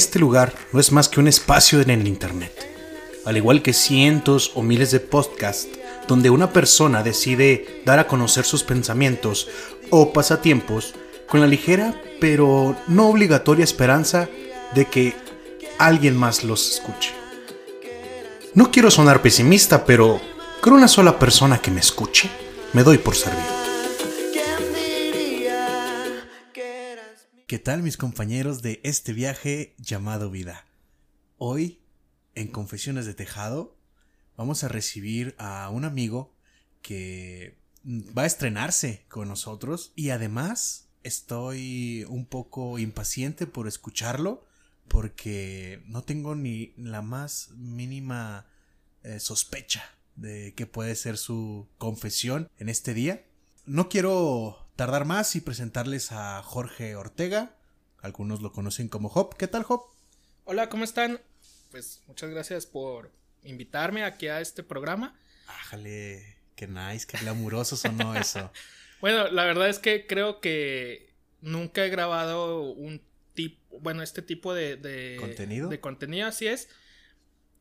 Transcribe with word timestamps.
Este 0.00 0.18
lugar 0.18 0.54
no 0.72 0.80
es 0.80 0.92
más 0.92 1.10
que 1.10 1.20
un 1.20 1.28
espacio 1.28 1.82
en 1.82 1.90
el 1.90 2.08
Internet, 2.08 2.66
al 3.26 3.36
igual 3.36 3.60
que 3.60 3.74
cientos 3.74 4.50
o 4.54 4.62
miles 4.62 4.92
de 4.92 4.98
podcasts 4.98 5.68
donde 6.08 6.30
una 6.30 6.54
persona 6.54 7.02
decide 7.02 7.82
dar 7.84 7.98
a 7.98 8.06
conocer 8.06 8.46
sus 8.46 8.64
pensamientos 8.64 9.48
o 9.90 10.14
pasatiempos 10.14 10.94
con 11.28 11.42
la 11.42 11.46
ligera 11.46 12.00
pero 12.18 12.74
no 12.86 13.10
obligatoria 13.10 13.62
esperanza 13.62 14.30
de 14.74 14.86
que 14.86 15.14
alguien 15.76 16.16
más 16.16 16.44
los 16.44 16.76
escuche. 16.76 17.12
No 18.54 18.70
quiero 18.70 18.90
sonar 18.90 19.20
pesimista, 19.20 19.84
pero 19.84 20.18
con 20.62 20.72
una 20.72 20.88
sola 20.88 21.18
persona 21.18 21.58
que 21.58 21.70
me 21.70 21.80
escuche, 21.80 22.30
me 22.72 22.84
doy 22.84 22.96
por 22.96 23.16
servido. 23.16 23.59
Tal 27.60 27.82
mis 27.82 27.96
compañeros 27.96 28.62
de 28.62 28.80
este 28.84 29.12
viaje 29.12 29.74
llamado 29.78 30.30
vida? 30.30 30.66
Hoy, 31.36 31.80
en 32.34 32.48
Confesiones 32.48 33.04
de 33.04 33.12
Tejado, 33.12 33.76
vamos 34.36 34.64
a 34.64 34.68
recibir 34.68 35.34
a 35.38 35.68
un 35.68 35.84
amigo 35.84 36.34
que 36.80 37.58
va 37.86 38.22
a 38.22 38.26
estrenarse 38.26 39.04
con 39.08 39.28
nosotros 39.28 39.92
y 39.94 40.08
además 40.08 40.88
estoy 41.02 42.06
un 42.08 42.24
poco 42.24 42.78
impaciente 42.78 43.46
por 43.46 43.68
escucharlo 43.68 44.46
porque 44.88 45.82
no 45.86 46.02
tengo 46.02 46.34
ni 46.34 46.72
la 46.78 47.02
más 47.02 47.50
mínima 47.56 48.46
eh, 49.02 49.20
sospecha 49.20 49.84
de 50.16 50.54
que 50.54 50.66
puede 50.66 50.94
ser 50.96 51.18
su 51.18 51.68
confesión 51.76 52.48
en 52.58 52.70
este 52.70 52.94
día. 52.94 53.24
No 53.66 53.90
quiero 53.90 54.69
tardar 54.80 55.04
más 55.04 55.36
y 55.36 55.42
presentarles 55.42 56.10
a 56.10 56.42
Jorge 56.42 56.96
Ortega. 56.96 57.54
Algunos 58.00 58.40
lo 58.40 58.50
conocen 58.50 58.88
como 58.88 59.08
Hop. 59.08 59.36
¿Qué 59.36 59.46
tal, 59.46 59.66
Hop? 59.68 59.82
Hola, 60.46 60.70
¿cómo 60.70 60.84
están? 60.84 61.20
Pues 61.70 62.00
muchas 62.06 62.30
gracias 62.30 62.64
por 62.64 63.12
invitarme 63.42 64.04
aquí 64.04 64.28
a 64.28 64.40
este 64.40 64.62
programa. 64.62 65.14
Ájale, 65.48 66.38
qué 66.56 66.66
nice, 66.66 67.06
qué 67.06 67.18
glamuroso 67.18 67.76
sonó 67.76 68.14
eso. 68.16 68.50
bueno, 69.02 69.28
la 69.28 69.44
verdad 69.44 69.68
es 69.68 69.78
que 69.78 70.06
creo 70.06 70.40
que 70.40 71.12
nunca 71.42 71.84
he 71.84 71.90
grabado 71.90 72.62
un 72.62 73.02
tipo, 73.34 73.78
bueno, 73.80 74.02
este 74.02 74.22
tipo 74.22 74.54
de, 74.54 74.76
de 74.76 75.18
contenido. 75.20 75.68
De 75.68 75.78
contenido, 75.78 76.26
así 76.26 76.46
es. 76.46 76.70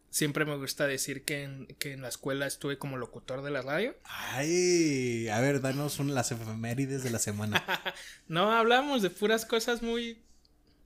Siempre 0.09 0.45
me 0.45 0.55
gusta 0.57 0.87
decir 0.87 1.23
que 1.23 1.43
en, 1.43 1.67
que 1.77 1.93
en 1.93 2.01
la 2.01 2.07
escuela 2.07 2.47
estuve 2.47 2.77
como 2.77 2.97
locutor 2.97 3.43
de 3.43 3.51
la 3.51 3.61
radio. 3.61 3.95
Ay, 4.03 5.27
a 5.29 5.39
ver, 5.39 5.61
danos 5.61 5.99
una, 5.99 6.13
las 6.13 6.31
efemérides 6.31 7.03
de 7.03 7.11
la 7.11 7.19
semana. 7.19 7.63
no, 8.27 8.51
hablamos 8.51 9.01
de 9.01 9.11
puras 9.11 9.45
cosas 9.45 9.83
muy 9.83 10.19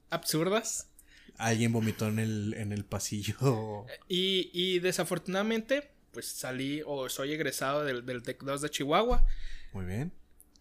absurdas. 0.09 0.89
Alguien 1.37 1.71
vomitó 1.71 2.07
en 2.07 2.19
el, 2.19 2.53
en 2.55 2.73
el 2.73 2.83
pasillo. 2.83 3.85
Y, 4.07 4.51
y 4.53 4.79
desafortunadamente, 4.79 5.89
pues 6.11 6.27
salí 6.27 6.81
o 6.85 7.09
soy 7.09 7.31
egresado 7.31 7.83
del, 7.85 8.05
del 8.05 8.23
TEC 8.23 8.43
2 8.43 8.61
de 8.61 8.69
Chihuahua. 8.69 9.25
Muy 9.71 9.85
bien. 9.85 10.11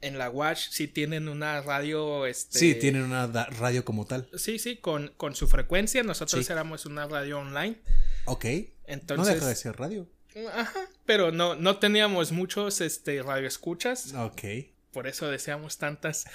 En 0.02 0.18
la 0.18 0.28
Watch 0.28 0.68
sí 0.70 0.88
tienen 0.88 1.28
una 1.28 1.62
radio. 1.62 2.26
Este... 2.26 2.58
Sí, 2.58 2.74
tienen 2.74 3.02
una 3.02 3.26
radio 3.26 3.84
como 3.84 4.04
tal. 4.04 4.28
Sí, 4.36 4.58
sí, 4.58 4.76
con, 4.76 5.12
con 5.16 5.34
su 5.34 5.48
frecuencia. 5.48 6.02
Nosotros 6.02 6.48
éramos 6.50 6.86
una 6.86 7.06
radio 7.06 7.38
online. 7.38 7.78
Ok. 8.26 8.44
Entonces, 8.86 9.26
no 9.26 9.34
deja 9.34 9.46
de 9.46 9.54
ser 9.54 9.76
radio. 9.78 10.08
Ajá. 10.54 10.80
Pero 11.06 11.30
no, 11.32 11.54
no 11.54 11.78
teníamos 11.78 12.32
muchos 12.32 12.80
este, 12.80 13.22
radioescuchas. 13.22 14.12
Ok. 14.14 14.42
Por 14.92 15.06
eso 15.06 15.28
deseamos 15.28 15.78
tantas. 15.78 16.26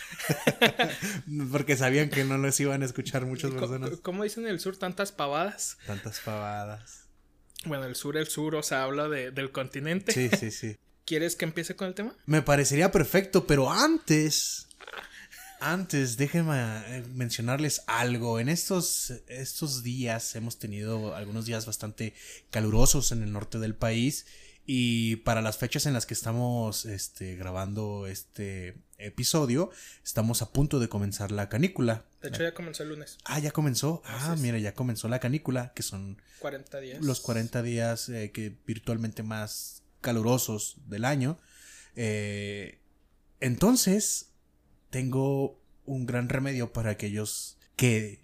Porque 1.51 1.77
sabían 1.77 2.09
que 2.09 2.23
no 2.23 2.39
les 2.39 2.59
iban 2.59 2.81
a 2.81 2.85
escuchar 2.85 3.25
muchas 3.25 3.51
personas. 3.51 3.91
¿Cómo 4.01 4.23
dicen 4.23 4.45
en 4.45 4.51
el 4.51 4.59
sur? 4.59 4.77
Tantas 4.77 5.11
pavadas. 5.11 5.77
Tantas 5.85 6.19
pavadas. 6.21 7.07
Bueno, 7.65 7.85
el 7.85 7.95
sur, 7.95 8.17
el 8.17 8.27
sur, 8.27 8.55
o 8.55 8.63
sea, 8.63 8.83
habla 8.83 9.09
de, 9.09 9.31
del 9.31 9.51
continente. 9.51 10.11
Sí, 10.11 10.29
sí, 10.29 10.51
sí. 10.51 10.77
¿Quieres 11.07 11.37
que 11.37 11.45
empiece 11.45 11.73
con 11.77 11.87
el 11.87 11.93
tema? 11.93 12.13
Me 12.25 12.41
parecería 12.41 12.91
perfecto, 12.91 13.47
pero 13.47 13.71
antes. 13.71 14.67
Antes, 15.61 16.17
déjenme 16.17 16.57
eh, 16.57 17.05
mencionarles 17.13 17.81
algo. 17.87 18.41
En 18.41 18.49
estos, 18.49 19.13
estos 19.27 19.83
días 19.83 20.35
hemos 20.35 20.59
tenido 20.59 21.15
algunos 21.15 21.45
días 21.45 21.65
bastante 21.65 22.13
calurosos 22.49 23.13
en 23.13 23.23
el 23.23 23.31
norte 23.31 23.57
del 23.57 23.73
país. 23.73 24.25
Y 24.65 25.15
para 25.17 25.41
las 25.41 25.57
fechas 25.57 25.85
en 25.85 25.93
las 25.93 26.05
que 26.05 26.13
estamos 26.13 26.85
este, 26.85 27.37
grabando 27.37 28.05
este 28.05 28.75
episodio, 28.97 29.71
estamos 30.03 30.41
a 30.41 30.51
punto 30.51 30.77
de 30.77 30.89
comenzar 30.89 31.31
la 31.31 31.47
canícula. 31.47 32.03
De 32.21 32.27
hecho, 32.27 32.43
ya 32.43 32.53
comenzó 32.53 32.83
el 32.83 32.89
lunes. 32.89 33.17
Ah, 33.23 33.39
ya 33.39 33.51
comenzó. 33.51 34.01
Ah, 34.03 34.35
mira, 34.37 34.57
ya 34.57 34.73
comenzó 34.73 35.07
la 35.07 35.21
canícula, 35.21 35.71
que 35.73 35.83
son 35.83 36.21
40 36.39 36.81
días. 36.81 37.01
Los 37.01 37.21
40 37.21 37.63
días 37.63 38.09
eh, 38.09 38.31
que 38.33 38.57
virtualmente 38.65 39.23
más 39.23 39.83
calurosos 40.07 40.77
del 40.87 41.03
año. 41.03 41.37
Eh, 41.97 42.79
entonces, 43.41 44.31
tengo 44.89 45.59
un 45.85 46.05
gran 46.05 46.29
remedio 46.29 46.71
para 46.71 46.91
aquellos 46.91 47.57
que 47.75 48.21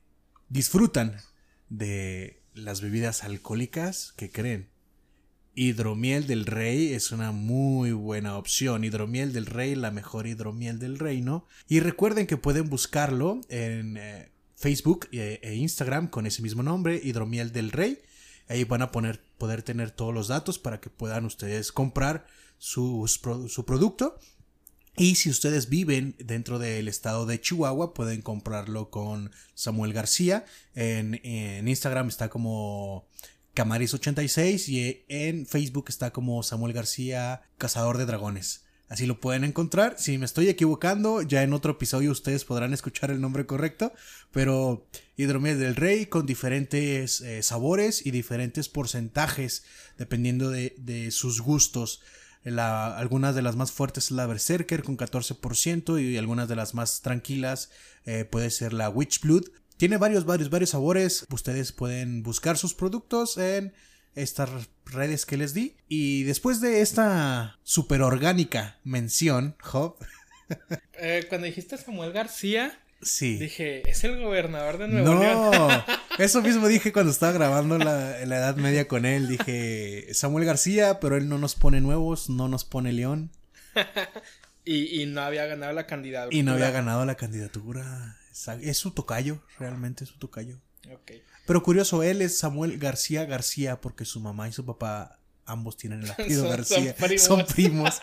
disfrutan 0.48 1.18
de 1.68 2.42
las 2.54 2.80
bebidas 2.80 3.26
alcohólicas 3.26 4.14
que 4.16 4.32
creen. 4.32 4.70
Hidromiel 5.56 6.26
del 6.26 6.46
Rey 6.46 6.94
es 6.94 7.12
una 7.12 7.34
muy 7.34 7.92
buena 7.92 8.38
opción. 8.38 8.86
Hidromiel 8.86 9.34
del 9.34 9.46
Rey, 9.46 9.76
la 9.76 9.92
mejor 9.92 10.26
hidromiel 10.26 10.80
del 10.80 10.98
reino. 10.98 11.46
Y 11.68 11.82
recuerden 11.82 12.28
que 12.28 12.38
pueden 12.38 12.70
buscarlo 12.70 13.42
en 13.50 13.98
eh, 13.98 14.32
Facebook 14.56 15.10
e, 15.12 15.42
e, 15.44 15.56
Instagram 15.56 16.08
con 16.08 16.28
ese 16.28 16.42
mismo 16.42 16.64
nombre, 16.64 17.02
Hidromiel 17.04 17.52
del 17.52 17.72
Rey. 17.72 18.00
Ahí 18.48 18.64
van 18.64 18.82
a 18.82 18.92
poder 18.92 19.64
tener 19.64 19.92
todos 19.92 20.14
los 20.14 20.28
datos 20.28 20.60
para 20.60 20.80
que 20.80 20.90
puedan 20.90 21.26
ustedes 21.26 21.72
comprar 21.72 22.26
su, 22.58 23.08
su 23.08 23.66
producto. 23.66 24.20
Y 24.96 25.16
si 25.16 25.30
ustedes 25.30 25.70
viven 25.70 26.16
dentro 26.20 26.60
del 26.60 26.88
estado 26.88 27.26
de 27.26 27.42
Chihuahua, 27.42 27.94
pueden 27.94 28.22
comprarlo 28.22 28.92
con 28.92 29.32
Samuel 29.56 29.92
García. 29.92 30.46
En, 30.76 31.20
en 31.24 31.68
Instagram 31.68 32.10
está 32.10 32.30
como 32.30 33.08
Camaris86 33.56 34.70
y 34.70 35.04
en 35.08 35.46
Facebook 35.48 35.86
está 35.90 36.12
como 36.12 36.44
Samuel 36.44 36.74
García, 36.74 37.42
Cazador 37.58 37.98
de 37.98 38.06
Dragones. 38.06 38.66
Así 38.94 39.08
lo 39.08 39.20
pueden 39.20 39.44
encontrar. 39.44 39.96
Si 39.98 40.20
me 40.20 40.26
estoy 40.26 40.50
equivocando, 40.50 41.24
ya 41.24 41.42
en 41.42 41.54
otro 41.54 41.72
episodio 41.72 42.12
ustedes 42.12 42.46
podrán 42.46 42.76
escuchar 42.76 43.10
el 43.10 43.20
nombre 43.20 43.48
correcto. 43.48 43.92
Pero 44.32 44.86
hidromiel 45.18 45.58
del 45.58 45.76
rey 45.76 46.06
con 46.06 46.28
diferentes 46.28 47.20
eh, 47.22 47.42
sabores 47.42 48.06
y 48.06 48.12
diferentes 48.12 48.70
porcentajes 48.70 49.64
dependiendo 49.98 50.52
de, 50.52 50.76
de 50.78 51.10
sus 51.10 51.42
gustos. 51.42 52.02
Algunas 52.46 53.34
de 53.34 53.42
las 53.42 53.56
más 53.56 53.72
fuertes 53.72 54.06
es 54.06 54.12
la 54.12 54.28
Berserker 54.28 54.84
con 54.84 54.96
14% 54.96 56.00
y 56.00 56.16
algunas 56.20 56.48
de 56.48 56.56
las 56.56 56.76
más 56.76 57.02
tranquilas 57.02 57.72
eh, 58.06 58.26
puede 58.26 58.52
ser 58.52 58.74
la 58.74 58.90
Witch 58.90 59.22
Blood. 59.22 59.46
Tiene 59.78 59.98
varios, 59.98 60.24
varios, 60.26 60.52
varios 60.52 60.70
sabores. 60.70 61.26
Ustedes 61.32 61.72
pueden 61.72 62.22
buscar 62.22 62.60
sus 62.60 62.76
productos 62.76 63.40
en 63.40 63.74
estas 64.16 64.50
redes 64.86 65.26
que 65.26 65.38
les 65.38 65.54
di. 65.54 65.76
Y 65.88 66.24
después 66.24 66.62
de 66.62 66.82
esta 66.82 67.60
super 67.64 68.02
orgánica 68.02 68.80
mención, 68.84 69.56
Job. 69.62 69.98
Eh, 71.00 71.26
cuando 71.30 71.48
dijiste 71.48 71.78
Samuel 71.78 72.14
García, 72.14 72.78
Sí. 73.04 73.38
Dije, 73.38 73.90
¿es 73.90 74.04
el 74.04 74.20
gobernador 74.22 74.78
de 74.78 74.88
Nuevo 74.88 75.20
León? 75.20 75.52
No, 75.52 75.86
eso 76.20 76.42
mismo 76.44 76.68
dije 76.68 76.94
cuando 76.94 77.12
estaba 77.12 77.32
grabando 77.32 77.78
la, 77.78 78.22
Edad 78.22 78.56
Media 78.56 78.88
con 78.88 79.06
él. 79.06 79.28
Dije, 79.28 80.14
Samuel 80.14 80.46
García, 80.46 81.00
pero 81.00 81.18
él 81.18 81.30
no 81.30 81.38
nos 81.38 81.56
pone 81.56 81.82
nuevos, 81.82 82.30
no 82.30 82.48
nos 82.48 82.66
pone 82.66 82.94
León. 82.94 83.32
y, 84.66 85.06
no 85.08 85.22
había 85.22 85.46
ganado 85.46 85.74
la 85.74 85.88
candidatura. 85.88 86.36
Y 86.36 86.44
no 86.44 86.54
había 86.54 86.72
ganado 86.72 87.06
la 87.06 87.16
candidatura. 87.16 88.18
Es 88.62 88.78
su 88.78 88.92
tocayo, 88.92 89.42
realmente 89.60 90.04
es 90.04 90.10
su 90.10 90.20
tocayo. 90.20 90.60
Pero 91.46 91.64
curioso, 91.64 92.04
él 92.04 92.22
es 92.22 92.38
Samuel 92.38 92.78
García 92.78 93.26
García 93.26 93.82
porque 93.82 94.06
su 94.06 94.20
mamá 94.20 94.48
y 94.48 94.54
su 94.54 94.66
papá 94.66 95.20
ambos 95.46 95.78
tienen 95.78 96.04
el 96.04 96.12
apellido 96.12 96.48
García. 96.48 96.96
Son 97.18 97.46
primos. 97.46 98.02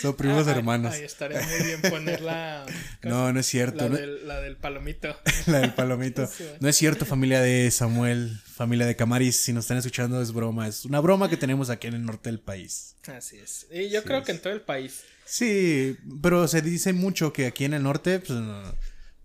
Son 0.00 0.16
primos 0.16 0.46
hermanos. 0.46 0.94
Ahí 0.94 1.04
estaría 1.04 1.42
muy 1.42 1.66
bien 1.66 1.82
poner 1.82 2.22
la. 2.22 2.64
no, 3.02 3.32
no 3.32 3.40
es 3.40 3.46
cierto. 3.46 3.88
La, 3.88 4.40
Del, 4.40 4.56
palomito. 4.56 5.14
la 5.46 5.60
del 5.60 5.74
palomito. 5.74 6.28
No 6.60 6.68
es 6.68 6.76
cierto, 6.76 7.04
familia 7.04 7.40
de 7.40 7.70
Samuel, 7.70 8.40
familia 8.46 8.86
de 8.86 8.96
Camaris. 8.96 9.36
Si 9.36 9.52
nos 9.52 9.64
están 9.64 9.76
escuchando, 9.76 10.22
es 10.22 10.32
broma. 10.32 10.68
Es 10.68 10.84
una 10.84 11.00
broma 11.00 11.28
que 11.28 11.36
tenemos 11.36 11.68
aquí 11.70 11.86
en 11.86 11.94
el 11.94 12.04
norte 12.04 12.30
del 12.30 12.40
país. 12.40 12.96
Así 13.06 13.36
es. 13.36 13.66
Y 13.70 13.90
yo 13.90 14.02
creo 14.02 14.22
que 14.22 14.32
en 14.32 14.40
todo 14.40 14.52
el 14.52 14.62
país. 14.62 15.02
Sí, 15.26 15.96
pero 16.22 16.48
se 16.48 16.62
dice 16.62 16.92
mucho 16.92 17.32
que 17.32 17.46
aquí 17.46 17.64
en 17.64 17.74
el 17.74 17.82
norte 17.82 18.18
pues, 18.18 18.38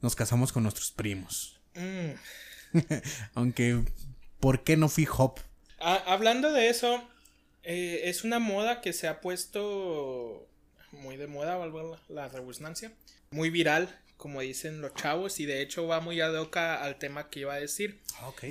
nos 0.05 0.15
casamos 0.15 0.53
con 0.53 0.63
nuestros 0.63 0.91
primos. 0.91 1.59
Mm. 1.73 2.11
Aunque, 3.33 3.83
¿por 4.39 4.63
qué 4.63 4.77
no 4.77 4.87
fui 4.87 5.07
hop? 5.17 5.39
Ah, 5.79 6.01
hablando 6.05 6.51
de 6.51 6.69
eso, 6.69 7.03
eh, 7.63 8.01
es 8.05 8.23
una 8.23 8.39
moda 8.39 8.81
que 8.81 8.93
se 8.93 9.07
ha 9.07 9.19
puesto 9.19 10.47
muy 10.91 11.17
de 11.17 11.27
moda, 11.27 11.57
la, 11.57 11.99
la 12.07 12.27
rebusnancia, 12.29 12.93
muy 13.31 13.49
viral 13.49 13.99
como 14.17 14.41
dicen 14.41 14.81
los 14.81 14.93
chavos, 14.93 15.39
y 15.39 15.45
de 15.45 15.61
hecho 15.61 15.87
va 15.87 15.99
muy 15.99 16.21
ad 16.21 16.33
hoc 16.35 16.55
al 16.57 16.97
tema 16.97 17.29
que 17.29 17.41
iba 17.41 17.53
a 17.53 17.59
decir. 17.59 17.99
Ah, 18.19 18.29
Ok. 18.29 18.43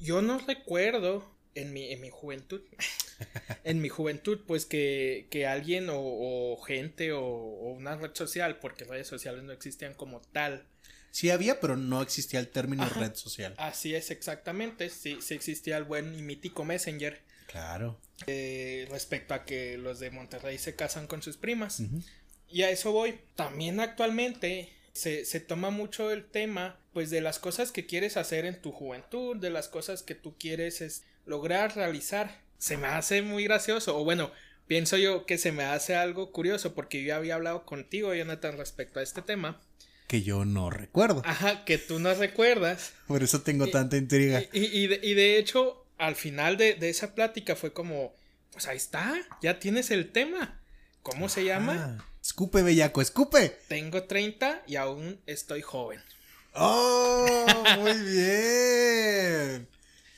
Yo 0.00 0.22
no 0.22 0.38
recuerdo 0.38 1.30
en 1.54 1.74
mi, 1.74 1.92
en 1.92 2.00
mi 2.00 2.08
juventud, 2.08 2.62
en 3.64 3.82
mi 3.82 3.90
juventud, 3.90 4.40
pues 4.46 4.64
que, 4.64 5.26
que 5.30 5.46
alguien 5.46 5.90
o, 5.90 5.98
o 6.00 6.56
gente 6.62 7.12
o, 7.12 7.20
o 7.22 7.72
una 7.72 7.96
red 7.96 8.14
social, 8.14 8.58
porque 8.60 8.84
redes 8.84 9.08
sociales 9.08 9.42
no 9.42 9.52
existían 9.52 9.92
como 9.92 10.22
tal. 10.32 10.64
Sí 11.10 11.30
había, 11.30 11.60
pero 11.60 11.76
no 11.76 12.02
existía 12.02 12.38
el 12.40 12.48
término 12.48 12.84
Ajá. 12.84 13.00
red 13.00 13.14
social. 13.14 13.54
Así 13.58 13.94
es 13.94 14.10
exactamente, 14.10 14.90
sí, 14.90 15.18
sí 15.20 15.34
existía 15.34 15.76
el 15.76 15.84
buen 15.84 16.16
y 16.18 16.22
mítico 16.22 16.64
Messenger 16.64 17.20
Claro. 17.46 17.98
eh, 18.26 18.86
respecto 18.90 19.34
a 19.34 19.44
que 19.44 19.76
los 19.76 19.98
de 19.98 20.10
Monterrey 20.10 20.56
se 20.58 20.76
casan 20.76 21.06
con 21.08 21.20
sus 21.22 21.36
primas. 21.36 21.82
Y 22.48 22.62
a 22.62 22.70
eso 22.70 22.92
voy. 22.92 23.18
También 23.36 23.80
actualmente 23.80 24.72
se, 24.92 25.24
se 25.24 25.40
toma 25.40 25.70
mucho 25.70 26.10
el 26.12 26.24
tema, 26.24 26.78
pues, 26.92 27.10
de 27.10 27.20
las 27.20 27.38
cosas 27.38 27.72
que 27.72 27.86
quieres 27.86 28.16
hacer 28.16 28.44
en 28.44 28.60
tu 28.60 28.70
juventud, 28.72 29.36
de 29.36 29.50
las 29.50 29.68
cosas 29.68 30.02
que 30.02 30.14
tú 30.14 30.36
quieres 30.38 30.80
es 30.80 31.02
lograr 31.26 31.74
realizar. 31.76 32.40
Se 32.58 32.76
me 32.76 32.86
hace 32.88 33.22
muy 33.22 33.44
gracioso, 33.44 33.98
o 33.98 34.04
bueno, 34.04 34.30
pienso 34.66 34.96
yo 34.96 35.26
que 35.26 35.38
se 35.38 35.50
me 35.50 35.64
hace 35.64 35.96
algo 35.96 36.30
curioso, 36.32 36.74
porque 36.74 37.00
yo 37.02 37.08
ya 37.08 37.16
había 37.16 37.34
hablado 37.36 37.64
contigo, 37.64 38.14
Jonathan, 38.14 38.56
respecto 38.58 39.00
a 39.00 39.02
este 39.02 39.22
tema. 39.22 39.60
Que 40.10 40.22
yo 40.22 40.44
no 40.44 40.70
recuerdo. 40.70 41.22
Ajá, 41.24 41.64
que 41.64 41.78
tú 41.78 42.00
no 42.00 42.12
recuerdas. 42.14 42.94
Por 43.06 43.22
eso 43.22 43.42
tengo 43.42 43.68
tanta 43.68 43.96
intriga. 43.96 44.42
Y, 44.52 44.58
y- 44.58 44.82
y 44.82 44.86
de, 44.88 45.00
y 45.04 45.14
de 45.14 45.38
hecho, 45.38 45.86
al 45.98 46.16
final 46.16 46.56
de, 46.56 46.74
de 46.74 46.90
esa 46.90 47.14
plática 47.14 47.54
fue 47.54 47.72
como, 47.72 48.12
pues 48.50 48.66
ahí 48.66 48.76
está, 48.76 49.14
ya 49.40 49.60
tienes 49.60 49.92
el 49.92 50.10
tema. 50.10 50.60
¿Cómo 51.04 51.28
se 51.28 51.44
llama? 51.44 52.04
Escupe, 52.20 52.62
bellaco, 52.64 53.00
escupe. 53.00 53.56
Tengo 53.68 54.02
30 54.02 54.64
y 54.66 54.74
aún 54.74 55.20
estoy 55.26 55.62
joven. 55.62 56.00
¡Oh! 56.54 57.36
Muy 57.78 57.92
bien. 57.92 59.68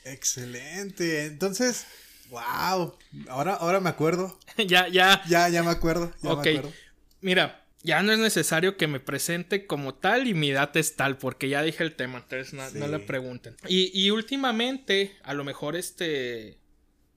Excelente. 0.05 1.25
Entonces, 1.25 1.85
wow. 2.31 2.97
Ahora, 3.29 3.53
ahora 3.53 3.79
me 3.79 3.91
acuerdo. 3.91 4.39
ya, 4.57 4.87
ya. 4.87 5.21
Ya, 5.29 5.49
ya 5.49 5.61
me 5.61 5.69
acuerdo. 5.69 6.11
Ya 6.23 6.33
ok. 6.33 6.43
me 6.45 6.49
acuerdo. 6.49 6.73
Mira, 7.21 7.62
ya 7.83 8.01
no 8.01 8.11
es 8.13 8.19
necesario 8.19 8.77
que 8.77 8.87
me 8.87 8.99
presente 8.99 9.67
como 9.67 9.93
tal 9.93 10.27
y 10.27 10.33
mi 10.33 10.49
edad 10.51 10.75
es 10.77 10.95
tal, 10.95 11.17
porque 11.17 11.49
ya 11.49 11.61
dije 11.61 11.83
el 11.83 11.95
tema, 11.95 12.19
entonces 12.19 12.53
no, 12.73 12.87
le 12.87 12.99
pregunten. 12.99 13.55
Y, 13.67 13.91
y 13.93 14.09
últimamente, 14.11 15.15
a 15.23 15.33
lo 15.33 15.43
mejor 15.43 15.75
este, 15.75 16.57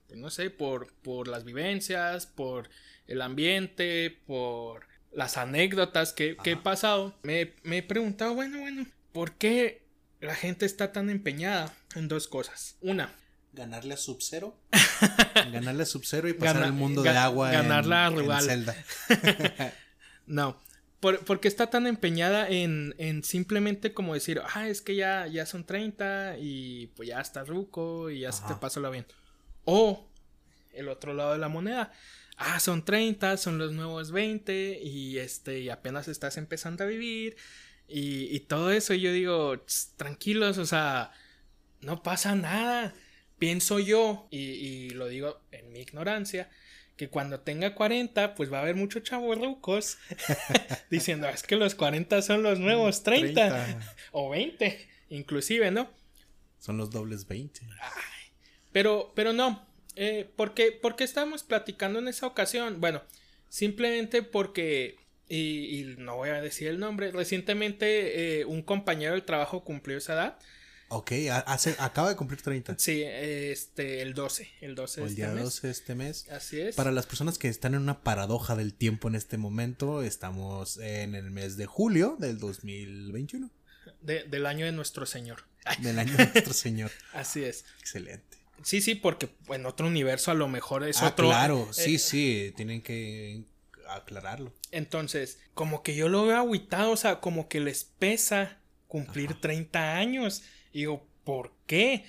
pues 0.08 0.18
no 0.18 0.28
sé, 0.30 0.50
por, 0.50 0.92
por 1.02 1.28
las 1.28 1.44
vivencias, 1.44 2.26
por 2.26 2.68
el 3.06 3.22
ambiente, 3.22 4.18
por 4.26 4.86
las 5.12 5.36
anécdotas 5.36 6.12
que, 6.12 6.36
que 6.42 6.52
he 6.52 6.56
pasado, 6.56 7.16
me, 7.22 7.54
me 7.62 7.78
he 7.78 7.82
preguntado, 7.82 8.34
bueno, 8.34 8.58
bueno, 8.60 8.86
¿por 9.12 9.32
qué 9.34 9.82
la 10.20 10.34
gente 10.34 10.66
está 10.66 10.92
tan 10.92 11.10
empeñada 11.10 11.72
en 11.94 12.08
dos 12.08 12.26
cosas? 12.28 12.76
Una, 12.80 13.14
Ganarle 13.52 13.94
a 13.94 13.96
Sub-Zero. 13.96 14.54
Ganarle 15.50 15.84
a 15.84 15.86
Sub-Zero 15.86 16.28
y 16.28 16.34
pasar 16.34 16.56
Gana- 16.56 16.66
al 16.66 16.72
mundo 16.74 17.02
de 17.02 17.08
agua. 17.08 17.50
ganarla 17.52 18.04
a 18.04 18.08
en, 18.08 18.12
en 18.14 18.18
Rugal. 18.20 18.42
Zelda. 18.44 18.76
No. 20.26 20.60
Por, 21.00 21.24
porque 21.24 21.48
está 21.48 21.68
tan 21.68 21.86
empeñada 21.86 22.48
en, 22.48 22.94
en 22.98 23.22
simplemente 23.22 23.92
como 23.92 24.14
decir, 24.14 24.40
ah, 24.54 24.68
es 24.68 24.80
que 24.80 24.96
ya, 24.96 25.26
ya 25.26 25.44
son 25.46 25.64
30 25.64 26.36
y 26.40 26.88
pues 26.96 27.08
ya 27.08 27.20
está 27.20 27.44
ruco 27.44 28.10
y 28.10 28.20
ya 28.20 28.32
se 28.32 28.46
te 28.46 28.54
pasó 28.54 28.80
la 28.80 28.90
bien. 28.90 29.06
O 29.64 30.08
el 30.72 30.88
otro 30.88 31.14
lado 31.14 31.32
de 31.32 31.38
la 31.38 31.48
moneda. 31.48 31.92
Ah, 32.38 32.60
son 32.60 32.84
30, 32.84 33.36
son 33.36 33.58
los 33.58 33.72
nuevos 33.72 34.10
20 34.10 34.80
y 34.82 35.18
este 35.18 35.60
y 35.60 35.70
apenas 35.70 36.08
estás 36.08 36.36
empezando 36.36 36.84
a 36.84 36.86
vivir 36.86 37.36
y, 37.88 38.34
y 38.34 38.40
todo 38.40 38.70
eso. 38.70 38.94
Y 38.94 39.00
yo 39.00 39.12
digo, 39.12 39.58
"Tss, 39.60 39.92
tranquilos, 39.96 40.58
o 40.58 40.66
sea, 40.66 41.12
no 41.80 42.02
pasa 42.02 42.34
nada. 42.34 42.94
Pienso 43.38 43.78
yo, 43.78 44.28
y, 44.30 44.38
y 44.38 44.90
lo 44.90 45.08
digo 45.08 45.40
en 45.52 45.72
mi 45.72 45.80
ignorancia, 45.80 46.50
que 46.96 47.08
cuando 47.08 47.40
tenga 47.40 47.74
40, 47.74 48.34
pues 48.34 48.52
va 48.52 48.58
a 48.58 48.62
haber 48.62 48.74
muchos 48.74 49.02
chavos 49.02 49.38
rucos 49.38 49.98
diciendo, 50.90 51.26
"Ah, 51.26 51.30
es 51.30 51.42
que 51.42 51.56
los 51.56 51.74
40 51.74 52.22
son 52.22 52.42
los 52.42 52.58
nuevos 52.58 53.02
30, 53.02 53.64
30. 53.64 53.94
o 54.12 54.30
20, 54.30 54.88
inclusive, 55.10 55.70
¿no? 55.70 55.90
Son 56.58 56.78
los 56.78 56.90
dobles 56.90 57.28
20. 57.28 57.60
Pero, 58.72 59.12
pero 59.14 59.32
no, 59.32 59.66
eh, 59.94 60.28
porque, 60.36 60.72
porque 60.72 61.04
estábamos 61.04 61.42
platicando 61.42 61.98
en 61.98 62.08
esa 62.08 62.26
ocasión, 62.26 62.80
bueno, 62.80 63.02
simplemente 63.48 64.22
porque, 64.22 64.96
y, 65.28 65.80
y 65.80 65.94
no 65.98 66.16
voy 66.16 66.30
a 66.30 66.40
decir 66.40 66.68
el 66.68 66.78
nombre, 66.78 67.10
recientemente 67.12 68.40
eh, 68.40 68.44
un 68.44 68.62
compañero 68.62 69.12
del 69.12 69.22
trabajo 69.24 69.64
cumplió 69.64 69.98
esa 69.98 70.14
edad, 70.14 70.38
Ok, 70.88 71.12
hace, 71.46 71.74
acaba 71.78 72.08
de 72.10 72.16
cumplir 72.16 72.40
30. 72.42 72.76
sí, 72.78 73.02
este, 73.04 74.02
el 74.02 74.14
12, 74.14 74.48
el 74.60 74.74
12 74.76 75.00
O 75.00 75.04
de 75.04 75.08
el 75.08 75.12
este 75.14 75.22
día 75.26 75.34
mes. 75.34 75.44
12 75.44 75.66
de 75.66 75.72
este 75.72 75.94
mes. 75.96 76.28
Así 76.30 76.60
es. 76.60 76.76
Para 76.76 76.92
las 76.92 77.06
personas 77.06 77.38
que 77.38 77.48
están 77.48 77.74
en 77.74 77.80
una 77.82 78.02
paradoja 78.02 78.54
del 78.54 78.72
tiempo 78.72 79.08
en 79.08 79.16
este 79.16 79.36
momento, 79.36 80.02
estamos 80.02 80.76
en 80.78 81.14
el 81.16 81.30
mes 81.32 81.56
de 81.56 81.66
julio 81.66 82.16
del 82.20 82.38
2021, 82.38 83.50
de- 84.00 84.24
del 84.24 84.46
año 84.46 84.64
de 84.64 84.72
nuestro 84.72 85.06
Señor. 85.06 85.44
del 85.80 85.98
año 85.98 86.16
de 86.16 86.26
nuestro 86.28 86.54
Señor. 86.54 86.92
Así 87.12 87.42
es. 87.42 87.64
Excelente. 87.80 88.36
Sí, 88.62 88.80
sí, 88.80 88.94
porque 88.94 89.28
en 89.48 89.66
otro 89.66 89.86
universo 89.86 90.30
a 90.30 90.34
lo 90.34 90.48
mejor 90.48 90.86
es 90.86 91.02
ah, 91.02 91.08
otro. 91.08 91.26
claro, 91.26 91.68
eh, 91.70 91.74
sí, 91.74 91.98
sí, 91.98 92.52
tienen 92.56 92.80
que 92.80 93.42
aclararlo. 93.88 94.52
Entonces, 94.70 95.38
como 95.54 95.82
que 95.82 95.94
yo 95.94 96.08
lo 96.08 96.26
veo 96.26 96.36
agüitado, 96.36 96.92
o 96.92 96.96
sea, 96.96 97.20
como 97.20 97.48
que 97.48 97.60
les 97.60 97.84
pesa 97.84 98.58
cumplir 98.86 99.40
30 99.40 99.96
años. 99.96 100.42
Y 100.76 100.80
digo, 100.80 101.06
¿por 101.24 101.52
qué? 101.66 102.04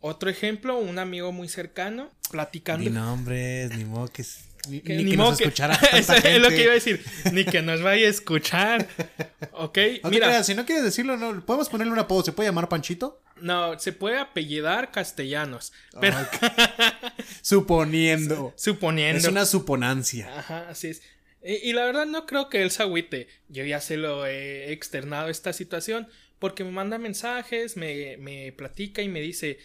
Otro 0.00 0.28
ejemplo, 0.28 0.76
un 0.78 0.98
amigo 0.98 1.32
muy 1.32 1.48
cercano, 1.48 2.10
platicando. 2.30 2.84
Ni 2.84 2.90
nombres, 2.94 3.74
ni 3.76 3.84
modo 3.86 4.08
que, 4.08 4.22
ni, 4.68 4.80
que 4.80 4.96
ni 4.96 5.04
ni 5.04 5.10
que 5.12 5.16
nos 5.16 5.38
que- 5.38 5.44
escuchara 5.44 5.74
Eso 5.92 6.12
tanta 6.12 6.30
es 6.30 6.38
lo 6.40 6.48
que 6.50 6.56
gente. 6.56 6.62
iba 6.64 6.72
a 6.72 6.74
decir. 6.74 7.04
Ni 7.32 7.44
que 7.46 7.62
nos 7.62 7.80
vaya 7.82 8.06
a 8.06 8.10
escuchar. 8.10 8.86
Ok, 9.52 9.78
No 10.02 10.10
mira, 10.10 10.26
creas, 10.26 10.44
si 10.46 10.54
no 10.54 10.66
quieres 10.66 10.84
decirlo, 10.84 11.16
no, 11.16 11.44
podemos 11.46 11.70
ponerle 11.70 11.92
un 11.94 11.98
apodo. 11.98 12.22
¿Se 12.24 12.32
puede 12.32 12.48
llamar 12.50 12.68
Panchito? 12.68 13.22
no, 13.40 13.78
se 13.78 13.92
puede 13.94 14.18
apellidar 14.18 14.90
castellanos. 14.90 15.72
Pero 15.98 16.18
Ok. 16.20 16.52
Suponiendo. 17.42 18.52
suponiendo. 18.56 19.18
Es 19.18 19.24
una 19.26 19.46
suponancia. 19.46 20.38
Ajá, 20.38 20.68
así 20.68 20.88
es. 20.88 21.02
Y, 21.42 21.54
y 21.70 21.72
la 21.72 21.84
verdad 21.86 22.04
no 22.06 22.26
creo 22.26 22.48
que 22.50 22.62
él 22.62 22.70
se 22.70 22.82
agüite. 22.82 23.28
Yo 23.48 23.64
ya 23.64 23.80
se 23.80 23.96
lo 23.96 24.26
he 24.26 24.72
externado 24.72 25.28
esta 25.30 25.52
situación 25.52 26.08
porque 26.40 26.64
me 26.64 26.72
manda 26.72 26.98
mensajes, 26.98 27.76
me, 27.76 28.16
me 28.16 28.50
platica 28.52 29.02
y 29.02 29.08
me 29.08 29.20
dice, 29.20 29.58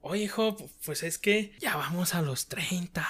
oye 0.00 0.24
hijo, 0.24 0.56
pues 0.84 1.04
es 1.04 1.18
que 1.18 1.52
ya 1.60 1.76
vamos 1.76 2.14
a 2.14 2.22
los 2.22 2.48
30. 2.48 3.06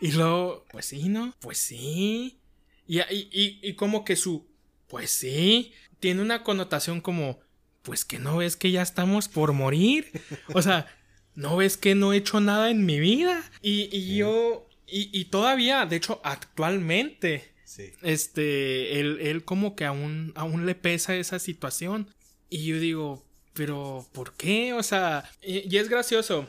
Y 0.00 0.12
luego, 0.12 0.66
pues 0.70 0.86
sí, 0.86 1.08
¿no? 1.08 1.34
Pues 1.40 1.56
sí. 1.58 2.38
Y, 2.86 2.98
y, 3.00 3.28
y, 3.32 3.60
y 3.62 3.74
como 3.74 4.04
que 4.04 4.16
su, 4.16 4.46
pues 4.88 5.10
sí, 5.10 5.72
tiene 6.00 6.20
una 6.20 6.42
connotación 6.42 7.00
como, 7.00 7.40
pues 7.82 8.04
que 8.04 8.18
no 8.18 8.36
ves 8.38 8.56
que 8.56 8.70
ya 8.72 8.82
estamos 8.82 9.28
por 9.28 9.52
morir. 9.52 10.10
O 10.52 10.60
sea, 10.60 10.86
no 11.34 11.56
ves 11.56 11.76
que 11.76 11.94
no 11.94 12.12
he 12.12 12.16
hecho 12.18 12.40
nada 12.40 12.70
en 12.70 12.84
mi 12.84 12.98
vida. 13.00 13.42
Y, 13.62 13.88
y 13.96 14.16
yo, 14.16 14.68
y, 14.86 15.08
y 15.18 15.26
todavía, 15.26 15.86
de 15.86 15.96
hecho, 15.96 16.20
actualmente, 16.24 17.50
Sí. 17.64 17.90
este, 18.02 19.00
él, 19.00 19.18
él 19.22 19.44
como 19.44 19.74
que 19.76 19.86
aún, 19.86 20.32
aún 20.34 20.66
le 20.66 20.74
pesa 20.74 21.14
esa 21.16 21.38
situación. 21.38 22.08
Y 22.54 22.66
yo 22.66 22.78
digo, 22.78 23.24
pero 23.54 24.06
¿por 24.12 24.34
qué? 24.34 24.72
O 24.74 24.82
sea, 24.82 25.24
y, 25.42 25.74
y 25.74 25.78
es 25.78 25.88
gracioso. 25.88 26.46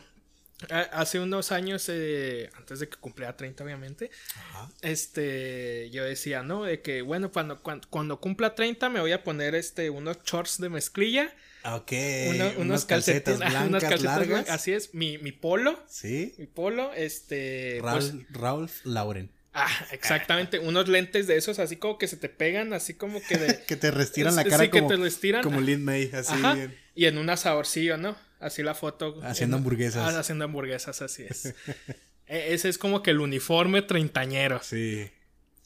Hace 0.70 1.20
unos 1.20 1.52
años, 1.52 1.86
eh, 1.90 2.50
antes 2.56 2.80
de 2.80 2.88
que 2.88 2.96
cumpliera 2.98 3.36
30, 3.36 3.64
obviamente, 3.66 4.10
Ajá. 4.38 4.70
este, 4.82 5.90
yo 5.92 6.04
decía, 6.06 6.42
¿no? 6.44 6.64
De 6.64 6.82
que, 6.82 7.02
bueno, 7.02 7.32
cuando, 7.34 7.62
cuando, 7.62 7.90
cuando 7.90 8.20
cumpla 8.22 8.56
30 8.56 8.90
me 8.90 9.02
voy 9.02 9.12
a 9.12 9.24
poner, 9.24 9.56
este, 9.56 9.90
unos 9.90 10.18
shorts 10.24 10.60
de 10.60 10.70
mezclilla, 10.70 11.34
Ok. 11.66 11.92
uno- 12.30 12.46
unos, 12.46 12.58
unas 12.58 12.86
calcetas 12.86 13.42
ajá, 13.42 13.66
unas 13.66 13.70
blancas 13.70 13.90
calcetas 13.90 14.04
largas. 14.18 14.28
blancas, 14.30 14.56
así 14.56 14.72
es, 14.72 14.94
mi, 14.94 15.18
mi 15.18 15.32
polo, 15.34 15.78
Sí. 15.90 16.34
mi 16.38 16.48
polo, 16.48 16.94
este, 16.94 17.80
pues, 17.82 18.12
Ralph, 18.14 18.26
Ralph 18.32 18.74
Lauren. 18.86 19.32
Ah, 19.54 19.68
exactamente, 19.92 20.60
unos 20.60 20.88
lentes 20.88 21.28
de 21.28 21.38
esos, 21.38 21.60
así 21.60 21.78
como 21.78 21.98
que 21.98 22.08
se 22.08 22.18
te 22.18 22.30
pegan, 22.30 22.74
así 22.74 22.94
como 22.94 23.22
que 23.22 23.38
de... 23.38 23.64
Que 23.68 23.76
te 23.76 23.92
restiran 23.92 24.36
la 24.36 24.44
Sí, 24.44 24.50
cara 24.50 24.64
que 24.66 24.80
como, 24.80 24.88
te 24.90 24.98
lo 24.98 25.06
estiran. 25.06 25.44
como 25.44 25.62
Lin 25.62 25.84
May, 25.84 26.10
así. 26.14 26.36
Bien. 26.42 26.78
y 26.96 27.06
en 27.06 27.18
un 27.18 27.30
asadorcillo, 27.30 27.98
¿no? 27.98 28.16
Así 28.40 28.62
la 28.64 28.76
foto. 28.76 29.20
Haciendo 29.24 29.56
en- 29.58 29.62
hamburguesas. 29.62 30.14
Ah, 30.14 30.20
haciendo 30.20 30.46
hamburguesas, 30.46 31.02
así 31.02 31.24
es. 31.30 31.54
E- 32.28 32.54
Ese 32.54 32.70
es 32.70 32.78
como 32.78 33.04
que 33.04 33.12
el 33.12 33.20
uniforme 33.20 33.82
treintañero. 33.82 34.62
Sí. 34.64 35.10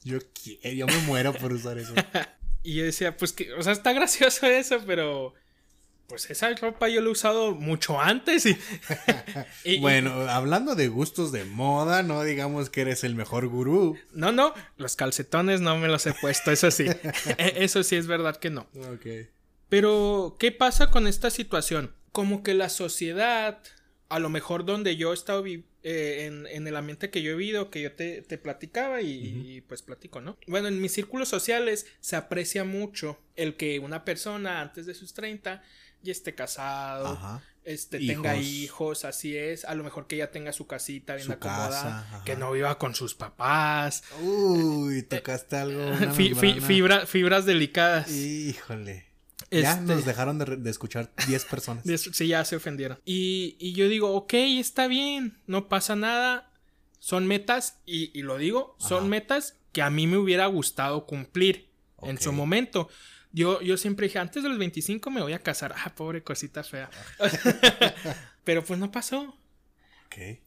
Yo, 0.03 0.17
qui- 0.19 0.59
yo 0.75 0.85
me 0.87 0.97
muero 0.99 1.33
por 1.33 1.53
usar 1.53 1.77
eso. 1.77 1.93
Y 2.63 2.75
yo 2.75 2.83
decía, 2.83 3.15
pues 3.17 3.31
que, 3.33 3.53
o 3.53 3.61
sea, 3.63 3.73
está 3.73 3.93
gracioso 3.93 4.45
eso, 4.47 4.81
pero 4.85 5.33
pues 6.07 6.29
esa 6.29 6.53
ropa 6.55 6.87
yo 6.89 7.01
la 7.01 7.07
he 7.07 7.11
usado 7.11 7.53
mucho 7.53 7.99
antes 7.99 8.45
y... 8.45 8.57
y- 9.63 9.79
bueno, 9.79 10.11
hablando 10.29 10.73
de 10.75 10.87
gustos 10.87 11.31
de 11.31 11.43
moda, 11.43 12.01
no 12.03 12.23
digamos 12.23 12.69
que 12.69 12.81
eres 12.81 13.03
el 13.03 13.13
mejor 13.15 13.47
gurú. 13.47 13.97
No, 14.13 14.31
no, 14.31 14.53
los 14.77 14.95
calcetones 14.95 15.61
no 15.61 15.77
me 15.77 15.87
los 15.87 16.05
he 16.07 16.13
puesto, 16.13 16.51
eso 16.51 16.71
sí. 16.71 16.85
E- 17.37 17.53
eso 17.63 17.83
sí 17.83 17.95
es 17.97 18.07
verdad 18.07 18.37
que 18.37 18.49
no. 18.49 18.67
Ok. 18.93 19.05
Pero, 19.69 20.37
¿qué 20.39 20.51
pasa 20.51 20.91
con 20.91 21.07
esta 21.07 21.29
situación? 21.29 21.93
Como 22.13 22.41
que 22.41 22.53
la 22.53 22.69
sociedad, 22.69 23.59
a 24.09 24.19
lo 24.19 24.29
mejor 24.29 24.63
donde 24.65 24.95
yo 24.95 25.11
he 25.11 25.13
estado 25.13 25.45
eh, 25.45 25.59
en, 25.83 26.47
en 26.47 26.67
el 26.67 26.75
ambiente 26.77 27.09
que 27.09 27.21
yo 27.21 27.31
he 27.31 27.35
vivido, 27.35 27.69
que 27.69 27.81
yo 27.81 27.91
te, 27.91 28.21
te 28.21 28.37
platicaba 28.37 29.01
y, 29.01 29.09
y, 29.57 29.61
pues 29.61 29.81
platico, 29.81 30.21
¿no? 30.21 30.37
Bueno, 30.47 30.69
en 30.69 30.81
mis 30.81 30.93
círculos 30.93 31.27
sociales 31.27 31.85
se 31.99 32.15
aprecia 32.15 32.63
mucho 32.63 33.19
el 33.35 33.55
que 33.57 33.79
una 33.79 34.05
persona 34.05 34.61
antes 34.61 34.85
de 34.85 34.93
sus 34.93 35.13
30 35.13 35.61
ya 36.03 36.11
esté 36.11 36.35
casado, 36.35 37.07
Ajá. 37.07 37.41
este, 37.63 38.01
Hijos. 38.01 38.15
tenga 38.15 38.35
hijos, 38.37 39.05
así 39.05 39.35
es, 39.37 39.65
a 39.65 39.75
lo 39.75 39.83
mejor 39.83 40.07
que 40.07 40.17
ya 40.17 40.31
tenga 40.31 40.53
su 40.53 40.67
casita 40.67 41.15
bien 41.15 41.25
Su 41.27 41.33
acomodada, 41.33 42.05
casa, 42.09 42.23
que 42.25 42.35
no 42.35 42.51
viva 42.51 42.77
con 42.77 42.95
sus 42.95 43.13
papás, 43.15 44.03
Uy, 44.21 45.03
tocaste 45.03 45.57
algo. 45.57 45.85
una 45.87 46.11
fi- 46.13 46.33
fi- 46.33 46.53
membrana. 46.53 46.67
fibra- 46.67 47.05
fibras 47.05 47.45
delicadas. 47.45 48.09
Híjole. 48.11 49.05
Ya 49.51 49.73
Este- 49.73 49.81
nos 49.83 50.03
dejaron 50.05 50.39
de, 50.39 50.57
de 50.57 50.69
escuchar 50.69 51.11
10 51.27 51.45
personas. 51.45 51.83
Sí, 52.13 52.27
ya 52.27 52.43
se 52.43 52.55
ofendieron. 52.57 52.99
Y, 53.05 53.55
y 53.59 53.73
yo 53.73 53.87
digo, 53.87 54.13
ok, 54.15 54.33
está 54.33 54.87
bien, 54.87 55.37
no 55.47 55.67
pasa 55.69 55.95
nada. 55.95 56.51
Son 56.99 57.27
metas, 57.27 57.77
y, 57.85 58.17
y 58.17 58.23
lo 58.23 58.37
digo, 58.37 58.75
son 58.79 59.07
metas 59.07 59.55
que 59.71 59.81
a 59.81 59.89
mí 59.89 60.07
me 60.07 60.17
hubiera 60.17 60.47
gustado 60.47 61.05
cumplir 61.05 61.69
en 62.01 62.19
su 62.19 62.33
momento. 62.33 62.89
Yo, 63.31 63.61
yo 63.61 63.77
siempre 63.77 64.07
dije, 64.07 64.19
antes 64.19 64.41
de 64.43 64.49
los 64.49 64.57
25 64.57 65.09
me 65.11 65.21
voy 65.21 65.33
a 65.33 65.39
casar. 65.39 65.73
Ah, 65.77 65.93
pobre 65.95 66.23
cosita 66.23 66.63
fea. 66.63 66.89
Pero 68.43 68.63
pues 68.63 68.79
no 68.79 68.91
pasó. 68.91 69.35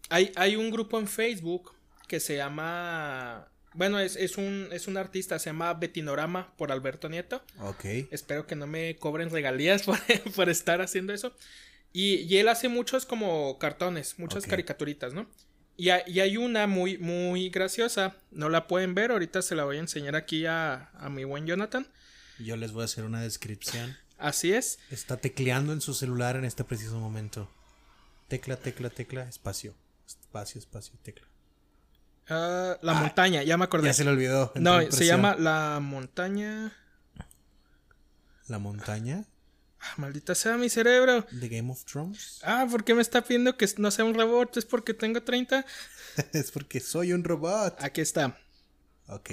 Hay, 0.08 0.32
hay 0.36 0.56
un 0.56 0.70
grupo 0.70 0.98
en 0.98 1.06
Facebook 1.06 1.72
que 2.08 2.20
se 2.20 2.36
llama... 2.36 3.46
Bueno, 3.74 4.00
es, 4.00 4.16
es, 4.16 4.36
un, 4.36 4.68
es 4.72 4.88
un 4.88 4.96
artista, 4.96 5.38
se 5.38 5.50
llama 5.50 5.72
Betinorama 5.74 6.52
por 6.56 6.72
Alberto 6.72 7.08
Nieto. 7.08 7.40
Ok. 7.60 7.84
Espero 8.10 8.46
que 8.46 8.56
no 8.56 8.66
me 8.66 8.96
cobren 8.96 9.30
regalías 9.30 9.82
por, 9.84 9.96
por 10.34 10.48
estar 10.48 10.80
haciendo 10.80 11.12
eso. 11.12 11.32
Y, 11.92 12.16
y 12.22 12.38
él 12.38 12.48
hace 12.48 12.68
muchos 12.68 13.06
como 13.06 13.58
cartones, 13.58 14.18
muchas 14.18 14.44
caricaturitas, 14.50 15.12
¿no? 15.14 15.28
Y, 15.76 15.90
hay- 15.90 16.02
y 16.08 16.18
hay 16.20 16.36
una 16.36 16.66
muy, 16.66 16.98
muy 16.98 17.48
graciosa. 17.50 18.16
No 18.32 18.48
la 18.48 18.66
pueden 18.66 18.94
ver, 18.96 19.12
ahorita 19.12 19.40
se 19.40 19.54
la 19.54 19.62
voy 19.64 19.76
a 19.76 19.80
enseñar 19.80 20.16
aquí 20.16 20.46
a, 20.46 20.90
a 20.94 21.08
mi 21.08 21.22
buen 21.22 21.46
Jonathan. 21.46 21.86
Yo 22.44 22.56
les 22.56 22.72
voy 22.72 22.82
a 22.82 22.84
hacer 22.86 23.04
una 23.04 23.20
descripción. 23.20 23.96
Así 24.18 24.52
es. 24.52 24.78
Está 24.90 25.16
tecleando 25.16 25.72
en 25.72 25.80
su 25.80 25.94
celular 25.94 26.36
en 26.36 26.44
este 26.44 26.64
preciso 26.64 26.98
momento. 26.98 27.50
Tecla, 28.28 28.56
tecla, 28.56 28.90
tecla, 28.90 29.22
espacio. 29.24 29.74
Espacio, 30.06 30.58
espacio, 30.58 30.94
tecla. 31.02 31.26
Ah, 32.28 32.78
la 32.82 32.92
Ah, 32.98 33.00
montaña, 33.00 33.42
ya 33.42 33.56
me 33.56 33.64
acordé. 33.64 33.88
Ya 33.88 33.92
se 33.94 34.04
le 34.04 34.10
olvidó. 34.10 34.52
no, 34.56 34.90
se 34.90 35.06
llama 35.06 35.34
La 35.36 35.78
Montaña. 35.82 36.72
La 38.48 38.58
montaña 38.58 39.24
Ah, 39.82 39.94
maldita 39.96 40.34
sea 40.34 40.56
mi 40.58 40.68
cerebro. 40.68 41.26
de 41.30 41.48
Game 41.48 41.70
of 41.72 41.84
Thrones. 41.84 42.40
Ah, 42.44 42.66
¿por 42.70 42.84
qué 42.84 42.94
me 42.94 43.00
está 43.00 43.22
pidiendo 43.22 43.56
que 43.56 43.66
no 43.78 43.90
sea 43.90 44.04
un 44.04 44.14
robot? 44.14 44.56
Es 44.58 44.66
porque 44.66 44.92
tengo 44.92 45.22
30. 45.22 45.64
es 46.32 46.50
porque 46.50 46.80
soy 46.80 47.12
un 47.14 47.24
robot. 47.24 47.76
Aquí 47.82 48.00
está. 48.02 48.36
Ok. 49.06 49.30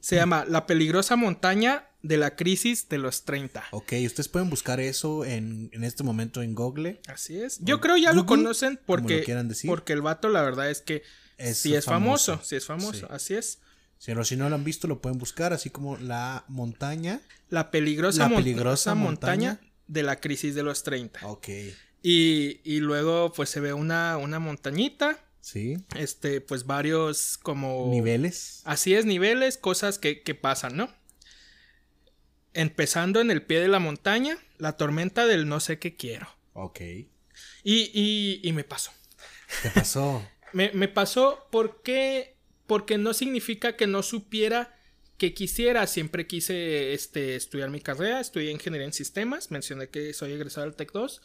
Se 0.00 0.16
llama 0.16 0.44
La 0.48 0.66
peligrosa 0.66 1.16
montaña 1.16 1.86
de 2.02 2.16
la 2.16 2.34
crisis 2.36 2.88
de 2.88 2.98
los 2.98 3.24
30. 3.24 3.64
Ok, 3.70 3.92
ustedes 4.06 4.28
pueden 4.28 4.50
buscar 4.50 4.80
eso 4.80 5.24
en, 5.24 5.70
en 5.72 5.84
este 5.84 6.02
momento 6.02 6.42
en 6.42 6.54
Google. 6.54 7.00
Así 7.06 7.40
es. 7.40 7.58
Yo 7.60 7.80
creo 7.80 7.96
ya 7.96 8.12
lo 8.12 8.26
conocen 8.26 8.80
porque, 8.86 9.18
lo 9.18 9.24
quieran 9.24 9.48
decir. 9.48 9.68
porque 9.68 9.92
el 9.92 10.02
vato 10.02 10.28
la 10.28 10.42
verdad 10.42 10.68
es 10.70 10.80
que 10.80 11.02
Es 11.38 11.58
sí 11.58 11.74
es 11.74 11.84
famoso. 11.84 12.32
famoso. 12.32 12.48
Sí 12.48 12.56
es 12.56 12.66
famoso. 12.66 12.98
Sí. 13.00 13.06
Así 13.10 13.34
es. 13.34 13.58
Si 13.98 14.12
no, 14.14 14.24
si 14.24 14.34
no 14.36 14.48
lo 14.48 14.56
han 14.56 14.64
visto, 14.64 14.88
lo 14.88 15.00
pueden 15.00 15.18
buscar, 15.20 15.52
así 15.52 15.70
como 15.70 15.96
la 15.96 16.44
montaña. 16.48 17.20
La 17.50 17.70
peligrosa, 17.70 18.18
La 18.24 18.28
mon- 18.28 18.38
peligrosa 18.42 18.96
montaña, 18.96 19.50
montaña. 19.50 19.72
de 19.86 20.02
la 20.02 20.16
crisis 20.20 20.56
de 20.56 20.64
los 20.64 20.82
30. 20.82 21.20
Ok. 21.28 21.48
Y, 22.02 22.60
y 22.64 22.80
luego 22.80 23.32
pues 23.32 23.48
se 23.50 23.60
ve 23.60 23.72
una, 23.72 24.16
una 24.16 24.40
montañita. 24.40 25.18
Sí. 25.42 25.76
Este, 25.96 26.40
pues 26.40 26.66
varios 26.66 27.36
como... 27.36 27.88
Niveles. 27.90 28.62
Así 28.64 28.94
es, 28.94 29.04
niveles, 29.04 29.58
cosas 29.58 29.98
que, 29.98 30.22
que 30.22 30.34
pasan, 30.34 30.76
¿no? 30.76 30.88
Empezando 32.54 33.20
en 33.20 33.30
el 33.30 33.42
pie 33.42 33.60
de 33.60 33.68
la 33.68 33.80
montaña, 33.80 34.38
la 34.58 34.76
tormenta 34.76 35.26
del 35.26 35.48
no 35.48 35.58
sé 35.58 35.78
qué 35.78 35.96
quiero. 35.96 36.28
Ok. 36.54 36.80
Y, 36.80 37.08
y, 37.64 38.40
y 38.42 38.52
me 38.52 38.64
pasó. 38.64 38.92
¿Qué 39.62 39.68
pasó? 39.70 40.26
Me, 40.54 40.70
me 40.72 40.86
pasó 40.86 41.48
porque, 41.50 42.36
porque 42.66 42.98
no 42.98 43.14
significa 43.14 43.74
que 43.74 43.86
no 43.86 44.02
supiera 44.02 44.78
que 45.16 45.32
quisiera. 45.32 45.86
Siempre 45.86 46.26
quise 46.26 46.92
este, 46.92 47.36
estudiar 47.36 47.70
mi 47.70 47.80
carrera. 47.80 48.20
Estudié 48.20 48.50
ingeniería 48.50 48.86
en 48.86 48.92
sistemas. 48.92 49.50
Mencioné 49.50 49.88
que 49.88 50.12
soy 50.12 50.32
egresado 50.32 50.66
del 50.66 50.76
TEC 50.76 50.92
2. 50.92 51.22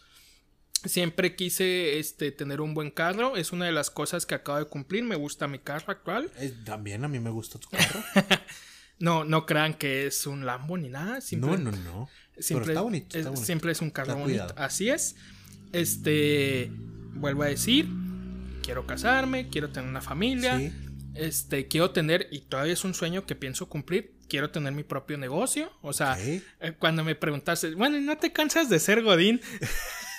Siempre 0.85 1.35
quise 1.35 1.99
este, 1.99 2.31
tener 2.31 2.61
un 2.61 2.73
buen 2.73 2.91
carro. 2.91 3.35
Es 3.35 3.51
una 3.51 3.65
de 3.65 3.71
las 3.71 3.89
cosas 3.89 4.25
que 4.25 4.35
acabo 4.35 4.59
de 4.59 4.65
cumplir. 4.65 5.03
Me 5.03 5.15
gusta 5.15 5.47
mi 5.47 5.59
carro 5.59 5.91
actual. 5.91 6.31
Eh, 6.37 6.53
También 6.65 7.03
a 7.03 7.07
mí 7.07 7.19
me 7.19 7.29
gusta 7.29 7.59
tu 7.59 7.67
carro. 7.69 8.03
No, 8.99 9.23
no 9.23 9.45
crean 9.45 9.75
que 9.75 10.07
es 10.07 10.25
un 10.25 10.47
Lambo 10.47 10.75
ni 10.75 10.89
nada. 10.89 11.21
Simple- 11.21 11.59
no, 11.59 11.69
no, 11.69 11.77
no. 11.77 12.09
Siempre, 12.39 12.65
Pero 12.65 12.71
está 12.71 12.81
bonito, 12.81 13.05
está 13.09 13.19
es, 13.19 13.25
bonito. 13.27 13.45
siempre 13.45 13.71
es 13.71 13.81
un 13.81 13.91
carro 13.91 14.07
Está 14.13 14.19
bonito. 14.21 14.43
cuidado. 14.45 14.55
Así 14.65 14.89
es. 14.89 15.15
Este, 15.71 16.71
vuelvo 17.13 17.43
a 17.43 17.45
decir, 17.45 17.87
quiero 18.63 18.87
casarme, 18.87 19.49
quiero 19.49 19.69
tener 19.69 19.87
una 19.87 20.01
familia, 20.01 20.57
Sí. 20.57 20.73
este, 21.13 21.67
quiero 21.67 21.91
tener, 21.91 22.27
y 22.31 22.39
todavía 22.41 22.73
es 22.73 22.83
un 22.85 22.95
sueño 22.95 23.25
que 23.27 23.35
pienso 23.35 23.69
cumplir, 23.69 24.15
quiero 24.27 24.49
tener 24.49 24.73
mi 24.73 24.83
propio 24.83 25.19
negocio. 25.19 25.71
O 25.83 25.93
sea, 25.93 26.17
eh, 26.19 26.41
cuando 26.79 27.03
me 27.03 27.13
preguntaste, 27.13 27.75
bueno, 27.75 27.97
¿y 27.97 28.01
¿no 28.01 28.17
te 28.17 28.31
cansas 28.33 28.67
de 28.67 28.79
ser 28.79 29.03
Godín? 29.03 29.41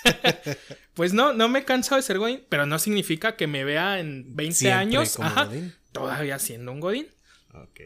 pues 0.93 1.13
no, 1.13 1.33
no 1.33 1.49
me 1.49 1.65
canso 1.65 1.95
de 1.95 2.01
ser 2.01 2.17
Godín, 2.19 2.43
pero 2.49 2.65
no 2.65 2.79
significa 2.79 3.35
que 3.35 3.47
me 3.47 3.63
vea 3.63 3.99
en 3.99 4.35
20 4.35 4.55
Siempre 4.55 4.73
años, 4.79 5.15
como 5.15 5.27
ajá, 5.29 5.45
Godín. 5.45 5.73
todavía 5.91 6.39
siendo 6.39 6.71
un 6.71 6.79
Godín. 6.79 7.07
Ok. 7.53 7.79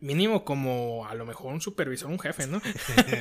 Mínimo 0.00 0.44
como 0.44 1.06
a 1.06 1.14
lo 1.14 1.26
mejor 1.26 1.52
un 1.52 1.60
supervisor, 1.60 2.10
un 2.10 2.18
jefe, 2.18 2.46
¿no? 2.46 2.62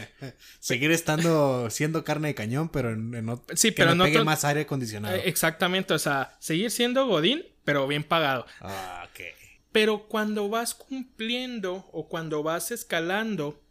Seguir 0.59 0.91
estando 0.91 1.69
siendo 1.69 2.03
carne 2.03 2.29
de 2.29 2.35
cañón, 2.35 2.69
pero 2.69 2.91
en, 2.91 3.13
en 3.15 3.27
ot- 3.27 3.43
Sí, 3.55 3.69
que 3.71 3.77
pero 3.77 3.91
me 3.91 3.95
no 3.97 4.03
pegue 4.05 4.23
más 4.23 4.45
aire 4.45 4.61
acondicionado. 4.61 5.15
Eh, 5.15 5.23
Exactamente, 5.25 5.93
o 5.93 5.99
sea, 5.99 6.37
seguir 6.39 6.71
siendo 6.71 7.05
Godín, 7.07 7.43
pero 7.65 7.85
bien 7.87 8.03
pagado. 8.03 8.45
Ah, 8.61 9.07
ok. 9.11 9.19
Pero 9.71 10.07
cuando 10.07 10.47
vas 10.49 10.73
cumpliendo 10.73 11.87
o 11.91 12.07
cuando 12.07 12.43
vas 12.43 12.71
escalando, 12.71 13.61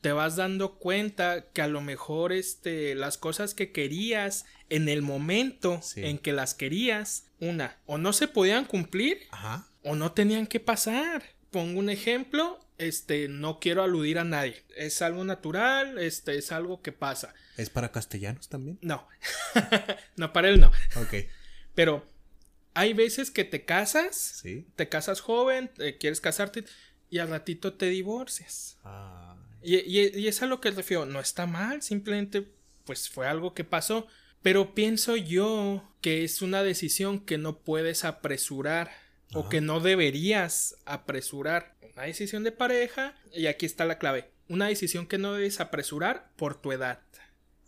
te 0.00 0.12
vas 0.12 0.36
dando 0.36 0.78
cuenta 0.78 1.46
que 1.52 1.60
a 1.62 1.66
lo 1.66 1.80
mejor 1.80 2.32
este, 2.32 2.94
las 2.94 3.18
cosas 3.18 3.54
que 3.54 3.70
querías 3.72 4.46
en 4.70 4.88
el 4.88 5.02
momento 5.02 5.80
Sí. 5.82 6.04
en 6.04 6.18
que 6.18 6.32
las 6.32 6.54
querías, 6.54 7.26
una, 7.38 7.76
o 7.86 7.98
no 7.98 8.12
se 8.12 8.28
podían 8.28 8.64
cumplir 8.64 9.18
Ajá. 9.30 9.66
o 9.82 9.94
no 9.96 10.12
tenían 10.12 10.46
que 10.46 10.60
pasar. 10.60 11.22
Pongo 11.50 11.78
un 11.80 11.90
ejemplo, 11.90 12.60
este, 12.78 13.28
no 13.28 13.58
quiero 13.60 13.82
aludir 13.82 14.18
a 14.18 14.24
nadie. 14.24 14.62
Es 14.76 15.02
algo 15.02 15.24
natural, 15.24 15.98
este, 15.98 16.38
es 16.38 16.52
algo 16.52 16.80
que 16.80 16.92
pasa. 16.92 17.34
¿Es 17.56 17.68
para 17.68 17.90
castellanos 17.92 18.48
también? 18.48 18.78
No, 18.80 19.06
no 20.16 20.32
para 20.32 20.48
él 20.48 20.60
no. 20.60 20.68
Ok. 20.96 21.26
Pero 21.74 22.06
hay 22.74 22.92
veces 22.94 23.30
que 23.30 23.44
te 23.44 23.64
casas, 23.64 24.16
Sí. 24.16 24.66
te 24.76 24.88
casas 24.88 25.20
joven, 25.20 25.70
eh, 25.78 25.98
quieres 25.98 26.20
casarte 26.20 26.64
y 27.10 27.18
al 27.18 27.28
ratito 27.28 27.74
te 27.74 27.86
divorcias. 27.86 28.78
Ah, 28.84 29.36
Y, 29.62 29.76
y- 29.76 30.18
y 30.18 30.28
es 30.28 30.42
a 30.42 30.46
lo 30.46 30.60
que 30.60 30.70
refiero, 30.70 31.06
no 31.06 31.20
está 31.20 31.46
mal, 31.46 31.82
simplemente 31.82 32.46
pues 32.84 33.08
fue 33.08 33.26
algo 33.26 33.54
que 33.54 33.64
pasó. 33.64 34.06
Pero 34.42 34.74
pienso 34.74 35.16
yo 35.16 35.86
que 36.00 36.24
es 36.24 36.40
una 36.42 36.62
decisión 36.62 37.20
que 37.20 37.36
no 37.38 37.58
puedes 37.58 38.04
apresurar 38.04 38.90
o 39.34 39.48
que 39.48 39.60
no 39.60 39.80
deberías 39.80 40.76
apresurar. 40.86 41.76
Una 41.94 42.04
decisión 42.04 42.42
de 42.42 42.52
pareja, 42.52 43.14
y 43.34 43.46
aquí 43.46 43.66
está 43.66 43.84
la 43.84 43.98
clave, 43.98 44.30
una 44.48 44.66
decisión 44.68 45.06
que 45.06 45.18
no 45.18 45.34
debes 45.34 45.60
apresurar 45.60 46.30
por 46.36 46.60
tu 46.60 46.72
edad. 46.72 47.00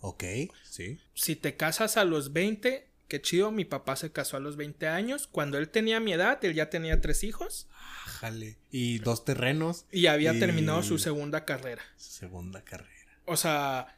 ok. 0.01 0.25
Sí. 0.65 0.99
si 1.15 1.37
te 1.37 1.57
casas 1.57 1.97
a 1.99 2.05
los 2.05 2.33
20, 2.33 2.89
qué 3.09 3.21
chido, 3.21 3.51
mi 3.51 3.65
papá 3.65 3.97
se 3.97 4.11
casó 4.13 4.37
a 4.37 4.41
los 4.41 4.57
20 4.57 4.87
años. 4.89 5.27
Cuando 5.27 5.59
él 5.59 5.69
tenía 5.69 6.01
mi 6.01 6.13
edad, 6.13 6.43
él 6.45 6.55
ya 6.55 6.71
tenía 6.71 7.01
tres 7.01 7.25
hijos 7.25 7.69
Jale. 8.07 8.57
Y 8.71 8.99
dos 8.99 9.25
terrenos. 9.25 9.85
y 9.93 10.07
había 10.07 10.33
Y- 10.35 10.39
terminado 10.41 10.83
su 10.83 10.99
segunda 10.99 11.45
carrera. 11.45 11.83
Segunda 11.97 12.63
carrera. 12.63 12.91
O 13.27 13.37
sea, 13.37 13.97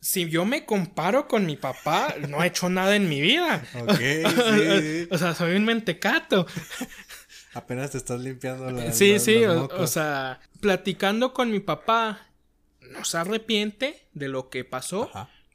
si 0.00 0.28
yo 0.30 0.44
me 0.44 0.64
comparo 0.64 1.28
con 1.28 1.44
mi 1.46 1.56
papá, 1.56 2.14
no 2.28 2.42
he 2.42 2.46
hecho 2.46 2.68
nada 2.70 2.96
en 2.96 3.08
mi 3.08 3.20
vida. 3.20 3.62
Ok, 3.80 3.90
sí. 4.56 5.08
O 5.10 5.18
sea, 5.18 5.34
soy 5.34 5.56
un 5.56 5.64
mentecato. 5.64 6.46
Apenas 7.52 7.90
te 7.90 7.98
estás 7.98 8.20
limpiando 8.20 8.70
la, 8.70 8.92
Sí, 8.92 9.12
la- 9.14 9.18
sí, 9.18 9.44
o 9.44 9.86
sea, 9.86 10.40
platicando 10.60 11.34
con 11.34 11.50
mi 11.50 11.58
papá, 11.60 12.28
no 12.80 13.04
se 13.04 13.18
arrepiente 13.18 14.06
de 14.14 14.28
lo 14.28 14.48
que 14.50 14.64
pasó, 14.64 15.10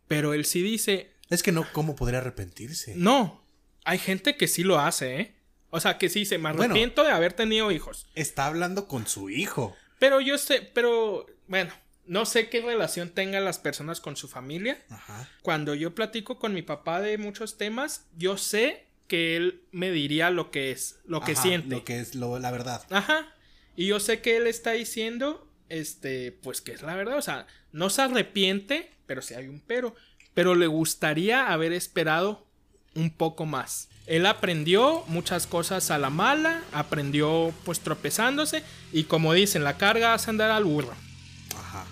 pero 0.08 0.34
él 0.34 0.46
sí 0.46 0.62
dice... 0.62 1.15
Es 1.30 1.44
que 1.44 1.52
no, 1.52 1.66
¿cómo 1.74 1.96
podría 1.96 2.20
arrepentirse? 2.20 2.94
No, 2.96 3.44
hay 3.84 3.98
gente 3.98 4.38
que 4.38 4.48
sí 4.48 4.64
lo 4.64 4.80
hace, 4.80 5.20
¿eh? 5.20 5.36
O 5.70 5.80
sea, 5.80 5.98
que 5.98 6.10
sí 6.10 6.26
se 6.26 6.38
me 6.38 6.50
arrepiento 6.50 7.04
de 7.04 7.12
haber 7.12 7.34
tenido 7.34 7.72
hijos. 7.72 8.08
Está 8.16 8.46
hablando 8.46 8.88
con 8.88 9.08
su 9.08 9.30
hijo. 9.30 9.76
Pero 10.00 10.22
yo 10.22 10.38
sé, 10.38 10.62
pero 10.74 11.26
bueno, 11.48 11.74
no 12.06 12.26
sé 12.26 12.50
qué 12.50 12.62
relación 12.62 13.10
tengan 13.10 13.44
las 13.44 13.60
personas 13.60 14.00
con 14.00 14.16
su 14.16 14.28
familia. 14.28 14.82
Ajá. 14.90 15.30
Cuando 15.42 15.76
yo 15.76 15.96
platico 15.96 16.40
con 16.40 16.54
mi 16.54 16.62
papá 16.62 17.02
de 17.02 17.18
muchos 17.18 17.58
temas, 17.58 18.06
yo 18.16 18.38
sé 18.38 18.86
que 19.08 19.36
él 19.36 19.64
me 19.72 19.92
diría 19.92 20.30
lo 20.30 20.52
que 20.52 20.72
es, 20.72 21.00
lo 21.06 21.22
que 21.22 21.36
siente. 21.36 21.76
Lo 21.76 21.84
que 21.84 22.00
es 22.00 22.16
lo, 22.16 22.40
la 22.40 22.52
verdad. 22.52 22.86
Ajá. 22.90 23.34
Y 23.76 23.88
yo 23.88 24.00
sé 24.00 24.22
que 24.22 24.38
él 24.38 24.48
está 24.48 24.72
diciendo, 24.72 25.48
este, 25.70 26.32
pues 26.32 26.62
que 26.62 26.72
es 26.72 26.82
la 26.82 26.96
verdad. 26.96 27.18
O 27.18 27.22
sea, 27.22 27.48
no 27.72 27.90
se 27.90 28.02
arrepiente, 28.02 28.92
pero 29.06 29.22
sí 29.22 29.34
hay 29.34 29.48
un 29.48 29.60
pero. 29.60 29.96
Pero 30.36 30.54
le 30.54 30.68
gustaría 30.68 31.52
haber 31.52 31.74
esperado 31.74 32.46
un 32.94 33.10
poco 33.10 33.48
más. 33.48 33.90
Él 34.06 34.28
aprendió 34.28 35.04
muchas 35.08 35.48
cosas 35.48 35.90
a 35.90 35.98
la 35.98 36.12
mala, 36.12 36.62
aprendió 36.72 37.52
pues 37.64 37.80
tropezándose 37.80 38.62
y 38.94 39.06
como 39.06 39.34
dicen, 39.34 39.64
la 39.64 39.78
carga 39.78 40.14
hace 40.14 40.30
andar 40.30 40.52
al 40.52 40.64
burro. 40.64 40.94
Ajá. 41.58 41.86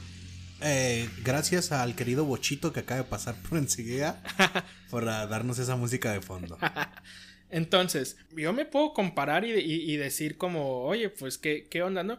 Eh, 0.62 1.10
gracias 1.24 1.72
al 1.72 1.96
querido 1.96 2.26
Bochito 2.26 2.72
que 2.72 2.82
acaba 2.82 3.02
de 3.02 3.10
pasar 3.10 3.36
por 3.50 3.58
enseguida 3.58 4.22
por 4.92 5.06
darnos 5.06 5.58
esa 5.58 5.76
música 5.76 6.12
de 6.12 6.22
fondo. 6.22 6.60
Entonces, 7.50 8.18
yo 8.36 8.54
me 8.54 8.66
puedo 8.66 8.94
comparar 8.94 9.46
y, 9.46 9.98
decir 9.98 10.38
como, 10.38 10.86
oye, 10.86 11.10
pues 11.10 11.38
¿qué, 11.38 11.68
qué 11.70 11.84
onda, 11.84 12.04
¿no? 12.04 12.18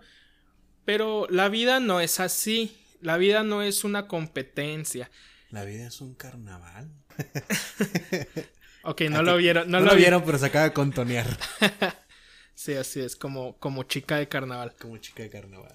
Pero 0.84 1.26
la 1.28 1.48
vida 1.48 1.80
no 1.80 2.00
es 2.00 2.20
así. 2.20 2.76
La 3.00 3.16
vida 3.16 3.42
no 3.42 3.60
es 3.62 3.82
una 3.82 4.06
competencia. 4.06 5.10
La 5.54 5.64
vida 5.64 5.86
es 5.86 6.00
un 6.00 6.14
carnaval. 6.14 6.90
Ok, 8.86 9.00
no 9.08 9.22
lo 9.22 9.38
vieron. 9.38 9.70
No, 9.70 9.80
lo, 9.80 9.96
vieron, 9.96 10.22
pero 10.26 10.36
se 10.36 10.44
acaba 10.44 10.64
de 10.64 10.74
contonear. 10.74 11.26
sí, 12.54 12.74
así 12.74 13.00
es, 13.00 13.16
como, 13.16 13.56
como 13.56 13.84
chica 13.84 14.18
de 14.18 14.28
carnaval. 14.28 14.74
Como 14.78 14.98
chica 14.98 15.22
de 15.22 15.30
carnaval. 15.30 15.72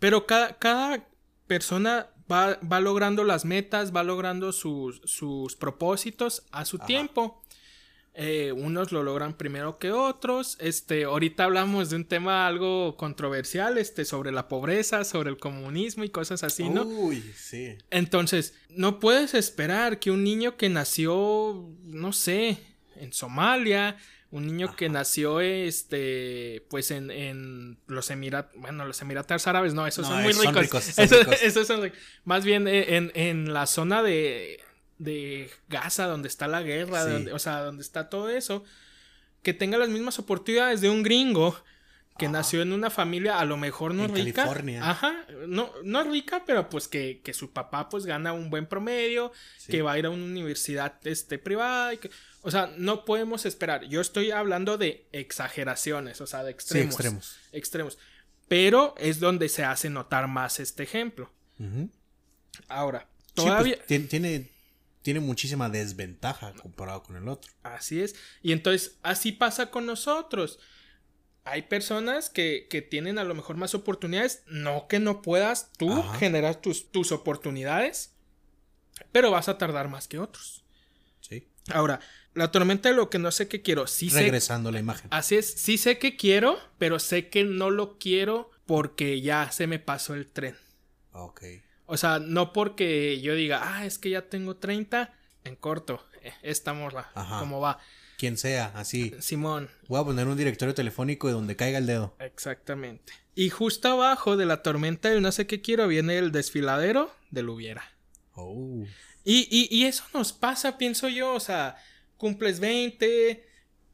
Pero 0.00 0.26
cada, 0.26 0.58
cada 0.58 1.06
persona 1.46 2.08
va, 2.28 2.58
va, 2.60 2.80
logrando 2.80 3.22
las 3.22 3.44
metas, 3.44 3.94
va 3.94 4.02
logrando 4.02 4.50
sus, 4.52 5.00
sus 5.04 5.54
propósitos 5.54 6.44
a 6.50 6.64
su 6.64 6.80
tiempo. 6.80 7.44
Eh, 8.18 8.52
unos 8.52 8.92
lo 8.92 9.02
logran 9.02 9.36
primero 9.36 9.78
que 9.78 9.92
otros. 9.92 10.56
Este, 10.58 11.04
ahorita 11.04 11.44
hablamos 11.44 11.90
de 11.90 11.96
un 11.96 12.06
tema 12.06 12.46
algo 12.46 12.96
controversial, 12.96 13.76
este, 13.76 14.06
sobre 14.06 14.32
la 14.32 14.48
pobreza, 14.48 15.04
sobre 15.04 15.28
el 15.28 15.36
comunismo 15.36 16.02
y 16.02 16.08
cosas 16.08 16.42
así, 16.42 16.70
¿no? 16.70 16.84
Uy, 16.84 17.22
sí. 17.36 17.76
Entonces, 17.90 18.54
no 18.70 19.00
puedes 19.00 19.34
esperar 19.34 19.98
que 19.98 20.10
un 20.10 20.24
niño 20.24 20.56
que 20.56 20.70
nació, 20.70 21.68
no 21.84 22.14
sé, 22.14 22.56
en 22.94 23.12
Somalia, 23.12 23.98
un 24.30 24.46
niño 24.46 24.74
que 24.76 24.88
nació, 24.88 25.40
este, 25.40 26.64
pues 26.70 26.90
en, 26.92 27.10
en 27.10 27.76
los 27.86 28.10
Emiratos, 28.10 28.58
bueno, 28.58 28.86
los 28.86 29.00
Emiratos 29.02 29.46
Árabes, 29.46 29.74
no, 29.74 29.86
esos 29.86 30.06
son 30.06 30.22
muy 30.22 30.32
ricos. 30.32 30.98
Esos, 30.98 31.66
son 31.66 31.82
ricos. 31.82 31.98
Más 32.24 32.46
bien 32.46 32.66
eh, 32.66 32.96
en, 32.96 33.12
en 33.14 33.52
la 33.52 33.66
zona 33.66 34.02
de 34.02 34.58
de 34.98 35.50
Gaza, 35.68 36.06
donde 36.06 36.28
está 36.28 36.48
la 36.48 36.62
guerra, 36.62 37.04
o 37.32 37.38
sea, 37.38 37.60
donde 37.62 37.82
está 37.82 38.08
todo 38.08 38.28
eso, 38.30 38.64
que 39.42 39.54
tenga 39.54 39.78
las 39.78 39.88
mismas 39.88 40.18
oportunidades 40.18 40.80
de 40.80 40.90
un 40.90 41.02
gringo 41.02 41.56
que 42.18 42.28
nació 42.28 42.62
en 42.62 42.72
una 42.72 42.90
familia 42.90 43.38
a 43.38 43.44
lo 43.44 43.56
mejor 43.56 43.94
no 43.94 44.06
rica. 44.06 44.44
California. 44.44 44.90
Ajá, 44.90 45.26
no, 45.46 45.70
no 45.84 46.02
rica, 46.04 46.44
pero 46.46 46.68
pues 46.68 46.88
que, 46.88 47.20
que, 47.22 47.34
su 47.34 47.52
papá 47.52 47.88
pues 47.88 48.06
gana 48.06 48.32
un 48.32 48.48
buen 48.48 48.66
promedio, 48.66 49.32
que 49.68 49.82
va 49.82 49.92
a 49.92 49.98
ir 49.98 50.06
a 50.06 50.10
una 50.10 50.24
universidad 50.24 50.94
este, 51.06 51.38
privada. 51.38 51.92
o 52.42 52.50
sea, 52.50 52.72
no 52.78 53.04
podemos 53.04 53.44
esperar. 53.44 53.84
Yo 53.84 54.00
estoy 54.00 54.30
hablando 54.30 54.78
de 54.78 55.06
exageraciones, 55.12 56.20
o 56.20 56.26
sea, 56.26 56.42
de 56.42 56.52
extremos. 56.52 56.94
extremos. 56.94 57.36
Extremos. 57.52 57.98
Pero 58.48 58.94
es 58.98 59.20
donde 59.20 59.48
se 59.48 59.64
hace 59.64 59.90
notar 59.90 60.28
más 60.28 60.60
este 60.60 60.84
ejemplo. 60.84 61.30
Ahora, 62.68 63.08
pues, 63.34 63.46
todavía... 63.46 63.78
tiene, 63.86 64.50
tiene 65.06 65.20
muchísima 65.20 65.68
desventaja 65.68 66.52
comparado 66.54 67.04
con 67.04 67.14
el 67.14 67.28
otro. 67.28 67.52
Así 67.62 68.02
es. 68.02 68.16
Y 68.42 68.50
entonces, 68.50 68.98
así 69.04 69.30
pasa 69.30 69.70
con 69.70 69.86
nosotros. 69.86 70.58
Hay 71.44 71.62
personas 71.62 72.28
que, 72.28 72.66
tienen 72.90 73.16
a 73.20 73.22
lo 73.22 73.36
mejor 73.36 73.56
más 73.56 73.76
oportunidades. 73.76 74.42
No 74.48 74.88
que 74.88 74.98
no 74.98 75.22
puedas 75.22 75.70
tú 75.78 76.02
generar 76.18 76.56
tus, 76.56 76.90
tus 76.90 77.12
oportunidades. 77.12 78.16
Pero 79.12 79.30
vas 79.30 79.48
a 79.48 79.58
tardar 79.58 79.86
más 79.86 80.08
que 80.08 80.18
otros. 80.18 80.64
Sí. 81.20 81.46
Ahora, 81.68 82.00
la 82.34 82.50
tormenta 82.50 82.88
de 82.88 82.96
lo 82.96 83.08
que 83.08 83.20
no 83.20 83.30
sé 83.30 83.46
qué 83.46 83.62
quiero. 83.62 83.86
Sí 83.86 84.08
Regresando 84.08 84.70
a 84.70 84.72
la 84.72 84.80
imagen. 84.80 85.06
Así 85.12 85.36
es. 85.36 85.48
Sí 85.48 85.78
sé 85.78 86.00
que 86.00 86.16
quiero, 86.16 86.58
pero 86.78 86.98
sé 86.98 87.28
que 87.28 87.44
no 87.44 87.70
lo 87.70 87.96
quiero 88.00 88.50
porque 88.66 89.20
ya 89.20 89.52
se 89.52 89.68
me 89.68 89.78
pasó 89.78 90.14
el 90.14 90.26
tren. 90.26 90.56
Ok. 91.12 91.44
O 91.86 91.96
sea, 91.96 92.18
no 92.18 92.52
porque 92.52 93.20
yo 93.20 93.34
diga, 93.34 93.60
ah, 93.62 93.86
es 93.86 93.98
que 93.98 94.10
ya 94.10 94.22
tengo 94.22 94.56
30, 94.56 95.14
en 95.44 95.56
corto, 95.56 96.04
eh, 96.22 96.32
esta 96.42 96.72
morra, 96.72 97.10
¿cómo 97.38 97.60
va? 97.60 97.78
Quien 98.18 98.38
sea, 98.38 98.72
así. 98.74 99.14
Simón. 99.20 99.70
Voy 99.88 100.00
a 100.00 100.04
poner 100.04 100.26
un 100.26 100.36
directorio 100.36 100.74
telefónico 100.74 101.26
de 101.26 101.34
donde 101.34 101.54
caiga 101.54 101.78
el 101.78 101.86
dedo. 101.86 102.16
Exactamente. 102.18 103.12
Y 103.34 103.50
justo 103.50 103.88
abajo 103.88 104.36
de 104.36 104.46
la 104.46 104.62
tormenta 104.62 105.10
del 105.10 105.20
no 105.20 105.30
sé 105.32 105.46
qué 105.46 105.60
quiero 105.60 105.86
viene 105.86 106.16
el 106.16 106.32
desfiladero 106.32 107.14
del 107.30 107.50
hubiera. 107.50 107.84
Oh. 108.32 108.84
Y, 109.22 109.46
y, 109.50 109.68
y 109.70 109.84
eso 109.84 110.04
nos 110.14 110.32
pasa, 110.32 110.78
pienso 110.78 111.08
yo, 111.08 111.34
o 111.34 111.40
sea, 111.40 111.76
cumples 112.16 112.60
20, 112.60 113.44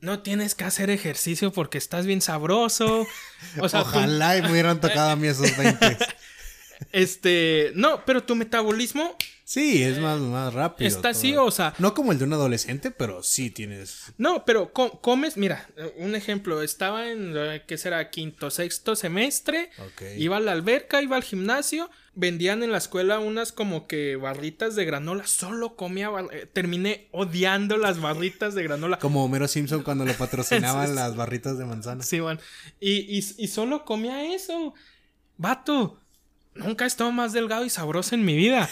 no 0.00 0.20
tienes 0.20 0.54
que 0.54 0.64
hacer 0.64 0.90
ejercicio 0.90 1.52
porque 1.52 1.78
estás 1.78 2.06
bien 2.06 2.20
sabroso. 2.20 3.06
O 3.60 3.68
sea, 3.68 3.80
Ojalá 3.80 4.36
y 4.36 4.42
me 4.42 4.52
hubieran 4.52 4.80
tocado 4.80 5.10
a 5.10 5.16
mí 5.16 5.26
esos 5.26 5.56
20. 5.56 5.98
Este, 6.90 7.72
no, 7.74 8.04
pero 8.04 8.24
tu 8.24 8.34
metabolismo. 8.34 9.16
Sí, 9.52 9.82
es 9.82 9.98
más, 9.98 10.18
más 10.18 10.54
rápido. 10.54 10.88
Está 10.88 11.10
así, 11.10 11.36
o 11.36 11.50
sea. 11.50 11.74
No 11.78 11.92
como 11.92 12.12
el 12.12 12.18
de 12.18 12.24
un 12.24 12.32
adolescente, 12.32 12.90
pero 12.90 13.22
sí 13.22 13.50
tienes. 13.50 14.14
No, 14.16 14.46
pero 14.46 14.72
comes, 14.72 15.36
mira, 15.36 15.68
un 15.98 16.14
ejemplo. 16.14 16.62
Estaba 16.62 17.10
en, 17.10 17.34
¿qué 17.66 17.76
será? 17.76 18.08
Quinto, 18.08 18.50
sexto 18.50 18.96
semestre. 18.96 19.68
Iba 20.16 20.38
a 20.38 20.40
la 20.40 20.52
alberca, 20.52 21.02
iba 21.02 21.16
al 21.16 21.22
gimnasio. 21.22 21.90
Vendían 22.14 22.62
en 22.62 22.72
la 22.72 22.78
escuela 22.78 23.18
unas 23.18 23.52
como 23.52 23.86
que 23.86 24.16
barritas 24.16 24.74
de 24.74 24.86
granola. 24.86 25.26
Solo 25.26 25.76
comía. 25.76 26.08
Eh, 26.30 26.46
terminé 26.50 27.08
odiando 27.10 27.76
las 27.76 28.00
barritas 28.00 28.54
de 28.54 28.62
granola. 28.62 28.98
Como 29.00 29.22
Homero 29.22 29.48
Simpson 29.48 29.82
cuando 29.82 30.06
le 30.06 30.14
patrocinaban 30.14 30.94
las 30.94 31.14
barritas 31.14 31.58
de 31.58 31.66
manzana. 31.66 32.02
Sí, 32.04 32.20
bueno. 32.20 32.40
Y, 32.80 33.18
y, 33.18 33.18
y 33.18 33.48
solo 33.48 33.84
comía 33.84 34.34
eso. 34.34 34.72
Vato 35.36 36.01
nunca 36.54 36.84
he 36.84 36.86
estado 36.86 37.12
más 37.12 37.32
delgado 37.32 37.64
y 37.64 37.70
sabroso 37.70 38.14
en 38.14 38.24
mi 38.24 38.36
vida. 38.36 38.68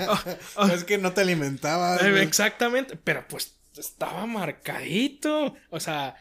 es 0.72 0.84
que 0.84 0.98
no 0.98 1.12
te 1.12 1.20
alimentaba. 1.20 1.96
Eh, 1.96 2.22
exactamente, 2.22 2.96
pero 2.96 3.26
pues 3.28 3.54
estaba 3.76 4.26
marcadito. 4.26 5.54
O 5.70 5.80
sea, 5.80 6.16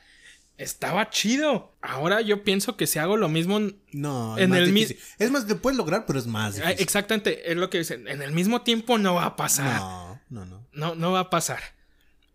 estaba 0.57 1.09
chido. 1.09 1.75
Ahora 1.81 2.21
yo 2.21 2.43
pienso 2.43 2.77
que 2.77 2.87
si 2.87 2.99
hago 2.99 3.17
lo 3.17 3.29
mismo 3.29 3.59
no, 3.91 4.37
en 4.37 4.53
el 4.53 4.71
mismo 4.71 4.97
es 5.19 5.31
más 5.31 5.47
te 5.47 5.55
puedes 5.55 5.77
lograr, 5.77 6.05
pero 6.05 6.19
es 6.19 6.27
más 6.27 6.55
difícil. 6.55 6.77
Exactamente, 6.79 7.51
es 7.51 7.57
lo 7.57 7.69
que 7.69 7.79
dicen, 7.79 8.07
en 8.07 8.21
el 8.21 8.31
mismo 8.31 8.61
tiempo 8.61 8.97
no 8.97 9.15
va 9.15 9.25
a 9.25 9.35
pasar. 9.35 9.79
No, 9.79 10.21
no, 10.29 10.45
no. 10.45 10.67
No 10.73 10.95
no 10.95 11.11
va 11.11 11.21
a 11.21 11.29
pasar. 11.29 11.61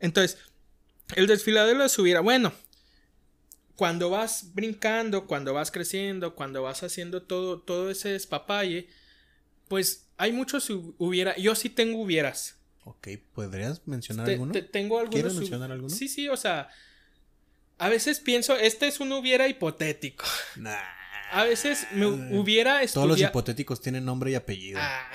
Entonces, 0.01 0.39
el 1.15 1.27
desfiladero 1.27 1.83
de 1.83 1.89
subiera, 1.89 2.21
bueno, 2.21 2.53
cuando 3.79 4.11
vas 4.11 4.55
brincando, 4.55 5.29
cuando 5.29 5.55
vas 5.55 5.71
creciendo, 5.71 6.35
cuando 6.35 6.65
vas 6.65 6.83
haciendo 6.83 7.23
todo, 7.23 7.61
todo 7.61 7.91
ese 7.93 8.09
despapalle, 8.09 8.89
pues 9.69 10.09
hay 10.17 10.33
muchos 10.33 10.69
hubiera. 10.69 11.37
Yo 11.37 11.55
sí 11.55 11.71
tengo 11.71 12.03
hubieras. 12.03 12.57
Ok, 12.83 13.07
¿podrías 13.33 13.87
mencionar 13.87 14.29
alguno? 14.29 14.53
tengo 14.73 14.99
algunos. 14.99 15.15
¿Quieres 15.15 15.35
mencionar 15.35 15.71
alguno? 15.71 15.95
Sí, 15.95 16.09
sí, 16.09 16.29
o 16.29 16.37
sea. 16.37 16.71
A 17.79 17.89
veces 17.89 18.19
pienso, 18.19 18.57
este 18.57 18.89
es 18.89 18.99
un 18.99 19.13
hubiera 19.13 19.47
hipotético. 19.47 20.25
Nah. 20.57 20.77
A 21.31 21.45
veces 21.45 21.87
me 21.93 22.07
hubiera 22.07 22.83
estudiado. 22.83 23.07
Todos 23.07 23.21
los 23.21 23.29
hipotéticos 23.29 23.81
tienen 23.81 24.05
nombre 24.05 24.33
y 24.33 24.35
apellido. 24.35 24.81
Ah, 24.83 25.09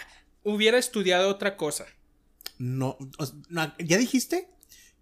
hubiera 0.43 0.77
estudiado 0.77 1.27
otra 1.27 1.57
cosa. 1.57 1.85
No, 2.59 2.97
¿ya 3.79 3.97
dijiste 3.97 4.47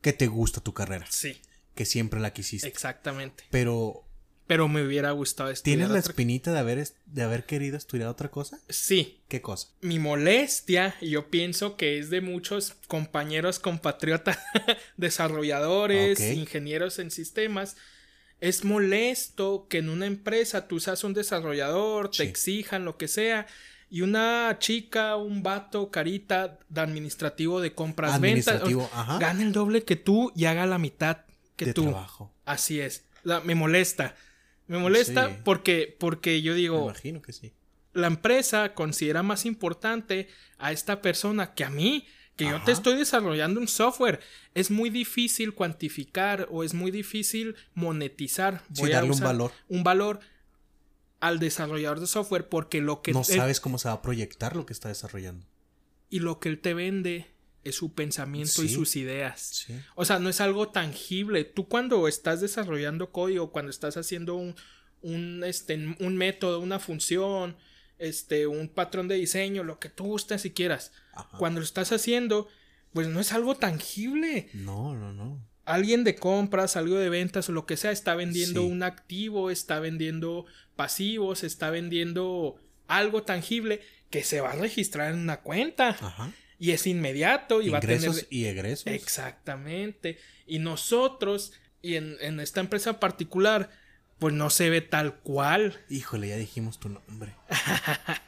que 0.01 0.13
te 0.13 0.25
gusta 0.25 0.61
tu 0.61 0.73
carrera? 0.73 1.05
Sí 1.11 1.39
que 1.75 1.85
siempre 1.85 2.19
la 2.19 2.33
quisiste. 2.33 2.67
Exactamente. 2.67 3.43
Pero. 3.49 4.05
Pero 4.47 4.67
me 4.67 4.85
hubiera 4.85 5.11
gustado 5.11 5.49
estudiar. 5.49 5.77
¿Tienes 5.77 5.93
la 5.93 5.99
espinita 5.99 6.51
de 6.51 6.59
haber, 6.59 6.85
de 7.05 7.23
haber 7.23 7.45
querido 7.45 7.77
estudiar 7.77 8.09
otra 8.09 8.29
cosa? 8.29 8.59
Sí. 8.67 9.21
¿Qué 9.29 9.41
cosa? 9.41 9.69
Mi 9.79 9.97
molestia, 9.97 10.93
yo 10.99 11.29
pienso 11.29 11.77
que 11.77 11.97
es 11.97 12.09
de 12.09 12.19
muchos 12.19 12.73
compañeros 12.87 13.59
compatriotas, 13.59 14.39
desarrolladores, 14.97 16.19
ingenieros 16.19 16.99
en 16.99 17.11
sistemas. 17.11 17.77
Es 18.41 18.65
molesto 18.65 19.67
que 19.69 19.77
en 19.77 19.87
una 19.87 20.05
empresa 20.05 20.67
tú 20.67 20.81
seas 20.81 21.05
un 21.05 21.13
desarrollador, 21.13 22.11
te 22.11 22.23
exijan 22.23 22.83
lo 22.83 22.97
que 22.97 23.07
sea 23.07 23.47
y 23.91 24.01
una 24.01 24.55
chica, 24.57 25.17
un 25.17 25.43
vato, 25.43 25.91
carita 25.91 26.59
de 26.69 26.81
administrativo 26.81 27.59
de 27.59 27.75
compras, 27.75 28.19
ventas, 28.21 28.63
gane 29.19 29.43
el 29.43 29.51
doble 29.51 29.83
que 29.83 29.97
tú 29.97 30.31
y 30.33 30.45
haga 30.45 30.65
la 30.65 30.77
mitad 30.77 31.25
que 31.65 31.69
de 31.69 31.73
tú. 31.73 31.83
trabajo. 31.83 32.33
Así 32.45 32.79
es. 32.79 33.05
La- 33.23 33.39
me 33.41 33.55
molesta. 33.55 34.15
Me 34.67 34.77
molesta 34.77 35.27
Sí. 35.29 35.35
porque, 35.43 35.95
porque 35.99 36.41
yo 36.41 36.53
Me 36.53 36.57
digo, 36.59 36.83
imagino 36.85 37.21
que 37.21 37.33
sí. 37.33 37.53
la 37.93 38.07
empresa 38.07 38.73
considera 38.73 39.21
más 39.23 39.45
importante 39.45 40.27
a 40.57 40.71
esta 40.71 41.01
persona 41.01 41.53
que 41.53 41.63
a 41.65 41.69
mí, 41.69 42.05
que 42.37 42.45
yo 42.45 42.61
te 42.63 42.71
estoy 42.71 42.95
desarrollando 42.97 43.59
un 43.59 43.67
software. 43.67 44.19
Es 44.55 44.71
muy 44.71 44.89
difícil 44.89 45.53
cuantificar 45.53 46.47
o 46.49 46.63
es 46.63 46.73
muy 46.73 46.89
difícil 46.89 47.55
monetizar. 47.75 48.63
Sí, 48.73 48.81
Voy 48.81 48.91
a 48.93 48.95
darle 48.95 49.11
un 49.11 49.19
valor. 49.19 49.51
Un 49.67 49.83
valor 49.83 50.19
al 51.19 51.37
desarrollador 51.39 51.99
de 51.99 52.07
software 52.07 52.47
porque 52.49 52.81
lo 52.81 53.01
que 53.03 53.11
No 53.11 53.19
él- 53.19 53.25
sabes 53.25 53.59
cómo 53.59 53.77
se 53.77 53.89
va 53.89 53.95
a 53.95 54.01
proyectar 54.01 54.55
lo 54.55 54.65
que 54.65 54.73
está 54.73 54.87
desarrollando. 54.89 55.45
y 56.09 56.19
lo 56.19 56.39
que 56.39 56.49
él 56.49 56.59
te 56.59 56.73
vende 56.73 57.27
es 57.63 57.75
su 57.75 57.93
pensamiento 57.93 58.63
y 58.63 58.69
sus 58.69 58.95
ideas. 58.95 59.63
Sí. 59.67 59.75
O 59.95 60.05
sea, 60.05 60.19
no 60.19 60.29
es 60.29 60.41
algo 60.41 60.69
tangible. 60.69 61.43
Tú 61.43 61.67
cuando 61.67 62.07
estás 62.07 62.41
desarrollando 62.41 63.11
código, 63.11 63.51
cuando 63.51 63.69
estás 63.69 63.97
haciendo 63.97 64.35
un, 64.35 64.55
un, 65.01 65.43
este, 65.45 65.75
un 65.99 66.17
método, 66.17 66.59
una 66.59 66.79
función, 66.79 67.55
este, 67.99 68.47
un 68.47 68.67
patrón 68.67 69.07
de 69.07 69.15
diseño, 69.15 69.63
lo 69.63 69.79
que 69.79 69.89
tú 69.89 70.05
gustes 70.05 70.45
y 70.45 70.51
quieras, 70.51 70.91
Ajá. 71.13 71.37
cuando 71.37 71.59
lo 71.59 71.65
estás 71.65 71.91
haciendo, 71.91 72.47
pues 72.93 73.07
no 73.07 73.19
es 73.19 73.31
algo 73.31 73.55
tangible. 73.55 74.49
No, 74.53 74.95
no, 74.95 75.13
no. 75.13 75.39
Alguien 75.63 76.03
de 76.03 76.15
compras, 76.15 76.75
algo 76.75 76.95
de 76.95 77.09
ventas 77.09 77.47
o 77.47 77.51
lo 77.51 77.67
que 77.67 77.77
sea, 77.77 77.91
está 77.91 78.15
vendiendo 78.15 78.61
Sí. 78.61 78.67
un 78.67 78.81
activo, 78.81 79.51
está 79.51 79.79
vendiendo 79.79 80.45
pasivos, 80.75 81.43
está 81.43 81.69
vendiendo 81.69 82.55
algo 82.87 83.21
tangible 83.23 83.81
que 84.09 84.23
se 84.23 84.41
va 84.41 84.51
a 84.51 84.55
registrar 84.55 85.13
en 85.13 85.19
una 85.19 85.41
cuenta 85.41 85.89
Ajá. 85.89 86.31
Y 86.61 86.71
es 86.73 86.85
inmediato 86.85 87.63
y 87.63 87.69
va 87.69 87.79
a 87.79 87.81
Ingresos 87.81 88.17
tener 88.17 88.27
y 88.29 88.45
egresos. 88.45 88.85
Exactamente. 88.85 90.19
Y 90.45 90.59
nosotros, 90.59 91.53
y 91.81 91.95
en, 91.95 92.17
en 92.21 92.39
esta 92.39 92.59
empresa 92.59 92.99
particular, 92.99 93.71
pues 94.19 94.35
no 94.35 94.51
se 94.51 94.69
ve 94.69 94.81
tal 94.81 95.15
cual. 95.21 95.81
Híjole, 95.89 96.27
ya 96.27 96.37
dijimos 96.37 96.79
tu 96.79 96.89
nombre. 96.89 97.35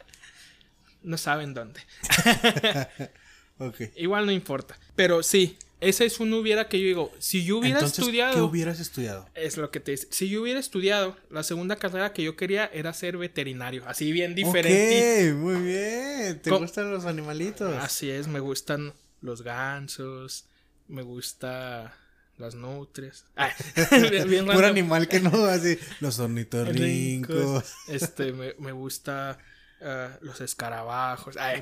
No 1.06 1.18
saben 1.18 1.54
dónde. 1.54 1.82
Igual 3.98 4.26
no 4.26 4.32
importa. 4.32 4.80
Pero 4.96 5.22
sí, 5.22 5.58
ese 5.84 6.06
es 6.06 6.20
un 6.20 6.34
hubiera 6.34 6.68
que 6.68 6.80
yo 6.80 6.86
digo, 6.88 7.12
si 7.20 7.44
yo 7.46 7.58
hubiera 7.58 7.78
Entonces, 7.80 8.00
estudiado... 8.00 8.34
¿qué 8.34 8.42
hubieras 8.42 8.80
estudiado? 8.80 9.30
Es 9.36 9.58
lo 9.58 9.72
que 9.72 9.80
te 9.80 9.92
dice. 9.92 10.08
Si 10.12 10.30
yo 10.30 10.42
hubiera 10.42 10.60
estudiado, 10.60 11.16
la 11.30 11.44
segunda 11.44 11.76
carrera 11.76 12.14
que 12.14 12.24
yo 12.24 12.36
quería 12.36 12.66
era 12.74 12.94
ser 12.94 13.18
veterinario. 13.18 13.84
Así 13.88 14.12
bien 14.12 14.36
diferente. 14.36 15.32
Ok, 15.32 15.38
muy 15.38 15.62
bien. 15.62 16.42
¿Te 16.42 16.50
gustan 16.52 16.92
los 16.92 17.06
animalitos? 17.06 17.76
Así 17.82 18.10
es, 18.10 18.28
me 18.28 18.40
gustan 18.40 18.94
los 19.22 19.42
gansos, 19.42 20.46
me 20.88 21.02
gusta 21.02 21.96
las 22.38 22.56
nutrias. 22.56 23.26
Bien- 24.12 24.30
bien 24.30 24.46
Puro 24.46 24.66
animal 24.68 25.08
que 25.08 25.20
no, 25.20 25.46
así. 25.46 25.78
Los 26.00 26.20
ornitorrincos. 26.20 27.36
Rincos. 27.36 27.74
Este, 27.88 28.32
me, 28.34 28.54
me 28.60 28.72
gusta 28.72 29.38
ah, 29.82 30.18
los 30.22 30.42
escarabajos. 30.42 31.38
Ay, 31.38 31.62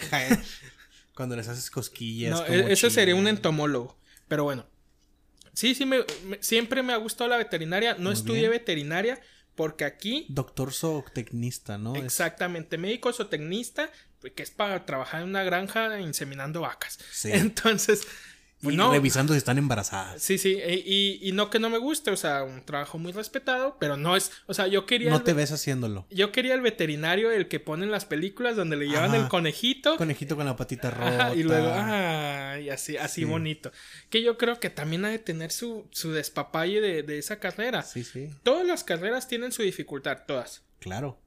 Cuando 1.16 1.36
les 1.36 1.48
haces 1.48 1.70
cosquillas. 1.70 2.32
no, 2.32 2.46
como 2.46 2.58
e- 2.58 2.74
ese 2.74 2.90
sería 2.90 3.16
un 3.16 3.28
entomólogo. 3.28 3.98
Pero 4.32 4.46
bueno. 4.46 4.66
Sí, 5.52 5.76
sí, 5.76 5.86
me, 5.86 6.06
me- 6.24 6.42
siempre 6.42 6.82
me 6.84 6.94
ha 6.94 6.96
gustado 6.96 7.30
la 7.30 7.36
veterinaria. 7.36 7.96
No 7.96 8.04
Muy 8.06 8.14
estudié 8.14 8.40
bien. 8.48 8.52
veterinaria 8.52 9.20
porque 9.56 9.84
aquí, 9.84 10.26
Doctor 10.30 10.72
zootecnista, 10.72 11.78
¿no? 11.78 11.98
Exactamente, 11.98 12.78
médico 12.78 13.12
zootecnista, 13.12 13.90
pues, 14.22 14.32
que 14.32 14.44
es 14.44 14.52
para 14.52 14.86
trabajar 14.86 15.22
en 15.24 15.28
una 15.28 15.44
granja 15.44 16.00
inseminando 16.00 16.62
vacas. 16.62 16.98
Sí. 17.12 17.30
Entonces, 17.34 18.08
y 18.64 18.76
no. 18.76 18.92
revisando 18.92 19.34
si 19.34 19.38
están 19.38 19.58
embarazadas. 19.58 20.22
Sí, 20.22 20.38
sí, 20.38 20.60
e- 20.62 20.84
y, 20.86 21.20
y 21.22 21.32
no 21.32 21.50
que 21.50 21.60
no 21.60 21.70
me 21.70 21.78
guste, 21.80 22.12
o 22.12 22.18
sea, 22.18 22.44
un 22.44 22.64
trabajo 22.64 22.98
muy 23.00 23.12
respetado, 23.12 23.78
pero 23.80 23.98
no 23.98 24.16
es, 24.16 24.32
o 24.46 24.54
sea, 24.54 24.68
yo 24.68 24.86
quería... 24.86 25.10
No 25.10 25.22
te 25.24 25.34
ve- 25.34 25.42
ves 25.42 25.52
haciéndolo. 25.52 26.06
Yo 26.12 26.32
quería 26.32 26.54
el 26.54 26.62
veterinario, 26.62 27.32
el 27.32 27.48
que 27.48 27.60
pone 27.60 27.86
en 27.86 27.92
las 27.92 28.06
películas 28.06 28.56
donde 28.56 28.76
le 28.78 28.88
llevan 28.88 29.16
el 29.16 29.28
conejito. 29.30 29.98
Conejito 29.98 30.36
con 30.36 30.46
la 30.46 30.56
patita 30.56 30.92
rota. 30.92 31.28
Ajá, 31.28 31.36
y 31.36 31.44
luego, 31.44 31.70
ah, 31.74 32.58
y 32.62 32.70
así, 32.70 32.98
así 32.98 33.22
Sí. 33.22 33.26
bonito. 33.26 33.72
Que 34.10 34.22
yo 34.22 34.38
creo 34.38 34.60
que 34.60 34.70
también 34.70 35.06
ha 35.06 35.10
de 35.10 35.20
tener 35.20 35.52
su, 35.52 35.88
su 35.92 36.12
despapalle 36.12 36.82
de, 36.82 37.04
de 37.04 37.18
esa 37.18 37.40
carrera. 37.40 37.82
Sí, 37.84 38.04
sí, 38.04 38.30
Todas 38.44 38.66
las 38.68 38.84
carreras 38.84 39.28
tienen 39.28 39.52
su 39.52 39.64
dificultad, 39.64 40.20
todas. 40.28 40.62
claro. 40.80 41.20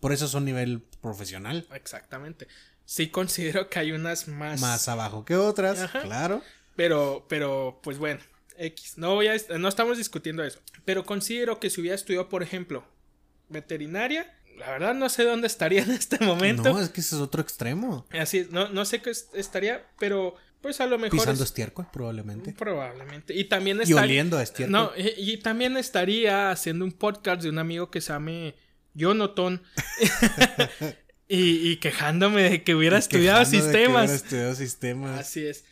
Por 0.00 0.12
eso 0.14 0.28
son 0.28 0.46
nivel 0.46 0.80
profesional. 1.02 1.66
Exactamente. 1.74 2.48
Sí 2.86 3.08
considero 3.10 3.68
que 3.68 3.78
hay 3.78 3.92
unas 3.92 4.28
más. 4.28 4.58
Más 4.60 4.88
abajo 4.88 5.26
que 5.26 5.36
otras, 5.36 5.78
Ajá. 5.78 6.00
claro. 6.00 6.42
Pero, 6.76 7.26
pero, 7.28 7.80
pues 7.82 7.98
bueno, 7.98 8.20
X. 8.56 8.94
No 8.96 9.14
voy 9.14 9.28
a, 9.28 9.36
no 9.58 9.68
estamos 9.68 9.98
discutiendo 9.98 10.42
eso. 10.44 10.58
Pero 10.84 11.04
considero 11.04 11.60
que 11.60 11.70
si 11.70 11.80
hubiera 11.80 11.94
estudiado, 11.94 12.28
por 12.28 12.42
ejemplo, 12.42 12.84
veterinaria, 13.48 14.32
la 14.58 14.70
verdad 14.70 14.94
no 14.94 15.08
sé 15.08 15.24
dónde 15.24 15.46
estaría 15.46 15.82
en 15.84 15.90
este 15.90 16.18
momento. 16.24 16.72
No, 16.72 16.80
es 16.80 16.88
que 16.90 17.00
ese 17.00 17.16
es 17.16 17.20
otro 17.20 17.42
extremo. 17.42 18.06
Así 18.10 18.38
es, 18.38 18.50
no, 18.50 18.68
no 18.68 18.84
sé 18.84 19.00
qué 19.02 19.10
es- 19.10 19.28
estaría, 19.34 19.86
pero 19.98 20.34
pues 20.60 20.80
a 20.80 20.86
lo 20.86 20.98
mejor. 20.98 21.18
Pisando 21.18 21.42
es- 21.42 21.48
estiércol, 21.50 21.86
probablemente. 21.92 22.52
Probablemente. 22.52 23.34
Y 23.34 23.44
también 23.44 23.78
Y 23.78 23.82
estaría. 23.82 24.02
oliendo 24.02 24.38
a 24.38 24.42
estiércol. 24.42 24.72
No, 24.72 24.92
y, 24.96 25.08
y 25.32 25.36
también 25.38 25.76
estaría 25.76 26.50
haciendo 26.50 26.84
un 26.84 26.92
podcast 26.92 27.42
de 27.42 27.48
un 27.48 27.58
amigo 27.58 27.90
que 27.90 28.00
se 28.02 28.12
llame 28.12 28.54
Jonathan. 28.94 29.62
y, 31.28 31.70
y 31.70 31.76
quejándome 31.78 32.42
de 32.50 32.62
que 32.62 32.74
hubiera 32.74 32.98
estudiado 32.98 33.38
Quejando 33.40 33.56
de 33.56 33.72
que 33.72 33.78
sistemas. 33.78 34.02
hubiera 34.04 34.14
estudiado 34.16 34.54
sistemas. 34.54 35.20
Así 35.20 35.46
es. 35.46 35.64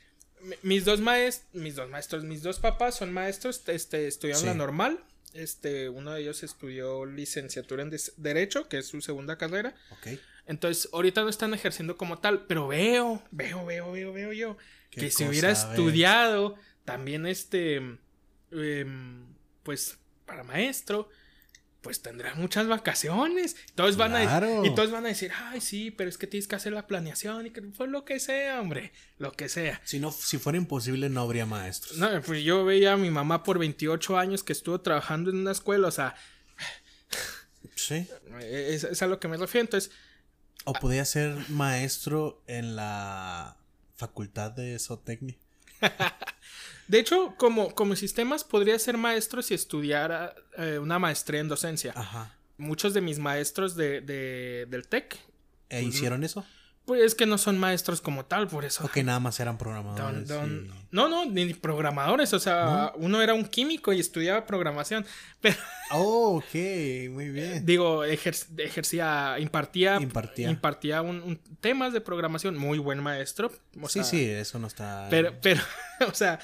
Mi- 0.48 0.56
Mis 0.62 0.84
dos 0.84 1.00
maestros, 1.00 1.46
mis 1.54 1.74
dos 1.76 1.88
maestros, 1.90 2.24
mis 2.24 2.42
dos 2.42 2.58
papás 2.58 2.96
son 2.96 3.12
maestros, 3.12 3.62
este, 3.68 4.06
estudiaron 4.06 4.40
Sí. 4.42 4.46
la 4.48 4.54
normal. 4.54 4.98
Este, 5.34 5.88
uno 5.90 6.12
de 6.12 6.22
ellos 6.22 6.42
estudió 6.42 7.04
licenciatura 7.04 7.82
en 7.82 7.92
Derecho, 8.16 8.68
que 8.68 8.78
es 8.78 8.86
su 8.88 9.00
segunda 9.02 9.36
carrera. 9.36 9.74
Entonces, 10.46 10.88
ahorita 10.92 11.20
no 11.22 11.28
están 11.28 11.52
ejerciendo 11.52 11.96
como 11.98 12.18
tal, 12.18 12.46
pero 12.46 12.66
veo, 12.68 13.22
veo, 13.30 13.64
veo, 13.66 13.92
veo, 13.92 14.12
veo 14.14 14.32
yo 14.32 14.56
¿Qué 14.90 15.02
que 15.02 15.10
si 15.10 15.24
hubiera 15.24 15.48
ves? 15.48 15.64
estudiado 15.64 16.56
también 16.86 17.26
este, 17.26 17.76
em, 18.50 19.26
pues 19.62 19.98
para 20.24 20.42
maestro, 20.44 21.08
pues 21.80 22.02
tendrá 22.02 22.34
muchas 22.34 22.66
vacaciones. 22.66 23.56
Todos 23.74 23.96
van 23.96 24.14
a 24.16 24.22
Claro. 24.22 24.64
y 24.64 24.74
todos 24.74 24.90
van 24.90 25.04
a 25.06 25.08
decir, 25.08 25.30
ay 25.50 25.60
sí, 25.60 25.90
pero 25.90 26.10
es 26.10 26.18
que 26.18 26.26
tienes 26.26 26.48
que 26.48 26.56
hacer 26.56 26.72
la 26.72 26.86
planeación 26.86 27.46
y 27.46 27.50
que 27.50 27.62
pues 27.62 27.88
lo 27.88 28.04
que 28.04 28.18
sea, 28.20 28.60
hombre, 28.60 28.92
lo 29.18 29.32
que 29.32 29.48
sea. 29.48 29.80
Si 29.84 30.00
no, 30.00 30.10
si 30.10 30.38
fuera 30.38 30.58
imposible, 30.58 31.08
no 31.08 31.20
habría 31.22 31.46
maestros. 31.46 31.98
No, 31.98 32.08
pues 32.22 32.42
yo 32.42 32.64
veía 32.64 32.94
a 32.94 32.96
mi 32.96 33.10
mamá 33.10 33.42
por 33.44 33.58
28 33.58 34.18
años 34.18 34.42
que 34.42 34.52
estuvo 34.52 34.80
trabajando 34.80 35.30
en 35.30 35.36
una 35.38 35.52
escuela, 35.52 35.88
o 35.88 35.92
sea, 35.92 36.14
Sí. 37.74 38.06
es, 38.40 38.84
es 38.84 39.02
a 39.02 39.06
lo 39.06 39.20
que 39.20 39.28
me 39.28 39.36
refiero. 39.36 39.64
Entonces, 39.64 39.90
O 40.64 40.72
podía 40.74 41.04
ser 41.04 41.36
maestro 41.48 42.42
en 42.46 42.74
la 42.76 43.56
facultad 43.96 44.50
de 44.50 44.78
zootecnia. 44.78 45.36
De 46.88 46.98
hecho, 46.98 47.34
como, 47.36 47.74
como 47.74 47.94
sistemas 47.96 48.44
podría 48.44 48.78
ser 48.78 48.96
maestro 48.96 49.42
si 49.42 49.54
estudiara 49.54 50.34
eh, 50.56 50.78
una 50.80 50.98
maestría 50.98 51.40
en 51.40 51.48
docencia. 51.48 51.92
Ajá. 51.94 52.34
Muchos 52.56 52.92
de 52.94 53.00
mis 53.02 53.18
maestros 53.18 53.76
de, 53.76 54.00
de- 54.00 54.66
del 54.68 54.88
TEC, 54.88 55.16
¿E 55.68 55.82
hicieron 55.82 56.24
eso? 56.24 56.44
pues 56.86 57.02
es 57.02 57.14
que 57.14 57.26
no 57.26 57.36
son 57.36 57.58
maestros 57.58 58.00
como 58.00 58.24
tal, 58.24 58.48
por 58.48 58.64
eso. 58.64 58.82
O 58.86 58.88
que 58.88 59.04
nada 59.04 59.20
más 59.20 59.38
eran 59.40 59.58
programadores. 59.58 60.26
don- 60.26 60.64
y- 60.74 60.86
No, 60.90 61.06
no, 61.10 61.26
ni 61.26 61.52
programadores, 61.52 62.32
o 62.32 62.38
sea, 62.40 62.92
uno 62.96 63.20
era 63.20 63.34
un 63.34 63.44
químico 63.44 63.92
y 63.92 64.00
estudiaba 64.00 64.46
programación, 64.46 65.04
pero 65.42 65.56
Oh, 65.90 66.38
ok, 66.38 66.54
muy 67.10 67.28
bien. 67.28 67.66
digo, 67.66 68.06
ejer- 68.06 68.46
ejercía, 68.58 69.36
impartía, 69.38 69.98
Impartía. 70.00 70.48
impartía 70.50 71.02
un, 71.02 71.20
un- 71.20 71.38
temas 71.60 71.92
de 71.92 72.00
programación, 72.00 72.56
muy 72.56 72.78
buen 72.78 73.02
maestro. 73.02 73.52
o 73.80 73.88
sí, 73.88 74.00
sea, 74.00 74.04
sí, 74.04 74.24
eso 74.24 74.58
no 74.58 74.66
está. 74.66 75.06
Pero, 75.10 75.34
pero, 75.42 75.60
o 76.10 76.14
sea, 76.14 76.40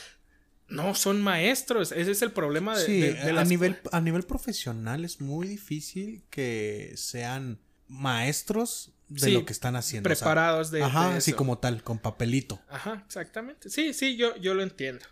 no 0.74 0.94
son 0.94 1.22
maestros, 1.22 1.92
ese 1.92 2.10
es 2.10 2.22
el 2.22 2.32
problema 2.32 2.76
de, 2.78 2.84
sí, 2.87 3.00
de- 3.00 3.14
de 3.14 3.30
a, 3.38 3.44
nivel, 3.44 3.78
a 3.92 4.00
nivel 4.00 4.22
profesional 4.24 5.04
es 5.04 5.20
muy 5.20 5.46
difícil 5.48 6.22
que 6.30 6.92
sean 6.96 7.58
maestros 7.88 8.92
de 9.08 9.20
Sí, 9.20 9.32
lo 9.32 9.44
que 9.44 9.52
están 9.52 9.76
haciendo. 9.76 10.08
o 10.10 10.14
sea, 10.14 10.18
preparados 10.24 10.70
de, 10.70 10.82
Ajá, 10.82 11.10
de 11.10 11.16
así 11.18 11.30
eso. 11.32 11.37
como 11.38 11.58
tal, 11.58 11.82
con 11.82 11.98
papelito. 11.98 12.60
Ajá, 12.68 13.02
exactamente. 13.06 13.70
Sí, 13.70 13.92
sí, 13.94 14.16
yo, 14.16 14.37
yo 14.37 14.54
lo 14.54 14.62
entiendo. 14.62 15.04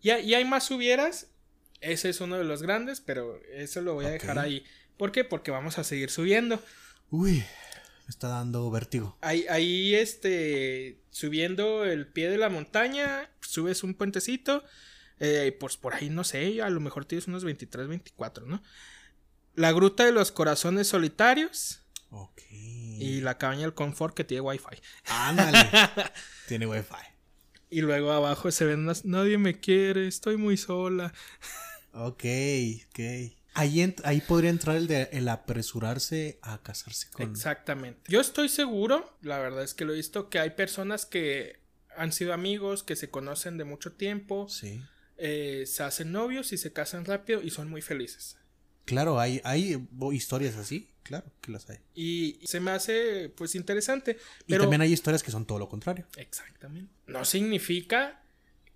Y, 0.00 0.10
hay- 0.10 0.24
y 0.28 0.34
hay 0.34 0.44
más 0.44 0.70
hubieras. 0.70 1.28
Ese 1.80 2.08
es 2.08 2.20
uno 2.20 2.38
de 2.38 2.44
los 2.44 2.62
grandes, 2.62 3.00
pero 3.00 3.38
eso 3.52 3.82
lo 3.82 3.94
voy 3.94 4.06
a 4.06 4.10
dejar 4.10 4.38
ahí. 4.38 4.64
¿Por 4.96 5.12
qué? 5.12 5.24
Porque 5.24 5.50
vamos 5.50 5.78
a 5.78 5.84
seguir 5.84 6.10
subiendo. 6.10 6.58
Uy, 7.10 7.34
me 7.40 8.08
está 8.08 8.28
dando 8.28 8.70
vértigo. 8.70 9.16
Ahí, 9.20 9.44
ahí, 9.50 9.94
este, 9.94 10.98
subiendo 11.10 11.84
el 11.84 12.06
pie 12.06 12.30
de 12.30 12.38
la 12.38 12.48
montaña, 12.48 13.28
subes 13.42 13.82
un 13.84 13.94
puentecito. 13.94 14.64
Eh, 15.20 15.56
pues 15.58 15.76
por 15.76 15.94
ahí, 15.94 16.10
no 16.10 16.24
sé, 16.24 16.60
a 16.62 16.70
lo 16.70 16.80
mejor 16.80 17.04
tienes 17.04 17.26
unos 17.28 17.44
23, 17.44 17.88
24, 17.88 18.46
¿no? 18.46 18.62
La 19.54 19.72
gruta 19.72 20.04
de 20.04 20.12
los 20.12 20.32
corazones 20.32 20.88
solitarios. 20.88 21.82
Ok. 22.10 22.42
Y 22.50 23.20
la 23.20 23.38
cabaña 23.38 23.62
del 23.62 23.74
confort 23.74 24.14
que 24.14 24.24
tiene 24.24 24.42
wifi. 24.42 24.76
Ándale. 25.06 25.58
tiene 26.48 26.66
wifi. 26.66 26.94
Y 27.70 27.80
luego 27.80 28.12
abajo 28.12 28.50
se 28.52 28.64
ven 28.64 28.80
unas, 28.80 29.04
nadie 29.04 29.38
me 29.38 29.58
quiere, 29.58 30.06
estoy 30.06 30.36
muy 30.36 30.56
sola. 30.56 31.12
Ok, 31.98 32.24
ok. 32.90 33.00
Ahí, 33.54 33.94
ahí 34.04 34.20
podría 34.20 34.50
entrar 34.50 34.76
el 34.76 34.86
de 34.86 35.08
el 35.12 35.30
apresurarse 35.30 36.38
a 36.42 36.62
casarse 36.62 37.08
con. 37.10 37.30
Exactamente. 37.30 38.02
Yo 38.12 38.20
estoy 38.20 38.50
seguro, 38.50 39.16
la 39.22 39.38
verdad 39.38 39.64
es 39.64 39.72
que 39.72 39.86
lo 39.86 39.94
he 39.94 39.96
visto, 39.96 40.28
que 40.28 40.38
hay 40.38 40.50
personas 40.50 41.06
que 41.06 41.58
han 41.96 42.12
sido 42.12 42.34
amigos, 42.34 42.82
que 42.82 42.96
se 42.96 43.08
conocen 43.08 43.56
de 43.56 43.64
mucho 43.64 43.92
tiempo, 43.92 44.46
Sí. 44.50 44.82
Eh, 45.18 45.64
se 45.66 45.82
hacen 45.82 46.12
novios 46.12 46.52
y 46.52 46.58
se 46.58 46.72
casan 46.72 47.04
rápido 47.04 47.42
y 47.42 47.50
son 47.50 47.68
muy 47.68 47.82
felices. 47.82 48.36
Claro, 48.84 49.18
hay, 49.18 49.40
hay 49.44 49.86
historias 50.12 50.56
así. 50.56 50.88
Claro 51.02 51.30
que 51.40 51.52
las 51.52 51.70
hay. 51.70 51.78
Y 51.94 52.40
se 52.44 52.58
me 52.58 52.72
hace 52.72 53.28
pues 53.28 53.54
interesante. 53.54 54.18
Y 54.46 54.50
Pero 54.52 54.64
también 54.64 54.80
hay 54.82 54.92
historias 54.92 55.22
que 55.22 55.30
son 55.30 55.46
todo 55.46 55.60
lo 55.60 55.68
contrario. 55.68 56.04
Exactamente. 56.16 56.92
No 57.06 57.24
significa 57.24 58.22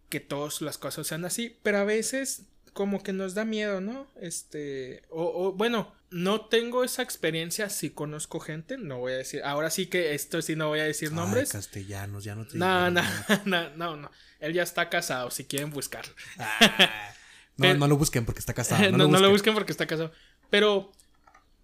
que 0.09 0.20
todas 0.20 0.61
las 0.61 0.79
cosas 0.79 1.09
sean 1.09 1.24
así, 1.24 1.57
pero 1.62 1.79
a 1.79 1.85
veces 1.85 2.42
como 2.72 3.03
que 3.03 3.12
nos 3.12 3.35
da 3.35 3.44
miedo, 3.44 3.81
¿no? 3.81 4.07
Este, 4.20 5.03
o, 5.11 5.24
o, 5.24 5.53
bueno, 5.53 5.92
no 6.11 6.46
tengo 6.46 6.83
esa 6.85 7.03
experiencia, 7.03 7.68
sí 7.70 7.90
conozco 7.90 8.40
gente, 8.40 8.77
no 8.79 8.99
voy 8.99 9.12
a 9.12 9.16
decir, 9.16 9.42
ahora 9.44 9.70
sí 9.70 9.87
que 9.87 10.14
esto 10.14 10.42
sí 10.42 10.57
no 10.57 10.68
voy 10.68 10.81
a 10.81 10.85
decir 10.85 11.12
nombres. 11.12 11.55
Ay, 11.55 11.61
castellanos, 11.61 12.25
ya 12.25 12.35
no 12.35 12.46
te 12.46 12.59
No, 12.59 12.90
no, 12.90 13.03
no, 13.44 13.70
no, 13.77 13.96
no, 13.96 14.11
él 14.40 14.53
ya 14.53 14.62
está 14.62 14.88
casado, 14.88 15.31
si 15.31 15.44
quieren 15.44 15.70
buscarlo. 15.70 16.12
Ah. 16.38 17.14
No, 17.57 17.66
Pero- 17.66 17.79
no 17.79 17.88
lo 17.88 17.96
busquen 17.99 18.25
porque 18.25 18.38
está 18.40 18.55
casado. 18.55 18.83
no, 18.90 18.96
No, 18.96 19.09
no 19.09 19.18
lo, 19.20 19.29
busquen. 19.31 19.53
porque 19.53 19.70
está 19.73 19.87
casado. 19.87 20.12
Pero 20.49 20.92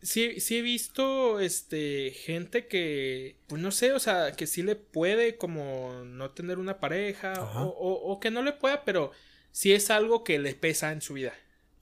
sí, 0.03 0.41
sí 0.41 0.59
he 0.59 0.61
visto 0.63 1.41
este 1.41 2.11
gente 2.11 2.67
que, 2.67 3.37
pues 3.47 3.63
no 3.63 3.71
sé, 3.71 3.93
o 3.93 3.99
sea, 3.99 4.33
que 4.33 4.47
sí 4.47 4.63
le 4.63 4.77
puede 4.77 5.39
como 5.39 6.03
no 6.05 6.33
tener 6.33 6.59
una 6.59 6.81
pareja 6.81 7.33
o, 7.41 7.69
o- 7.69 8.13
o 8.13 8.21
que 8.21 8.31
no 8.31 8.43
le 8.43 8.53
pueda, 8.53 8.85
pero 8.85 9.11
sí 9.53 9.73
es 9.73 9.89
algo 9.89 10.23
que 10.23 10.39
le 10.39 10.55
pesa 10.55 10.93
en 10.93 11.01
su 11.01 11.15
vida. 11.15 11.33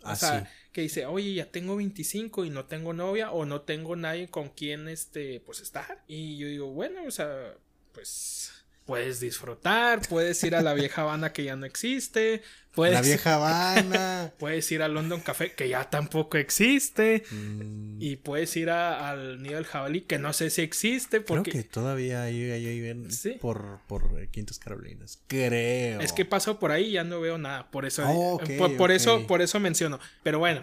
O 0.04 0.10
Ah, 0.10 0.14
sea, 0.16 0.40
sí. 0.42 0.46
Que 0.74 0.80
dice, 0.80 1.06
oye, 1.06 1.34
ya 1.34 1.52
tengo 1.52 1.76
25 1.76 2.44
y 2.44 2.50
no 2.50 2.66
tengo 2.66 2.92
novia 2.92 3.30
o 3.30 3.46
no 3.46 3.62
tengo 3.62 3.94
nadie 3.94 4.28
con 4.28 4.48
quien, 4.48 4.88
este, 4.88 5.38
pues 5.38 5.60
estar. 5.60 6.02
Y 6.08 6.36
yo 6.36 6.48
digo, 6.48 6.66
bueno, 6.72 7.04
o 7.06 7.10
sea, 7.12 7.54
pues 7.92 8.63
puedes 8.86 9.18
disfrutar, 9.20 10.00
puedes 10.08 10.42
ir 10.44 10.54
a 10.54 10.62
la 10.62 10.74
vieja 10.74 11.02
Habana 11.02 11.32
que 11.32 11.44
ya 11.44 11.56
no 11.56 11.64
existe, 11.64 12.42
puedes... 12.74 12.94
La 12.94 13.00
vieja 13.00 13.34
Habana. 13.36 14.32
Puedes 14.38 14.70
ir 14.72 14.82
al 14.82 14.92
London 14.94 15.20
Café, 15.20 15.52
que 15.52 15.68
ya 15.68 15.88
tampoco 15.88 16.36
existe. 16.38 17.22
Mm, 17.30 17.96
Y 18.02 18.16
puedes 18.16 18.54
ir 18.56 18.68
a- 18.70 19.08
al 19.10 19.42
Nido 19.42 19.54
del 19.56 19.64
Jabalí, 19.64 20.02
que 20.02 20.18
no 20.18 20.32
sé 20.32 20.50
si 20.50 20.60
existe. 20.62 21.18
Creo 21.18 21.24
Porque 21.24 21.50
que 21.52 21.62
todavía 21.62 22.24
hay, 22.24 22.50
hay, 22.50 22.66
hay 22.66 23.10
Sí. 23.10 23.38
por, 23.40 23.78
por 23.86 24.20
eh, 24.20 24.28
Quintas 24.30 24.58
Carolinas. 24.58 25.20
Creo. 25.28 26.00
es 26.00 26.12
que 26.12 26.24
paso 26.24 26.58
por 26.58 26.70
ahí 26.72 26.86
y 26.86 26.92
ya 26.92 27.04
no 27.04 27.20
veo 27.20 27.38
nada. 27.38 27.70
Por 27.70 27.86
eso, 27.86 28.02
Oh, 28.06 28.34
ok, 28.34 28.50
por, 28.58 28.76
por 28.76 28.90
eso, 28.90 29.26
por 29.26 29.40
eso 29.40 29.60
menciono. 29.60 29.98
Pero 30.22 30.38
bueno, 30.40 30.60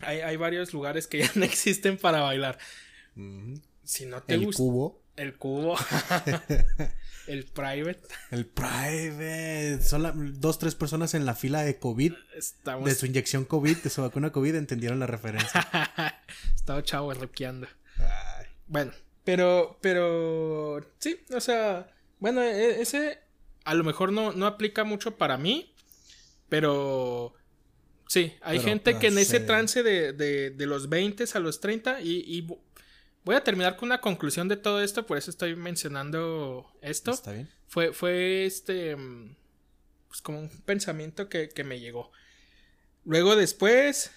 hay, 0.00 0.20
hay 0.20 0.36
varios 0.36 0.72
lugares 0.74 1.06
que 1.06 1.18
ya 1.20 1.30
no 1.34 1.44
existen 1.46 1.96
para 1.98 2.20
bailar. 2.20 2.58
Si 3.82 4.04
no 4.06 4.22
te 4.22 4.34
El 4.34 4.44
gusta 4.46 4.58
cubo. 4.58 5.02
el 5.16 5.34
cubo, 5.36 5.76
el 7.26 7.44
private, 7.44 8.00
El 8.30 8.46
private. 8.46 9.80
Son 9.82 10.02
la- 10.02 10.12
dos, 10.14 10.58
tres 10.58 10.74
personas 10.74 11.14
en 11.14 11.26
la 11.26 11.34
fila 11.34 11.62
de 11.62 11.78
COVID. 11.78 12.12
estamos. 12.36 12.84
De 12.88 12.94
su 12.94 13.06
inyección 13.06 13.44
COVID, 13.44 13.76
de 13.78 13.90
su 13.90 14.02
vacuna 14.02 14.30
COVID, 14.32 14.54
entendieron 14.54 14.98
la 15.00 15.06
referencia. 15.06 15.66
Estaba 16.54 16.82
chavo 16.82 17.12
roqueando. 17.14 17.66
Bueno, 18.68 18.92
pero, 19.24 19.78
pero, 19.80 20.84
sí, 20.98 21.18
o 21.34 21.40
sea, 21.40 21.88
bueno, 22.18 22.42
e- 22.42 22.80
ese 22.80 23.20
a 23.64 23.74
lo 23.74 23.82
mejor 23.84 24.12
no, 24.12 24.32
no 24.32 24.46
aplica 24.46 24.84
mucho 24.84 25.16
para 25.16 25.36
mí, 25.38 25.74
pero 26.48 27.34
sí, 28.08 28.32
hay 28.42 28.58
Pero, 28.58 28.68
gente 28.68 28.98
que 28.98 29.08
en 29.08 29.18
ese 29.18 29.40
trance 29.40 29.82
de, 29.82 30.12
de, 30.12 30.50
de 30.50 30.66
los 30.66 30.88
20 30.88 31.24
a 31.34 31.38
los 31.40 31.60
30 31.60 32.00
y, 32.02 32.46
voy 33.26 33.34
a 33.34 33.42
terminar 33.42 33.76
con 33.76 33.88
una 33.88 34.00
conclusión 34.00 34.46
de 34.46 34.56
todo 34.56 34.80
esto, 34.80 35.04
por 35.04 35.18
eso 35.18 35.32
estoy 35.32 35.56
mencionando 35.56 36.72
esto. 36.80 37.10
¿Está 37.10 37.32
bien? 37.32 37.50
Fue, 37.66 37.92
fue 37.92 38.46
este, 38.46 38.94
mm, 38.94 39.34
pues 40.06 40.22
como 40.22 40.38
un 40.38 40.48
pensamiento 40.48 41.28
que, 41.28 41.48
que 41.48 41.64
me 41.64 41.80
llegó. 41.80 42.12
Luego 43.04 43.34
después, 43.34 44.12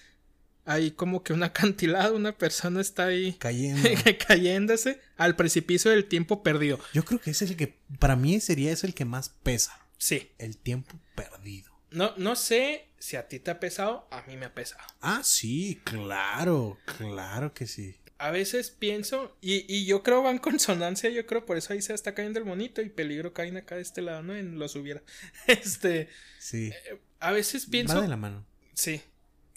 hay 0.64 0.92
como 0.92 1.24
que 1.24 1.32
un 1.32 1.42
acantilado, 1.42 2.14
una 2.14 2.38
persona 2.38 2.80
está 2.80 3.06
ahí 3.06 3.32
Cayendo. 3.32 3.88
cayéndose 4.28 5.00
al 5.16 5.34
precipicio 5.34 5.90
del 5.90 6.04
tiempo 6.04 6.44
perdido. 6.44 6.78
Yo 6.94 7.04
creo 7.04 7.20
que 7.20 7.32
ese 7.32 7.46
es 7.46 7.50
el 7.50 7.56
que, 7.56 7.80
para 7.98 8.14
mí 8.14 8.38
sería 8.38 8.70
ese 8.70 8.86
el 8.86 8.94
que 8.94 9.04
más 9.04 9.30
pesa. 9.42 9.76
Sí. 9.98 10.30
El 10.38 10.56
tiempo 10.56 11.00
perdido. 11.16 11.72
No, 11.90 12.14
no 12.16 12.36
sé 12.36 12.86
si 13.00 13.16
a 13.16 13.26
ti 13.26 13.40
te 13.40 13.50
ha 13.50 13.58
pesado, 13.58 14.06
a 14.12 14.22
mí 14.22 14.36
me 14.36 14.46
ha 14.46 14.54
pesado. 14.54 14.86
Ah, 15.00 15.22
sí, 15.24 15.80
claro, 15.82 16.78
claro 16.96 17.52
que 17.52 17.66
sí. 17.66 17.99
A 18.20 18.30
veces 18.30 18.70
pienso, 18.70 19.36
y, 19.40 19.64
y 19.74 19.86
yo 19.86 20.02
creo 20.02 20.22
va 20.22 20.30
en 20.30 20.38
consonancia, 20.38 21.08
yo 21.10 21.24
creo 21.26 21.46
por 21.46 21.56
eso 21.56 21.72
ahí 21.72 21.80
se 21.80 21.94
está 21.94 22.14
cayendo 22.14 22.38
el 22.38 22.44
monito 22.44 22.82
y 22.82 22.90
peligro 22.90 23.32
caen 23.32 23.56
acá 23.56 23.76
de 23.76 23.82
este 23.82 24.02
lado, 24.02 24.22
¿no? 24.22 24.34
En 24.36 24.58
los 24.58 24.76
hubiera. 24.76 25.02
Este, 25.46 26.08
Sí. 26.38 26.70
a 27.18 27.32
veces 27.32 27.66
pienso, 27.66 27.96
Va 27.96 28.02
de 28.02 28.08
la 28.08 28.16
mano. 28.16 28.46
sí, 28.74 29.02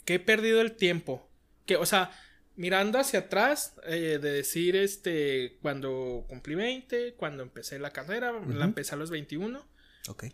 que 0.06 0.14
he 0.14 0.18
perdido 0.20 0.60
el 0.62 0.72
tiempo. 0.76 1.28
Que, 1.66 1.76
o 1.76 1.86
sea, 1.86 2.10
mirando 2.56 2.98
hacia 2.98 3.20
atrás, 3.20 3.74
eh, 3.86 4.18
de 4.20 4.30
decir, 4.32 4.76
este, 4.76 5.58
cuando 5.62 6.24
cumplí 6.28 6.54
20, 6.54 7.14
cuando 7.14 7.42
empecé 7.42 7.78
la 7.78 7.90
carrera, 7.90 8.32
la 8.32 8.64
empecé 8.64 8.94
a 8.94 8.98
los 8.98 9.10
21, 9.10 9.66
Ok. 10.08 10.24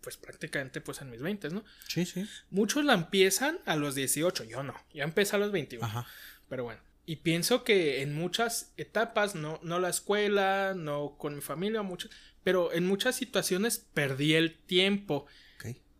pues 0.00 0.16
prácticamente 0.16 0.80
pues 0.80 1.00
en 1.00 1.10
mis 1.10 1.20
20, 1.20 1.50
¿no? 1.50 1.64
Sí, 1.88 2.06
sí. 2.06 2.28
Muchos 2.50 2.84
la 2.84 2.94
empiezan 2.94 3.58
a 3.66 3.76
los 3.76 3.94
18, 3.94 4.44
yo 4.44 4.62
no, 4.62 4.74
yo 4.94 5.04
empecé 5.04 5.36
a 5.36 5.38
los 5.38 5.52
21, 5.52 5.84
Ajá. 5.84 6.06
pero 6.48 6.64
bueno. 6.64 6.80
Y 7.08 7.16
pienso 7.16 7.64
que 7.64 8.02
en 8.02 8.14
muchas 8.14 8.74
etapas, 8.76 9.34
no, 9.34 9.58
no 9.62 9.78
la 9.78 9.88
escuela, 9.88 10.74
no 10.76 11.16
con 11.16 11.36
mi 11.36 11.40
familia, 11.40 11.80
mucho, 11.80 12.10
pero 12.44 12.70
en 12.74 12.86
muchas 12.86 13.16
situaciones 13.16 13.86
perdí 13.94 14.34
el 14.34 14.58
tiempo. 14.58 15.24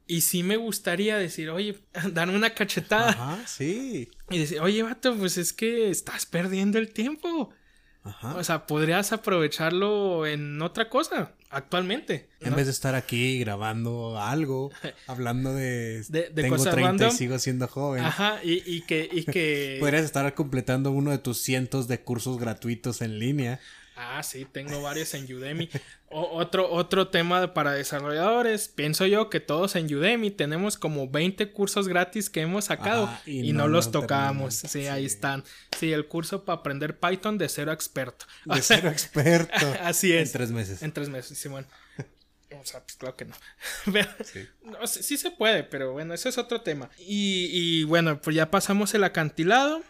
Y 0.07 0.21
sí 0.21 0.43
me 0.43 0.59
gustaría 0.59 1.17
decir, 1.17 1.49
oye, 1.49 1.79
darme 2.13 2.37
una 2.37 2.51
cachetada 2.51 3.09
Ajá, 3.09 3.47
sí. 3.47 4.11
y 4.29 4.39
decir, 4.39 4.61
oye, 4.61 4.83
vato, 4.83 5.17
pues 5.17 5.39
es 5.39 5.55
que 5.55 5.89
estás 5.89 6.27
perdiendo 6.27 6.79
el 6.79 6.93
tiempo. 6.93 7.55
Ajá. 8.03 8.37
O 8.37 8.45
sea, 8.45 8.67
podrías 8.67 9.11
aprovecharlo 9.13 10.27
en 10.27 10.61
otra 10.61 10.91
cosa 10.91 11.38
actualmente. 11.51 12.29
en 12.41 12.51
¿no? 12.51 12.57
vez 12.57 12.67
de 12.67 12.73
estar 12.73 12.95
aquí 12.95 13.39
grabando 13.41 14.21
algo, 14.21 14.71
hablando 15.07 15.53
de, 15.55 16.03
De- 16.09 16.29
de 16.31 16.43
tengo 16.43 16.57
cosas 16.57 16.73
30 16.75 16.89
random. 16.91 17.09
y 17.09 17.13
sigo 17.17 17.39
siendo 17.39 17.69
joven. 17.69 18.05
Ajá, 18.05 18.41
y, 18.45 18.63
y 18.67 18.83
que, 18.83 19.09
y 19.11 19.25
que 19.25 19.77
Podrías 19.81 20.05
estar 20.05 20.33
completando 20.35 20.91
uno 20.91 21.11
de 21.11 21.19
tus 21.19 21.39
cientos 21.39 21.89
de 21.89 22.01
cursos 22.01 22.39
gratuitos 22.39 23.03
en 23.03 23.19
línea. 23.19 23.61
Ah, 24.01 24.23
sí, 24.23 24.45
tengo 24.45 24.81
varios 24.81 25.13
en 25.15 25.25
Udemy. 25.35 25.69
O- 26.09 26.37
otro, 26.39 26.71
otro 26.71 27.09
tema 27.09 27.53
para 27.53 27.73
desarrolladores. 27.73 28.69
Pienso 28.69 29.07
yo 29.07 29.29
que 29.29 29.41
todos 29.41 29.75
en 29.75 29.93
Udemy 29.93 30.31
tenemos 30.31 30.77
como 30.79 31.09
20 31.09 31.51
cursos 31.51 31.89
gratis 31.89 32.31
que 32.31 32.41
hemos 32.43 32.67
sacado 32.67 33.05
Ajá, 33.07 33.23
y, 33.27 33.49
y 33.49 33.53
no, 33.53 33.65
no 33.65 33.69
los 33.69 33.87
los 33.87 33.93
tocamos. 33.93 34.55
Sí, 34.55 34.87
ahí 34.87 35.01
Sí. 35.03 35.07
están. 35.07 35.43
Sí, 35.79 35.93
el 35.93 36.07
curso 36.07 36.45
para 36.45 36.61
aprender 36.61 36.99
Python 37.01 37.39
de 37.39 37.49
cero 37.49 37.73
experto. 37.73 38.25
O 38.49 38.55
De 38.55 38.63
sea, 38.63 38.77
cero 38.77 38.89
experto. 38.91 39.67
Así 39.83 40.13
es. 40.13 40.29
En 40.29 40.33
tres 40.33 40.51
meses. 40.53 40.83
En 40.83 40.93
tres 40.93 41.09
meses, 41.09 41.37
Simón. 41.37 41.67
O 42.51 42.65
sea, 42.65 42.81
pues 42.83 42.97
claro 42.97 43.15
que 43.15 43.27
no. 43.27 43.35
Pero- 43.93 44.09
Sí. 44.25 44.47
no, 44.63 44.87
sí, 44.87 45.03
sí 45.03 45.17
se 45.19 45.31
puede, 45.33 45.65
pero 45.65 45.93
bueno, 45.93 46.15
ese 46.15 46.31
es 46.31 46.39
otro 46.39 46.63
tema. 46.63 46.89
Y, 46.99 47.51
y 47.53 47.85
bueno, 47.85 48.23
pues 48.23 48.35
ya 48.37 48.51
pasamos 48.51 48.95
el 48.95 49.05
acantilado, 49.05 49.83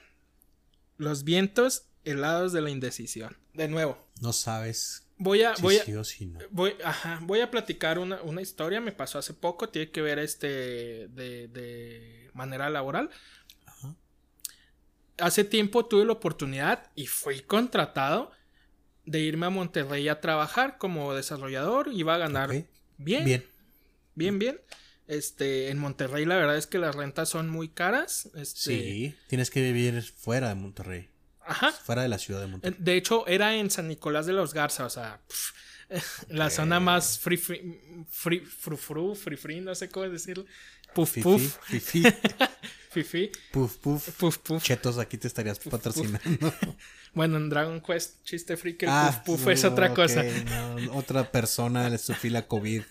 los 0.97 1.23
vientos 1.23 1.85
helados 2.05 2.53
de 2.53 2.61
la 2.63 2.71
indecisión. 2.71 3.37
De 3.59 3.69
nuevo, 3.69 3.99
No 4.21 4.33
sabes 4.33 5.05
voy 5.19 5.43
a, 5.43 5.57
si 5.57 5.63
voy 5.63 5.77
a, 5.79 5.85
sí 5.85 5.95
o 5.95 6.05
si 6.05 6.27
no. 6.27 6.39
Voy, 6.51 6.75
ajá, 6.85 7.19
voy 7.23 7.41
a 7.41 7.51
platicar 7.51 7.99
una, 7.99 8.23
una 8.23 8.41
historia, 8.41 8.81
me 8.81 8.93
pasó 8.93 9.19
hace 9.19 9.35
poco, 9.35 9.69
tiene 9.69 9.91
que 9.91 10.01
ver 10.01 10.21
este 10.21 11.09
de, 11.09 11.49
de 11.49 12.31
manera 12.35 12.71
laboral. 12.71 13.11
Ajá. 13.67 13.97
Hace 15.19 15.43
tiempo 15.43 15.87
tuve 15.87 16.05
la 16.05 16.13
oportunidad 16.13 16.91
y 16.95 17.07
fui 17.09 17.41
contratado 17.41 18.31
de 19.05 19.21
irme 19.21 19.47
a 19.47 19.51
Monterrey 19.51 20.09
a 20.09 20.21
trabajar 20.21 20.79
como 20.79 21.13
desarrollador, 21.15 21.89
iba 21.93 22.15
a 22.15 22.19
ganar 22.19 22.51
bien, 22.99 23.25
Bien. 23.25 23.45
bien, 24.15 24.39
bien. 24.39 24.61
Este, 25.09 25.71
en 25.71 25.79
Monterrey 25.79 26.27
la 26.27 26.37
verdad 26.37 26.59
es 26.59 26.67
que 26.67 26.79
las 26.79 26.95
rentas 26.95 27.29
son 27.31 27.49
muy 27.49 27.71
caras. 27.71 28.29
Este, 28.37 28.61
Sí. 28.61 29.15
Tienes 29.27 29.51
que 29.51 29.63
vivir 29.63 30.01
fuera 30.03 30.51
de 30.51 30.55
Monterrey. 30.55 31.09
Ajá. 31.49 31.73
Fuera 31.73 32.03
de 32.03 32.09
la 32.09 32.19
ciudad 32.19 32.41
de 32.41 32.47
Monterrey. 32.47 32.77
De 32.81 32.97
hecho, 32.97 33.27
era 33.27 33.55
en 33.57 33.71
San 33.71 33.89
Nicolás 33.89 34.27
de 34.27 34.33
los 34.35 34.55
Garza, 34.55 34.85
o 34.85 34.91
sea, 34.91 35.21
pf, 35.27 35.53
la 36.29 36.51
zona 36.51 36.79
más 36.81 37.19
free, 37.19 37.37
free, 37.39 37.81
free, 38.09 38.41
fru, 38.41 38.77
fru, 38.77 39.15
free, 39.15 39.37
free, 39.37 39.61
no 39.61 39.75
sé 39.75 39.89
cómo 39.89 40.09
decirlo. 40.09 40.45
Puf, 40.95 41.11
Fifi, 41.13 41.23
puf. 41.23 41.59
fifi. 41.65 42.03
Fifi. 42.91 43.31
Puf, 43.53 43.77
puf. 43.77 44.09
Puf, 44.17 44.39
puf. 44.39 44.63
Chetos, 44.63 44.97
aquí 44.99 45.19
te 45.19 45.27
estarías 45.29 45.59
patrocinando. 45.59 46.21
Bueno, 47.15 47.39
en 47.39 47.49
Dragon 47.49 47.81
Quest, 47.81 48.23
chiste 48.23 48.57
freak, 48.59 48.83
el 48.83 48.89
Ah, 48.91 49.23
puf 49.25 49.41
puf 49.41 49.49
es 49.49 49.65
otra 49.65 49.95
cosa. 49.95 50.23
no, 50.23 50.93
otra 50.95 51.33
persona 51.33 51.89
de 51.89 51.97
su 51.99 52.13
fila 52.15 52.47
COVID. 52.47 52.83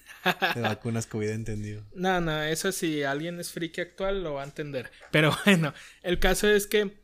De 0.55 0.61
vacunas 0.61 1.05
COVID, 1.05 1.29
entendido. 1.29 1.83
No, 1.93 2.19
no, 2.19 2.41
eso 2.43 2.71
si 2.71 3.03
alguien 3.03 3.39
es 3.39 3.51
friki 3.51 3.79
actual 3.79 4.23
lo 4.23 4.33
va 4.33 4.41
a 4.41 4.45
entender. 4.45 4.91
Pero 5.11 5.37
bueno, 5.45 5.73
el 6.01 6.19
caso 6.19 6.49
es 6.49 6.65
que 6.67 6.97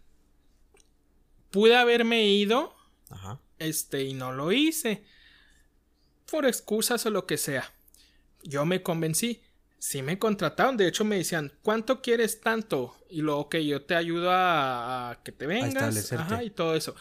pude 1.54 1.76
haberme 1.76 2.26
ido, 2.26 2.76
Ajá. 3.12 3.40
este, 3.60 4.02
y 4.04 4.16
no 4.16 4.34
lo 4.34 4.52
hice. 4.52 5.04
Por 6.30 6.48
excusas 6.48 7.06
o 7.06 7.12
lo 7.12 7.28
que 7.28 7.38
sea. 7.38 7.72
Yo 8.42 8.66
me 8.66 8.82
convencí. 8.82 9.44
Sí 9.78 10.02
me 10.02 10.18
contrataron. 10.18 10.78
De 10.78 10.88
hecho, 10.88 11.06
me 11.06 11.18
decían, 11.18 11.54
¿cuánto 11.62 12.02
quieres 12.02 12.42
tanto? 12.42 12.98
Y 13.08 13.22
luego 13.22 13.50
que 13.50 13.66
yo 13.66 13.84
te 13.84 13.96
ayudo 13.96 14.32
a, 14.32 15.12
a 15.12 15.24
que 15.24 15.32
te 15.32 15.46
vengas. 15.46 16.12
Ajá, 16.14 16.44
y 16.44 16.50
todo 16.50 16.76
eso. 16.76 16.96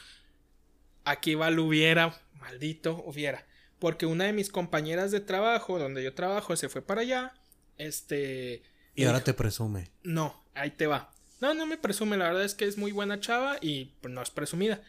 Aquí 1.04 1.34
va 1.34 1.48
el 1.48 1.58
hubiera, 1.58 2.20
maldito 2.34 3.02
hubiera. 3.06 3.46
Porque 3.78 4.04
una 4.04 4.24
de 4.24 4.34
mis 4.34 4.50
compañeras 4.50 5.10
de 5.12 5.20
trabajo, 5.20 5.78
donde 5.78 6.04
yo 6.04 6.12
trabajo, 6.12 6.54
se 6.56 6.68
fue 6.68 6.82
para 6.82 7.00
allá. 7.00 7.32
Este. 7.78 8.62
Y 8.94 9.04
ahora 9.04 9.24
te 9.24 9.32
presume. 9.32 9.90
No, 10.02 10.44
ahí 10.54 10.72
te 10.72 10.86
va. 10.86 11.10
No, 11.42 11.54
no 11.54 11.66
me 11.66 11.76
presume, 11.76 12.16
la 12.16 12.26
verdad 12.26 12.44
es 12.44 12.54
que 12.54 12.66
es 12.66 12.78
muy 12.78 12.92
buena 12.92 13.18
chava 13.20 13.58
y 13.60 13.86
pues, 14.00 14.14
no 14.14 14.22
es 14.22 14.30
presumida. 14.30 14.80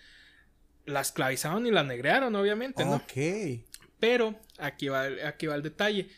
La 0.86 1.02
esclavizaron 1.02 1.66
y 1.66 1.72
la 1.72 1.84
negrearon, 1.84 2.36
obviamente, 2.36 2.86
¿no? 2.86 2.98
Ok. 2.98 3.64
Pero 4.00 4.40
aquí 4.60 4.88
va, 4.88 5.08
el- 5.08 5.26
aquí 5.26 5.48
va 5.48 5.56
el 5.56 5.64
detalle. 5.64 6.10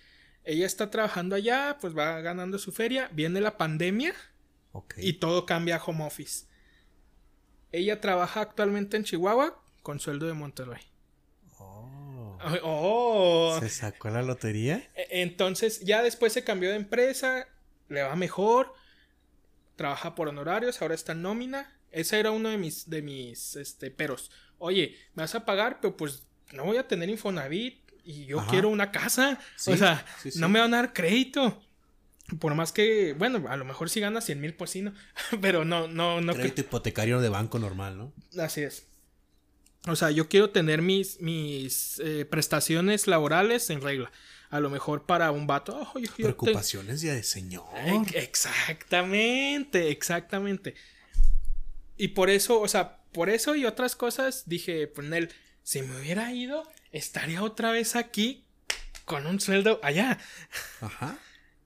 Ella 0.44 0.66
está 0.66 0.92
trabajando 0.92 1.36
allá, 1.36 1.78
pues 1.80 1.98
va 1.98 2.20
ganando 2.22 2.60
su 2.60 2.72
feria. 2.72 3.10
Viene 3.14 3.40
la 3.42 3.58
pandemia 3.58 4.14
y 4.98 5.14
todo 5.14 5.46
cambia 5.46 5.78
a 5.78 5.84
home 5.84 6.04
office. 6.06 6.46
Ella 7.72 8.02
trabaja 8.02 8.42
actualmente 8.42 8.98
en 8.98 9.04
Chihuahua 9.06 9.62
con 9.84 10.00
sueldo 10.00 10.28
de 10.28 10.34
Monterrey. 10.34 10.82
Oh. 11.60 12.38
Oh. 12.64 13.58
¿Se 13.62 13.70
sacó 13.70 14.10
la 14.10 14.22
lotería? 14.22 14.90
E- 14.96 15.22
Entonces, 15.22 15.80
ya 15.82 16.04
después 16.04 16.34
se 16.34 16.44
cambió 16.44 16.70
de 16.70 16.76
empresa, 16.76 17.48
le 17.88 18.04
va 18.04 18.16
mejor, 18.16 18.74
trabaja 19.76 20.16
por 20.16 20.28
honorarios, 20.28 20.82
ahora 20.82 20.96
está 20.96 21.12
en 21.12 21.22
nómina. 21.22 21.74
Ese 21.92 22.20
era 22.20 22.32
uno 22.32 22.50
de 22.50 22.58
mis, 22.58 22.90
de 22.90 23.02
mis 23.02 23.56
este, 23.56 23.92
peros. 23.92 24.32
Oye, 24.58 24.98
me 25.14 25.24
vas 25.24 25.36
a 25.36 25.46
pagar, 25.46 25.80
pero 25.82 25.96
pues 25.96 26.24
no 26.52 26.66
voy 26.66 26.78
a 26.78 26.88
tener 26.88 27.10
Infonavit 27.10 27.80
y 28.04 28.26
yo 28.26 28.40
Ajá. 28.40 28.52
quiero 28.52 28.70
una 28.70 28.92
casa. 28.92 29.40
Sí, 29.56 29.72
o 29.72 29.78
sea, 29.78 30.06
sí, 30.22 30.32
sí. 30.32 30.40
no 30.40 30.50
me 30.50 30.60
van 30.60 30.74
a 30.74 30.78
dar 30.78 30.94
crédito. 30.94 31.62
Por 32.40 32.56
más 32.56 32.72
que, 32.72 33.14
bueno, 33.14 33.46
a 33.50 33.56
lo 33.56 33.66
mejor 33.66 33.90
si 33.90 34.00
gana 34.00 34.20
100 34.20 34.42
mil, 34.42 34.54
pues 34.56 34.72
sí, 34.72 34.82
¿no? 34.82 34.94
Pero 35.42 35.64
no, 35.64 35.88
no, 35.88 36.22
no. 36.22 36.34
Crédito 36.34 36.62
hipotecario 36.62 37.22
de 37.22 37.30
banco 37.30 37.60
normal, 37.60 37.98
¿no? 37.98 38.14
Así 38.42 38.62
es. 38.62 38.88
O 39.88 39.96
sea, 39.96 40.10
yo 40.10 40.28
quiero 40.28 40.50
tener 40.50 40.82
mis, 40.82 41.22
mis 41.22 42.00
eh, 42.00 42.26
prestaciones 42.26 43.08
laborales 43.08 43.70
en 43.70 43.82
regla. 43.82 44.12
A 44.50 44.60
lo 44.60 44.70
mejor 44.70 45.06
para 45.06 45.32
un 45.32 45.48
vato. 45.48 45.76
"Oh, 45.94 46.00
yo- 46.00 46.06
yo 46.06 46.12
te- 46.16 46.24
Preocupaciones 46.24 47.02
ya 47.02 47.14
de 47.14 47.24
señor. 47.24 47.66
Ex- 47.86 48.16
Exactamente, 48.16 49.90
exactamente. 49.92 50.76
Y 51.98 52.10
por 52.10 52.30
eso, 52.30 52.60
o 52.62 52.68
sea, 52.68 52.98
por 53.12 53.30
eso 53.30 53.56
y 53.56 53.66
otras 53.66 53.96
cosas 53.96 54.44
dije, 54.46 54.88
pues 54.88 55.08
Nel, 55.08 55.30
si 55.64 55.82
me 55.82 56.00
hubiera 56.00 56.32
ido, 56.34 56.70
estaría 56.92 57.42
otra 57.44 57.72
vez 57.72 57.96
aquí 57.96 58.46
con 59.06 59.26
un 59.28 59.40
sueldo 59.40 59.80
allá. 59.84 60.18
Ajá. 60.82 61.18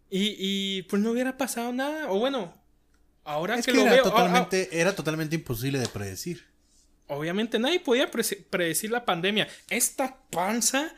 Y, 0.09 0.35
y 0.39 0.81
pues 0.83 1.01
no 1.01 1.11
hubiera 1.11 1.37
pasado 1.37 1.71
nada. 1.71 2.09
O 2.11 2.19
bueno, 2.19 2.53
ahora 3.23 3.55
Es 3.57 3.65
que, 3.65 3.71
que, 3.71 3.77
lo 3.77 3.83
era, 3.83 3.91
veo, 3.93 4.05
ah, 4.05 4.07
ah, 4.07 4.11
totalmente, 4.11 4.69
era 4.79 4.95
totalmente 4.95 5.35
imposible 5.35 5.79
de 5.79 5.87
predecir. 5.87 6.45
obviamente 7.07 7.57
nadie 7.57 7.79
podía 7.79 8.09
predecir 8.11 8.91
la 8.91 9.03
pandemia. 9.05 9.47
Esta 9.69 10.15
panza. 10.29 10.93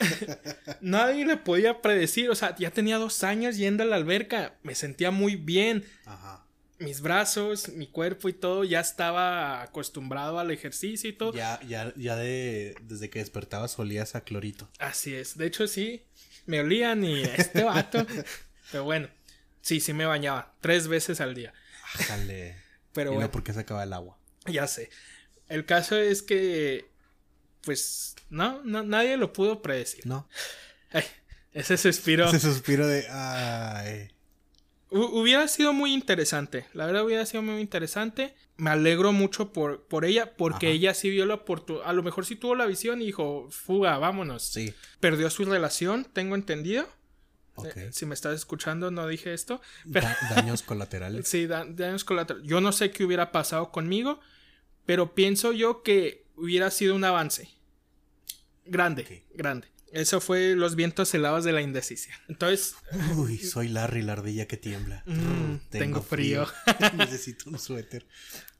nadie 0.80 1.24
le 1.26 1.36
podía 1.36 1.80
predecir. 1.82 2.30
O 2.30 2.34
sea, 2.34 2.54
ya 2.56 2.70
tenía 2.70 2.98
dos 2.98 3.22
años 3.24 3.56
yendo 3.56 3.82
a 3.82 3.86
la 3.86 3.96
alberca. 3.96 4.54
Me 4.62 4.74
sentía 4.74 5.10
muy 5.10 5.36
bien. 5.36 5.84
Ajá. 6.06 6.44
mis 6.78 7.02
brazos, 7.02 7.68
mi 7.68 7.86
cuerpo 7.86 8.28
y 8.28 8.32
todo 8.32 8.64
ya 8.64 8.80
estaba 8.80 9.62
acostumbrado 9.62 10.38
al 10.38 10.50
ejercicio 10.50 11.10
y 11.10 11.12
todo. 11.12 11.32
Ya, 11.34 11.60
ya, 11.66 11.92
ya 11.96 12.16
de, 12.16 12.74
desde 12.82 13.10
que 13.10 13.18
despertabas 13.18 13.78
olías 13.78 14.14
a 14.14 14.22
clorito. 14.22 14.68
Así 14.78 15.14
es. 15.14 15.36
De 15.36 15.46
hecho, 15.46 15.66
sí, 15.68 16.06
me 16.46 16.60
olían 16.60 17.04
y 17.04 17.22
este 17.22 17.62
vato. 17.64 18.06
Pero 18.72 18.84
bueno, 18.84 19.08
sí, 19.60 19.80
sí 19.80 19.92
me 19.92 20.06
bañaba 20.06 20.54
tres 20.60 20.88
veces 20.88 21.20
al 21.20 21.34
día. 21.34 21.52
Ájale. 21.94 22.56
Pero 22.92 23.10
y 23.10 23.14
bueno, 23.14 23.28
no 23.28 23.32
porque 23.32 23.52
se 23.52 23.60
acaba 23.60 23.84
el 23.84 23.92
agua. 23.92 24.18
ya 24.46 24.66
sé. 24.66 24.90
El 25.48 25.64
caso 25.64 25.96
es 25.96 26.22
que, 26.22 26.89
pues, 27.62 28.14
no, 28.30 28.62
no 28.64 28.82
nadie 28.82 29.16
lo 29.16 29.32
pudo 29.32 29.62
predecir. 29.62 30.06
No. 30.06 30.28
Ay, 30.92 31.04
ese 31.52 31.76
suspiro. 31.76 32.26
Ese 32.28 32.40
suspiro 32.40 32.86
de. 32.86 33.06
Ay. 33.08 34.10
Hu- 34.90 35.20
Hubiera 35.20 35.46
sido 35.48 35.72
muy 35.72 35.92
interesante. 35.94 36.66
La 36.74 36.86
verdad 36.86 37.04
hubiera 37.04 37.24
sido 37.26 37.42
muy 37.42 37.60
interesante. 37.60 38.34
Me 38.56 38.70
alegro 38.70 39.12
mucho 39.12 39.52
por, 39.52 39.82
por 39.84 40.04
ella, 40.04 40.36
porque 40.36 40.66
Ajá. 40.66 40.74
ella 40.74 40.94
sí 40.94 41.08
vio 41.10 41.24
la 41.26 41.34
oportunidad. 41.34 41.88
A 41.88 41.92
lo 41.92 42.02
mejor 42.02 42.26
sí 42.26 42.36
tuvo 42.36 42.54
la 42.54 42.66
visión 42.66 43.00
y 43.00 43.06
dijo, 43.06 43.48
fuga, 43.50 43.96
vámonos. 43.98 44.42
Sí. 44.42 44.74
Perdió 45.00 45.30
su 45.30 45.44
relación, 45.44 46.04
tengo 46.12 46.34
entendido. 46.34 46.86
Eh, 47.76 47.90
si 47.92 48.04
me 48.06 48.14
estás 48.14 48.34
escuchando, 48.34 48.90
no 48.90 49.06
dije 49.06 49.32
esto. 49.32 49.60
Da- 49.84 50.16
daños 50.34 50.62
colaterales. 50.66 51.26
Sí, 51.28 51.46
da- 51.46 51.64
daños 51.68 52.04
colaterales. 52.04 52.46
Yo 52.48 52.60
no 52.60 52.72
sé 52.72 52.90
qué 52.90 53.04
hubiera 53.04 53.32
pasado 53.32 53.70
conmigo, 53.70 54.20
pero 54.86 55.14
pienso 55.14 55.52
yo 55.52 55.82
que 55.82 56.24
hubiera 56.36 56.70
sido 56.70 56.94
un 56.94 57.04
avance. 57.04 57.48
Grande, 58.64 59.26
grande. 59.34 59.68
Eso 59.92 60.20
fue 60.20 60.54
los 60.54 60.76
vientos 60.76 61.12
helados 61.14 61.44
de 61.44 61.52
la 61.52 61.62
indecisión. 61.62 62.16
Entonces, 62.28 62.76
Uy, 63.16 63.38
soy 63.38 63.68
Larry, 63.68 64.02
la 64.02 64.12
ardilla 64.12 64.46
que 64.46 64.56
tiembla. 64.56 65.02
Mm, 65.06 65.56
tengo 65.70 66.00
frío. 66.00 66.46
Necesito 66.96 67.50
un 67.50 67.58
suéter. 67.58 68.06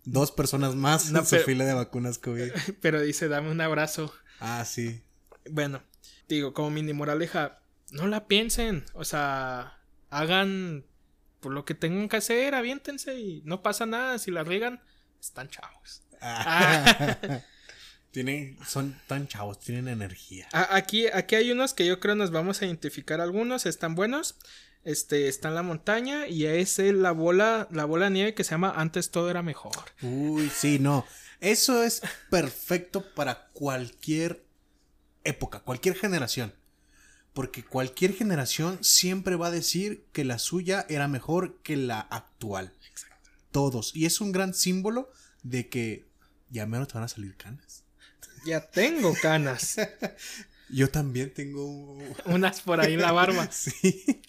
Dos 0.04 0.33
personas 0.33 0.74
más 0.74 1.12
No, 1.12 1.20
en 1.20 1.26
su 1.26 1.37
fila 1.37 1.64
de 1.64 1.74
vacunas 1.74 2.18
COVID. 2.18 2.50
pero 2.80 3.00
dice, 3.00 3.28
dame 3.28 3.50
un 3.50 3.61
abrazo. 3.61 4.12
Ah, 4.40 4.64
sí. 4.64 5.02
Bueno, 5.48 5.83
digo, 6.28 6.52
como 6.52 6.70
mini 6.70 6.92
moraleja, 6.92 7.61
no 7.92 8.09
la 8.09 8.26
piensen. 8.26 8.85
O 8.94 9.04
sea, 9.04 9.78
hagan 10.09 10.85
por 11.38 11.52
lo 11.52 11.64
que 11.64 11.74
tengan 11.74 12.09
que 12.09 12.16
hacer, 12.16 12.54
aviéntense 12.54 13.18
y 13.18 13.42
no 13.44 13.62
pasa 13.62 13.87
nada. 13.87 14.18
Si 14.18 14.33
la 14.33 14.42
riegan, 14.42 14.83
están 15.20 15.48
chavos. 15.48 16.02
Ah. 16.20 17.42
Tienen, 18.11 18.59
son 18.66 18.96
tan 19.07 19.29
chavos, 19.29 19.61
tienen 19.61 19.87
energía. 19.88 20.49
Aquí, 20.53 21.07
aquí 21.07 21.37
hay 21.37 21.51
unos 21.53 21.75
que 21.75 21.87
yo 21.87 22.01
creo 22.01 22.14
nos 22.16 22.31
vamos 22.33 22.61
a 22.61 22.66
identificar 22.66 23.20
algunos, 23.20 23.66
están 23.66 23.94
buenos. 23.94 24.37
Este, 24.83 25.29
está 25.29 25.49
en 25.49 25.55
la 25.55 25.62
montaña 25.62 26.27
y 26.27 26.46
es 26.46 26.79
el- 26.79 27.03
la 27.03 27.12
bola, 27.12 27.68
la 27.70 27.85
bola 27.85 28.07
de 28.07 28.12
nieve 28.12 28.35
que 28.35 28.44
se 28.44 28.53
llama 28.53 28.73
Antes 28.75 29.11
todo 29.11 29.29
era 29.31 29.42
mejor. 29.42 29.75
Uy, 30.03 30.49
sí, 30.51 30.79
no. 30.79 31.07
Eso 31.40 31.83
es 31.83 32.01
perfecto 32.31 33.05
para 33.14 33.49
cualquier 33.53 34.42
época, 35.23 35.61
cualquier 35.61 35.94
generación. 35.96 36.55
Porque 37.35 37.62
cualquier 37.64 38.14
generación 38.14 38.79
siempre 38.83 39.37
va 39.37 39.49
a 39.49 39.51
decir 39.53 40.05
que 40.12 40.25
la 40.25 40.38
suya 40.38 40.85
era 40.88 41.07
mejor 41.09 41.59
que 41.62 41.77
la 41.77 42.01
actual. 42.01 42.73
Todos. 43.53 43.94
Y 43.94 44.07
es 44.07 44.20
un 44.20 44.33
gran 44.33 44.53
símbolo 44.55 45.11
de 45.42 45.68
que 45.68 46.07
ya 46.51 46.66
menos 46.66 46.88
te 46.88 46.94
van 46.94 47.05
a 47.05 47.09
salir 47.09 47.37
canas. 47.37 47.69
Ya 48.44 48.61
tengo 48.70 49.14
canas, 49.20 49.76
Yo 50.68 50.88
también 50.88 51.33
tengo. 51.35 51.66
un- 51.66 52.14
unas 52.26 52.61
por 52.61 52.81
ahí 52.81 52.94
en 52.94 53.03
la 53.03 53.12
barba. 53.12 53.48
Sí. 53.53 54.22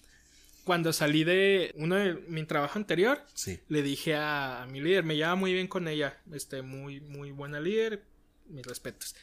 Cuando 0.64 0.92
salí 0.92 1.24
de 1.24 1.72
uno 1.76 1.96
de 1.96 2.14
mi 2.28 2.44
trabajo 2.44 2.78
anterior, 2.78 3.20
Sí. 3.34 3.58
le 3.68 3.82
dije 3.82 4.14
a, 4.14 4.62
a 4.62 4.66
mi 4.66 4.80
líder, 4.80 5.02
me 5.02 5.16
llevaba 5.16 5.34
muy 5.34 5.52
bien 5.52 5.66
con 5.66 5.88
ella, 5.88 6.18
este, 6.32 6.62
muy, 6.62 7.00
muy 7.00 7.32
buena 7.32 7.58
líder, 7.58 8.04
mis 8.48 8.64
respetos. 8.64 9.16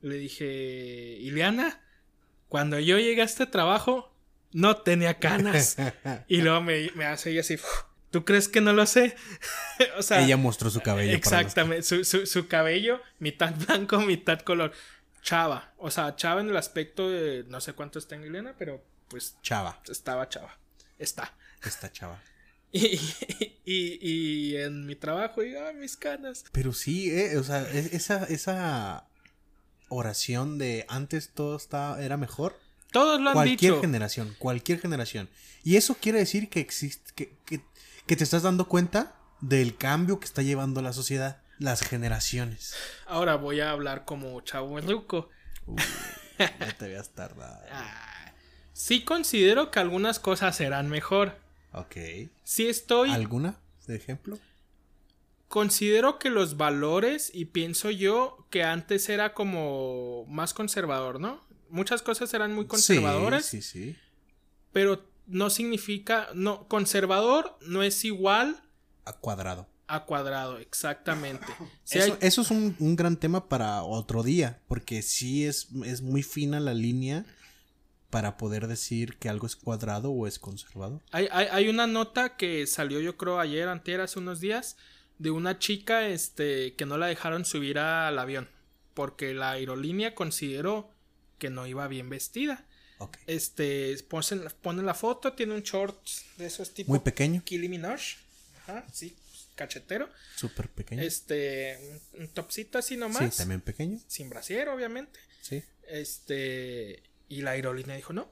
Le 0.00 0.16
dije, 0.16 0.44
Ileana, 1.20 1.80
cuando 2.48 2.78
yo 2.78 2.98
llegué 2.98 3.22
a 3.22 3.24
este 3.24 3.46
trabajo, 3.46 4.14
no 4.52 4.76
tenía 4.76 5.18
canas. 5.18 5.76
y 6.28 6.36
luego 6.42 6.60
me, 6.60 6.90
me 6.94 7.04
hace 7.06 7.30
ella 7.32 7.40
así, 7.40 7.56
¿tú 8.16 8.24
crees 8.24 8.48
que 8.48 8.62
no 8.62 8.72
lo 8.72 8.86
sé? 8.86 9.14
o 9.98 10.02
sea, 10.02 10.22
Ella 10.24 10.38
mostró 10.38 10.70
su 10.70 10.80
cabello. 10.80 11.10
para 11.20 11.36
los- 11.36 11.40
exactamente, 11.42 11.82
su, 11.82 12.02
su, 12.02 12.24
su 12.24 12.48
cabello, 12.48 13.02
mitad 13.18 13.54
blanco, 13.66 14.00
mitad 14.00 14.40
color. 14.40 14.72
Chava, 15.22 15.74
o 15.76 15.90
sea, 15.90 16.16
chava 16.16 16.40
en 16.40 16.48
el 16.48 16.56
aspecto 16.56 17.10
de, 17.10 17.44
no 17.48 17.60
sé 17.60 17.74
cuánto 17.74 17.98
está 17.98 18.14
en 18.14 18.24
Ileana, 18.24 18.54
pero 18.58 18.82
pues 19.08 19.36
Chava. 19.42 19.82
estaba 19.86 20.26
chava. 20.30 20.58
Está. 20.98 21.36
Esta 21.62 21.92
chava. 21.92 22.22
Y, 22.72 22.98
y, 23.64 23.98
y 24.02 24.56
en 24.56 24.86
mi 24.86 24.96
trabajo, 24.96 25.42
y 25.42 25.54
ah, 25.56 25.72
mis 25.74 25.96
canas. 25.96 26.44
Pero 26.52 26.72
sí, 26.72 27.10
eh, 27.10 27.36
o 27.38 27.44
sea, 27.44 27.62
e- 27.72 27.90
esa, 27.96 28.24
esa 28.24 29.06
oración 29.88 30.58
de 30.58 30.84
antes 30.88 31.30
todo 31.32 31.56
estaba, 31.56 32.02
era 32.02 32.16
mejor. 32.16 32.58
Todos 32.92 33.20
lo 33.20 33.30
han 33.30 33.34
Cualquier 33.34 33.72
dicho. 33.72 33.80
generación, 33.80 34.34
cualquier 34.38 34.80
generación. 34.80 35.28
Y 35.64 35.76
eso 35.76 35.96
quiere 36.00 36.18
decir 36.18 36.48
que 36.48 36.60
existe, 36.60 37.12
que, 37.14 37.36
que, 37.44 37.60
que 38.06 38.16
te 38.16 38.24
estás 38.24 38.42
dando 38.42 38.68
cuenta 38.68 39.14
del 39.40 39.76
cambio 39.76 40.18
que 40.20 40.26
está 40.26 40.42
llevando 40.42 40.80
la 40.80 40.92
sociedad, 40.92 41.42
las 41.58 41.82
generaciones. 41.82 42.74
Ahora 43.06 43.36
voy 43.36 43.60
a 43.60 43.70
hablar 43.70 44.04
como 44.04 44.40
chavo 44.42 44.80
ruco. 44.80 45.28
Uy, 45.66 45.82
ya 46.38 46.76
te 46.78 46.84
habías 46.84 47.10
tardado. 47.10 47.60
Ah, 47.72 48.32
sí 48.72 49.04
considero 49.04 49.70
que 49.70 49.80
algunas 49.80 50.18
cosas 50.18 50.56
serán 50.56 50.88
mejor. 50.88 51.38
Ok. 51.72 51.96
Sí 52.44 52.68
estoy... 52.68 53.10
¿Alguna 53.10 53.58
de 53.86 53.96
ejemplo? 53.96 54.38
Considero 55.48 56.18
que 56.18 56.30
los 56.30 56.56
valores, 56.56 57.30
y 57.32 57.46
pienso 57.46 57.90
yo 57.90 58.46
que 58.50 58.64
antes 58.64 59.08
era 59.08 59.32
como 59.32 60.26
más 60.28 60.54
conservador, 60.54 61.20
¿no? 61.20 61.40
Muchas 61.68 62.02
cosas 62.02 62.32
eran 62.34 62.52
muy 62.52 62.66
conservadoras. 62.66 63.44
Sí, 63.46 63.62
sí, 63.62 63.92
sí. 63.92 63.96
Pero 64.72 65.04
no 65.26 65.50
significa. 65.50 66.28
No, 66.34 66.66
conservador 66.68 67.56
no 67.66 67.82
es 67.82 68.04
igual 68.04 68.62
A 69.04 69.12
cuadrado. 69.14 69.66
a 69.88 70.04
cuadrado, 70.04 70.58
exactamente. 70.58 71.46
Si 71.84 71.98
eso, 71.98 72.12
hay- 72.14 72.18
eso 72.20 72.42
es 72.42 72.50
un, 72.50 72.74
un 72.78 72.96
gran 72.96 73.16
tema 73.16 73.48
para 73.48 73.82
otro 73.82 74.22
día, 74.22 74.60
porque 74.68 75.02
sí 75.02 75.44
es, 75.46 75.68
es 75.84 76.02
muy 76.02 76.22
fina 76.22 76.58
la 76.60 76.74
línea 76.74 77.24
para 78.10 78.36
poder 78.36 78.66
decir 78.68 79.16
que 79.18 79.28
algo 79.28 79.46
es 79.46 79.56
cuadrado 79.56 80.10
o 80.10 80.26
es 80.26 80.38
conservador. 80.38 81.02
Hay, 81.10 81.28
hay, 81.30 81.46
hay 81.50 81.68
una 81.68 81.86
nota 81.86 82.36
que 82.36 82.66
salió, 82.66 83.00
yo 83.00 83.16
creo, 83.16 83.38
ayer, 83.40 83.68
antier, 83.68 84.00
hace 84.00 84.18
unos 84.18 84.40
días, 84.40 84.76
de 85.18 85.30
una 85.30 85.58
chica 85.58 86.06
este, 86.08 86.74
que 86.74 86.86
no 86.86 86.98
la 86.98 87.06
dejaron 87.06 87.44
subir 87.44 87.78
al 87.78 88.18
avión. 88.18 88.48
Porque 88.94 89.34
la 89.34 89.50
aerolínea 89.52 90.14
consideró 90.14 90.90
que 91.38 91.50
no 91.50 91.66
iba 91.66 91.86
bien 91.88 92.08
vestida. 92.08 92.64
Ok. 92.98 93.18
Este, 93.26 93.96
ponen, 94.08 94.48
ponen 94.62 94.86
la 94.86 94.94
foto, 94.94 95.32
tiene 95.34 95.54
un 95.54 95.62
short 95.62 95.98
de 96.38 96.46
esos 96.46 96.72
tipo 96.72 96.90
Muy 96.90 97.00
pequeño, 97.00 97.42
Kylie. 97.44 97.80
Ajá, 97.84 98.86
sí, 98.92 99.14
cachetero. 99.54 100.08
súper 100.36 100.68
pequeño. 100.68 101.02
Este, 101.02 102.00
un, 102.14 102.28
topcito 102.28 102.78
así 102.78 102.96
nomás. 102.96 103.34
Sí, 103.34 103.38
también 103.38 103.60
pequeño. 103.60 103.98
Sin 104.06 104.30
brasier, 104.30 104.68
obviamente. 104.68 105.18
Sí. 105.42 105.62
Este, 105.88 107.02
y 107.28 107.42
la 107.42 107.52
aerolínea 107.52 107.96
dijo 107.96 108.12
no. 108.12 108.30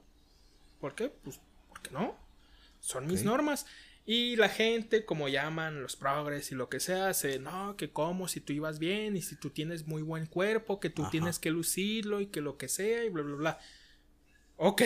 ¿Por 0.79 0.95
qué? 0.95 1.09
Pues, 1.09 1.39
porque 1.69 1.91
no. 1.91 2.17
Son 2.79 3.07
mis 3.07 3.23
normas. 3.23 3.65
Y 4.07 4.35
la 4.35 4.49
gente, 4.49 5.03
como 5.03 5.29
llaman 5.29 5.81
los 5.81 5.95
progres 5.95 6.51
y 6.51 6.55
lo 6.55 6.69
que 6.69 6.79
sea, 6.79 7.15
se, 7.15 7.39
no, 7.39 7.75
que 7.75 7.89
como 7.89 8.27
si 8.27 8.39
tú 8.39 8.53
ibas 8.53 8.77
bien 8.77 9.17
y 9.17 9.23
si 9.23 9.35
tú 9.35 9.49
tienes 9.49 9.87
muy 9.87 10.03
buen 10.03 10.27
cuerpo, 10.27 10.79
que 10.79 10.91
tú 10.91 11.03
Ajá. 11.03 11.11
tienes 11.11 11.39
que 11.39 11.49
lucirlo 11.49 12.21
y 12.21 12.27
que 12.27 12.41
lo 12.41 12.57
que 12.57 12.67
sea 12.67 13.03
y 13.03 13.09
bla, 13.09 13.23
bla, 13.23 13.35
bla. 13.35 13.59
Ok. 14.57 14.81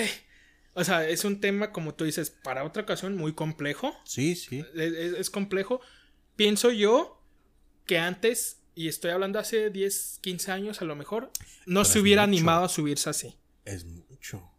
O 0.74 0.84
sea, 0.84 1.08
es 1.08 1.26
un 1.26 1.42
tema, 1.42 1.72
como 1.72 1.94
tú 1.96 2.06
dices, 2.06 2.30
para 2.30 2.64
otra 2.64 2.84
ocasión 2.84 3.16
muy 3.18 3.34
complejo. 3.34 3.94
Sí, 4.06 4.36
sí. 4.36 4.64
Es, 4.76 4.94
es- 4.94 5.14
es 5.14 5.30
complejo. 5.30 5.82
Pienso 6.36 6.72
yo 6.72 7.22
que 7.86 7.98
antes, 8.00 8.62
y 8.76 8.88
estoy 8.88 9.12
hablando 9.12 9.40
hace 9.40 9.70
10, 9.72 10.20
15 10.22 10.52
años 10.52 10.82
a 10.82 10.86
lo 10.86 10.96
mejor, 10.96 11.32
no 11.66 11.82
Pero 11.82 11.86
se 11.86 12.00
hubiera 12.00 12.22
mucho. 12.28 12.38
animado 12.38 12.66
a 12.66 12.70
subirse 12.70 13.10
así. 13.10 13.36
Es 13.66 13.84
mucho. 13.86 14.50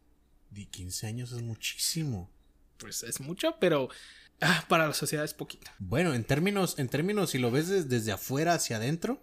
De 0.51 0.67
15 0.67 1.07
años 1.07 1.33
es 1.33 1.43
muchísimo. 1.43 2.31
Pues 2.77 3.03
es 3.05 3.21
mucho, 3.21 3.57
pero 3.61 3.89
ah, 4.41 4.65
para 4.69 4.89
la 4.89 4.95
sociedad 4.95 5.25
es 5.25 5.33
poquito. 5.33 5.71
Bueno, 5.79 6.13
en 6.13 6.25
términos, 6.25 6.79
en 6.79 6.89
términos, 6.89 7.31
si 7.31 7.39
lo 7.39 7.51
ves 7.51 7.69
des- 7.69 7.89
desde 7.89 8.13
afuera 8.13 8.55
hacia 8.55 8.77
adentro, 8.77 9.23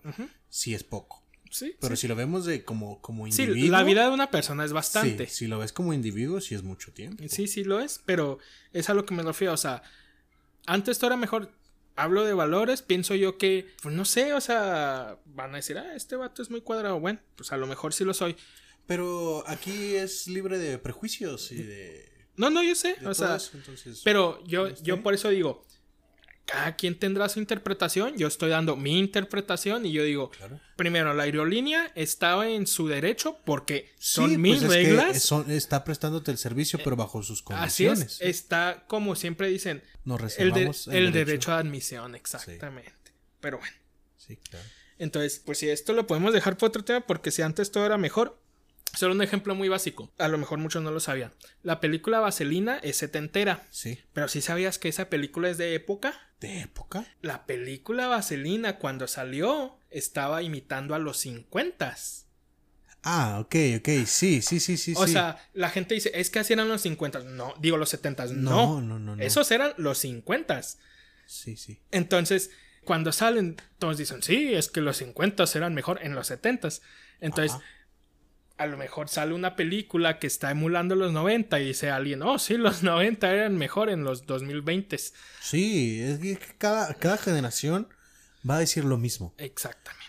sí 0.50 0.74
es 0.74 0.84
poco. 0.84 1.24
Sí, 1.52 1.76
Pero 1.80 1.96
sí. 1.96 2.02
si 2.02 2.08
lo 2.08 2.16
vemos 2.16 2.46
de 2.46 2.64
como, 2.64 3.02
como 3.02 3.30
Sí, 3.32 3.44
individuo. 3.44 3.72
la 3.72 3.84
vida 3.84 4.04
de 4.08 4.12
una 4.12 4.30
persona 4.32 4.64
es 4.66 4.74
bastante. 4.74 5.28
Sí, 5.28 5.36
si 5.36 5.48
lo 5.48 5.60
ves 5.60 5.74
como 5.74 5.94
individuo, 5.94 6.42
sí 6.42 6.56
es 6.56 6.64
mucho 6.64 6.92
tiempo. 6.94 7.24
Sí, 7.30 7.48
sí 7.48 7.64
lo 7.64 7.80
es, 7.80 8.02
pero 8.06 8.40
es 8.74 8.90
a 8.90 8.94
lo 8.94 9.06
que 9.06 9.14
me 9.16 9.24
refiero. 9.24 9.54
O 9.54 9.58
sea, 9.58 9.82
antes 10.66 10.98
todo 11.00 11.08
era 11.10 11.18
mejor. 11.18 11.52
Hablo 11.96 12.24
de 12.26 12.34
valores, 12.34 12.84
pienso 12.84 13.16
yo 13.16 13.40
que, 13.40 13.74
pues 13.82 13.96
no 13.96 14.06
sé, 14.06 14.34
o 14.34 14.42
sea, 14.42 15.18
van 15.26 15.54
a 15.54 15.58
decir, 15.58 15.80
ah, 15.80 15.96
este 15.96 16.16
vato 16.16 16.44
es 16.44 16.52
muy 16.52 16.62
cuadrado. 16.62 17.00
Bueno, 17.00 17.20
pues 17.36 17.52
a 17.52 17.58
lo 17.58 17.66
mejor 17.66 17.92
sí 17.94 18.04
lo 18.04 18.14
soy. 18.14 18.36
Pero 18.86 19.44
aquí 19.48 19.96
es 19.96 20.28
libre 20.28 20.60
de 20.60 20.78
prejuicios 20.78 21.52
y 21.52 21.64
de, 21.64 22.08
No, 22.36 22.50
no, 22.52 22.62
yo 22.62 22.76
sé, 22.76 22.96
o 23.04 23.14
sea, 23.16 23.38
eso, 23.38 23.52
entonces. 23.58 24.02
pero 24.04 24.44
yo, 24.46 24.68
Este. 24.68 24.84
yo 24.84 25.02
por 25.02 25.14
eso 25.16 25.30
digo, 25.30 25.66
cada 26.48 26.76
quien 26.78 26.98
tendrá 26.98 27.28
su 27.30 27.40
interpretación. 27.40 28.18
Yo 28.18 28.28
estoy 28.28 28.50
dando 28.50 28.76
mi 28.78 28.98
interpretación 28.98 29.86
y 29.86 29.92
yo 29.92 30.04
digo, 30.04 30.30
Claro. 30.32 30.60
primero, 30.78 31.14
la 31.14 31.24
aerolínea 31.24 31.92
estaba 31.94 32.48
en 32.50 32.66
su 32.68 32.88
derecho 32.88 33.38
porque 33.46 33.94
son 34.00 34.32
Sí, 34.32 34.38
mis 34.38 34.60
pues 34.64 34.64
es 34.64 34.70
que 34.70 34.84
reglas. 34.96 35.22
son- 35.22 35.52
está 35.52 35.84
prestándote 35.84 36.32
el 36.32 36.38
servicio, 36.38 36.80
pero 36.84 36.96
bajo 36.96 37.22
sus 37.22 37.40
Así 37.42 37.44
condiciones. 37.86 38.14
es, 38.14 38.22
está 38.22 38.86
como 38.88 39.16
siempre 39.16 39.50
dicen, 39.50 39.84
Nos 40.06 40.16
el, 40.22 40.22
de- 40.22 40.24
reservamos 40.24 40.88
el 40.88 41.12
derecho. 41.12 41.52
a 41.52 41.60
admisión, 41.60 42.16
exactamente. 42.16 42.92
Pero 43.42 43.58
bueno, 43.60 43.76
Sí, 44.16 44.38
claro. 44.50 44.66
entonces, 45.00 45.42
pues 45.46 45.58
si 45.58 45.70
esto 45.70 45.92
lo 45.94 46.08
podemos 46.08 46.34
dejar 46.34 46.58
por 46.58 46.70
otro 46.70 46.84
tema, 46.84 47.02
porque 47.02 47.30
si 47.32 47.42
antes 47.42 47.72
todo 47.72 47.86
era 47.86 47.98
mejor. 47.98 48.40
Solo 48.96 49.14
un 49.14 49.22
ejemplo 49.22 49.54
muy 49.54 49.70
básico. 49.70 50.12
A 50.18 50.28
lo 50.28 50.38
mejor 50.38 50.60
muchos 50.60 50.82
no 50.82 50.92
lo 50.92 51.00
sabían. 51.00 51.34
La 51.62 51.80
película 51.80 52.20
Vaselina 52.20 52.78
es 52.80 52.98
setentera. 52.98 53.68
Sí. 53.70 54.00
Pero 54.14 54.28
si 54.28 54.42
sabías 54.42 54.80
que 54.80 54.90
esa 54.90 55.10
película 55.10 55.50
es 55.50 55.58
de 55.58 55.76
época. 55.76 56.14
¿De 56.40 56.62
época? 56.62 57.06
La 57.22 57.46
película 57.46 58.08
Vaselina 58.08 58.78
cuando 58.80 59.08
salió 59.08 59.78
estaba 59.90 60.42
imitando 60.42 60.96
a 60.96 61.00
los 61.00 61.18
50. 61.18 61.96
Ah, 63.04 63.40
ok, 63.40 63.56
ok. 63.80 63.90
Sí, 64.06 64.42
sí, 64.42 64.60
sí, 64.60 64.78
sí. 64.78 64.94
O 64.98 65.06
sí. 65.06 65.14
sea, 65.14 65.38
la 65.54 65.70
gente 65.70 65.94
dice, 65.94 66.12
es 66.14 66.30
que 66.30 66.40
así 66.40 66.54
eran 66.54 66.68
los 66.68 66.82
50. 66.82 67.20
No, 67.20 67.54
digo 67.60 67.78
los 67.78 67.90
70. 67.90 68.26
no, 68.28 68.34
No, 68.36 68.82
no, 68.82 69.00
no. 69.00 69.16
no. 69.16 69.24
esos 69.24 69.50
eran 69.52 69.74
los 69.78 70.00
50. 70.00 70.62
Sí, 71.26 71.56
sí. 71.56 71.82
Entonces, 71.92 72.52
cuando 72.84 73.12
salen, 73.12 73.58
todos 73.80 73.98
dicen, 73.98 74.24
sí, 74.24 74.54
es 74.54 74.70
que 74.70 74.82
los 74.82 74.98
50 74.98 75.46
eran 75.56 75.74
mejor 75.74 76.00
en 76.04 76.16
los 76.16 76.28
70. 76.28 76.70
Entonces, 77.20 77.54
Ajá. 77.54 77.64
A 78.58 78.66
lo 78.66 78.78
mejor 78.78 79.08
sale 79.10 79.34
una 79.34 79.56
película 79.56 80.20
que 80.20 80.28
está 80.28 80.52
emulando 80.52 80.96
los 80.96 81.12
90 81.14 81.60
y 81.60 81.66
dice 81.66 81.90
alguien, 81.90 82.24
oh, 82.24 82.40
sí, 82.40 82.58
los 82.58 82.84
90 82.84 83.32
eran 83.32 83.58
mejor 83.58 83.90
en 83.90 84.04
los 84.04 84.26
2020. 84.26 84.98
Sí, 85.42 86.02
es 86.02 86.20
que 86.20 86.40
cada, 86.58 86.94
cada 86.96 87.18
generación 87.18 87.88
va 88.48 88.58
a 88.58 88.60
decir 88.60 88.84
lo 88.84 88.98
mismo. 88.98 89.34
Exactamente. 89.38 90.08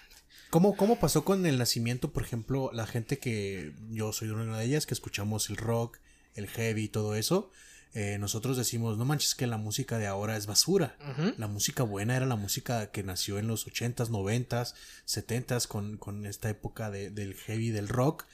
¿Cómo, 0.50 0.76
¿Cómo 0.76 0.98
pasó 0.98 1.24
con 1.24 1.44
el 1.44 1.58
nacimiento, 1.58 2.12
por 2.12 2.22
ejemplo, 2.22 2.70
la 2.72 2.86
gente 2.86 3.18
que 3.18 3.74
yo 3.90 4.14
soy 4.14 4.30
una 4.30 4.58
de 4.58 4.64
ellas, 4.64 4.86
que 4.86 4.94
escuchamos 4.94 5.50
el 5.50 5.58
rock, 5.58 5.98
el 6.34 6.48
heavy 6.48 6.84
y 6.84 6.88
todo 6.88 7.16
eso? 7.16 7.52
Eh, 7.94 8.18
nosotros 8.18 8.56
decimos, 8.56 8.98
no 8.98 9.04
manches 9.04 9.34
que 9.34 9.46
la 9.46 9.56
música 9.56 9.98
de 9.98 10.06
ahora 10.06 10.36
es 10.36 10.46
basura. 10.46 10.96
La 11.38 11.48
música 11.48 11.82
buena 11.82 12.16
era 12.16 12.26
la 12.26 12.36
música 12.36 12.90
que 12.90 13.02
nació 13.02 13.38
en 13.38 13.46
los 13.48 13.66
80s, 13.66 14.10
90s, 14.10 14.74
70s 15.06 15.66
con, 15.66 15.96
con 15.96 16.26
esta 16.26 16.48
época 16.50 16.90
de- 16.90 17.10
del 17.10 17.34
heavy, 17.34 17.70
del 17.70 17.88
rock. 17.88 18.24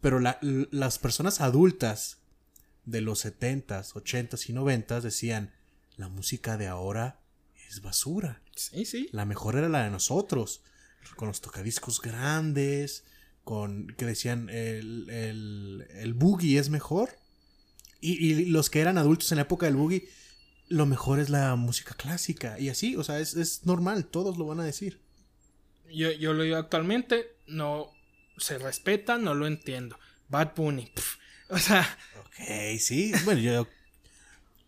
Pero 0.00 0.18
la- 0.20 0.38
las 0.42 0.98
personas 0.98 1.40
adultas 1.40 2.18
de 2.84 3.00
los 3.00 3.24
70s, 3.24 3.94
80s 3.94 4.48
y 4.50 4.52
90s 4.52 5.00
decían, 5.02 5.52
la 5.96 6.08
música 6.08 6.56
de 6.56 6.66
ahora 6.66 7.20
es 7.68 7.80
basura. 7.80 8.42
Sí, 8.56 8.84
sí. 8.84 9.08
La 9.12 9.24
mejor 9.24 9.56
era 9.56 9.68
la 9.68 9.84
de 9.84 9.90
nosotros, 9.90 10.60
con 11.16 11.28
los 11.28 11.40
tocadiscos 11.40 12.00
grandes, 12.02 13.04
con 13.44 13.88
que 13.96 14.06
decían 14.06 14.48
el, 14.50 15.08
el, 15.10 15.86
el 15.90 16.14
boogie 16.14 16.58
es 16.58 16.68
mejor. 16.68 17.16
Y, 18.04 18.32
y 18.32 18.46
los 18.46 18.70
que 18.70 18.80
eran 18.80 18.98
adultos 18.98 19.32
en 19.32 19.36
la 19.36 19.42
época 19.42 19.66
del 19.66 19.76
boogie, 19.76 20.08
lo 20.68 20.86
mejor 20.86 21.20
es 21.20 21.30
la 21.30 21.54
música 21.56 21.94
clásica. 21.94 22.58
Y 22.60 22.68
así, 22.68 22.96
o 22.96 23.04
sea, 23.04 23.20
es, 23.20 23.34
es 23.34 23.64
normal, 23.66 24.06
todos 24.06 24.38
lo 24.38 24.46
van 24.46 24.60
a 24.60 24.64
decir. 24.64 25.00
Yo, 25.92 26.10
yo 26.12 26.32
lo 26.32 26.42
digo 26.42 26.56
actualmente, 26.56 27.36
no 27.46 27.90
se 28.36 28.58
respeta, 28.58 29.18
no 29.18 29.34
lo 29.34 29.46
entiendo. 29.46 29.98
Bad 30.28 30.54
Bunny. 30.56 30.90
o 31.48 31.58
sea, 31.58 31.86
Ok, 32.12 32.78
sí. 32.78 33.12
Bueno, 33.24 33.40
yo 33.40 33.68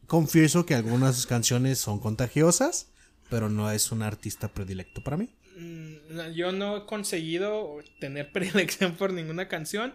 confieso 0.06 0.66
que 0.66 0.74
algunas 0.74 1.10
de 1.10 1.16
sus 1.16 1.26
canciones 1.26 1.78
son 1.78 2.00
contagiosas, 2.00 2.92
pero 3.28 3.48
no 3.50 3.70
es 3.70 3.92
un 3.92 4.02
artista 4.02 4.48
predilecto 4.54 5.02
para 5.02 5.16
mí. 5.16 5.30
mm, 5.56 6.32
yo 6.34 6.52
no 6.52 6.76
he 6.78 6.86
conseguido 6.86 7.78
tener 7.98 8.32
predilección 8.32 8.96
por 8.96 9.12
ninguna 9.12 9.48
canción, 9.48 9.94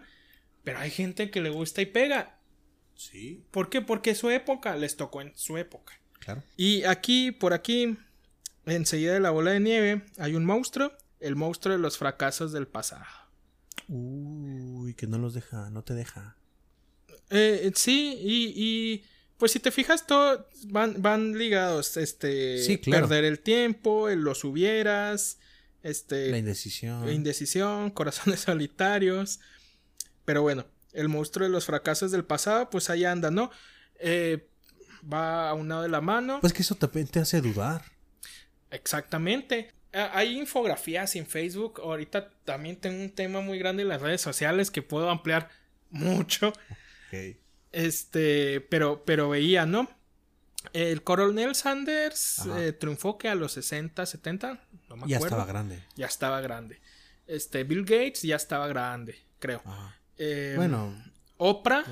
pero 0.64 0.78
hay 0.80 0.90
gente 0.90 1.30
que 1.30 1.40
le 1.40 1.50
gusta 1.50 1.82
y 1.82 1.86
pega. 1.86 2.38
Sí, 3.10 3.42
¿Por 3.50 3.68
qué? 3.68 3.80
Porque 3.80 4.14
su 4.14 4.30
época 4.30 4.76
les 4.76 4.96
tocó 4.96 5.20
en 5.22 5.32
su 5.36 5.56
época. 5.58 5.98
claro. 6.20 6.42
Y 6.56 6.84
aquí, 6.84 7.32
por 7.32 7.52
aquí, 7.52 7.96
enseguida 8.66 9.14
de 9.14 9.20
la 9.20 9.30
bola 9.30 9.50
de 9.52 9.60
nieve, 9.60 10.02
hay 10.18 10.34
un 10.34 10.44
monstruo, 10.44 10.92
el 11.20 11.34
monstruo 11.36 11.74
de 11.74 11.80
los 11.80 11.98
fracasos 11.98 12.52
del 12.52 12.66
pasado. 12.68 13.04
Uy, 13.88 14.94
que 14.94 15.06
no 15.06 15.18
los 15.18 15.34
deja, 15.34 15.70
no 15.70 15.82
te 15.82 15.94
deja. 15.94 16.36
Eh, 17.30 17.72
sí, 17.74 18.16
y, 18.20 18.52
y, 18.54 19.04
pues 19.38 19.52
si 19.52 19.58
te 19.60 19.70
fijas, 19.70 20.06
todo 20.06 20.46
van, 20.68 21.00
van 21.02 21.36
ligados. 21.36 21.96
Este, 21.96 22.62
Sí, 22.62 22.78
claro. 22.78 23.08
perder 23.08 23.24
el 23.24 23.40
tiempo, 23.40 24.08
los 24.10 24.44
hubieras, 24.44 25.38
este, 25.82 26.30
La 26.30 26.38
indecisión. 26.38 27.10
indecisión, 27.10 27.90
corazones 27.90 28.40
solitarios. 28.42 29.40
Pero 30.24 30.42
bueno, 30.42 30.64
el 30.92 31.08
monstruo 31.08 31.46
de 31.46 31.52
los 31.52 31.66
fracasos 31.66 32.10
del 32.10 32.24
pasado, 32.24 32.70
pues 32.70 32.90
ahí 32.90 33.04
anda, 33.04 33.30
¿no? 33.30 33.50
Eh, 33.98 34.48
va 35.10 35.50
a 35.50 35.54
un 35.54 35.68
lado 35.68 35.82
de 35.82 35.88
la 35.88 36.00
mano. 36.00 36.40
Pues 36.40 36.52
que 36.52 36.62
eso 36.62 36.74
también 36.74 37.06
te 37.06 37.20
hace 37.20 37.40
dudar. 37.40 37.82
Exactamente. 38.70 39.72
Hay 39.92 40.38
infografías 40.38 41.16
en 41.16 41.26
Facebook. 41.26 41.80
Ahorita 41.82 42.30
también 42.44 42.76
tengo 42.76 43.02
un 43.02 43.10
tema 43.10 43.40
muy 43.40 43.58
grande 43.58 43.82
en 43.82 43.88
las 43.88 44.00
redes 44.00 44.20
sociales 44.20 44.70
que 44.70 44.82
puedo 44.82 45.10
ampliar 45.10 45.50
mucho. 45.90 46.52
Este, 47.72 48.60
pero, 48.62 49.04
pero 49.04 49.28
veía, 49.28 49.66
¿no? 49.66 49.88
El 50.72 51.02
coronel 51.02 51.54
Sanders 51.54 52.42
eh, 52.56 52.72
triunfó 52.72 53.18
que 53.18 53.28
a 53.28 53.34
los 53.34 53.52
60, 53.52 54.06
70, 54.06 54.60
no 54.88 54.96
me 54.96 55.08
ya 55.08 55.18
estaba 55.18 55.44
grande. 55.44 55.82
Ya 55.96 56.06
estaba 56.06 56.40
grande. 56.40 56.80
Este, 57.26 57.64
Bill 57.64 57.84
Gates 57.84 58.22
ya 58.22 58.36
estaba 58.36 58.68
grande, 58.68 59.18
creo. 59.38 59.62
Em, 60.18 60.56
bueno. 60.56 61.12
Oprah, 61.36 61.84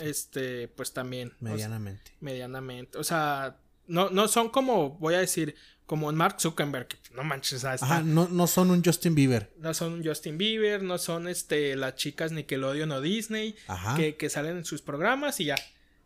este, 0.00 0.66
pues 0.68 0.92
también. 0.92 1.32
Medianamente. 1.38 2.12
medianamente. 2.20 2.98
O 2.98 3.04
sea, 3.04 3.56
no, 3.86 4.10
no 4.10 4.26
son 4.26 4.48
como, 4.48 4.90
voy 4.98 5.14
a 5.14 5.18
decir, 5.18 5.54
como 5.86 6.12
Mark 6.12 6.40
Zuckerberg. 6.40 6.88
No 7.14 7.24
manches, 7.24 7.64
Ajá, 7.64 8.02
no, 8.02 8.28
no 8.28 8.46
son 8.46 8.70
un 8.70 8.84
Justin 8.84 9.14
Bieber. 9.14 9.52
No 9.58 9.72
son 9.72 9.94
un 9.94 10.04
Justin 10.04 10.36
Bieber, 10.36 10.82
no 10.82 10.98
son 10.98 11.28
este, 11.28 11.76
las 11.76 11.94
chicas 11.94 12.30
Nickelodeon 12.30 12.92
o 12.92 13.00
Disney 13.00 13.56
Que, 13.96 14.16
que 14.16 14.28
salen 14.28 14.58
en 14.58 14.64
sus 14.64 14.82
programas 14.82 15.40
y 15.40 15.46
ya, 15.46 15.56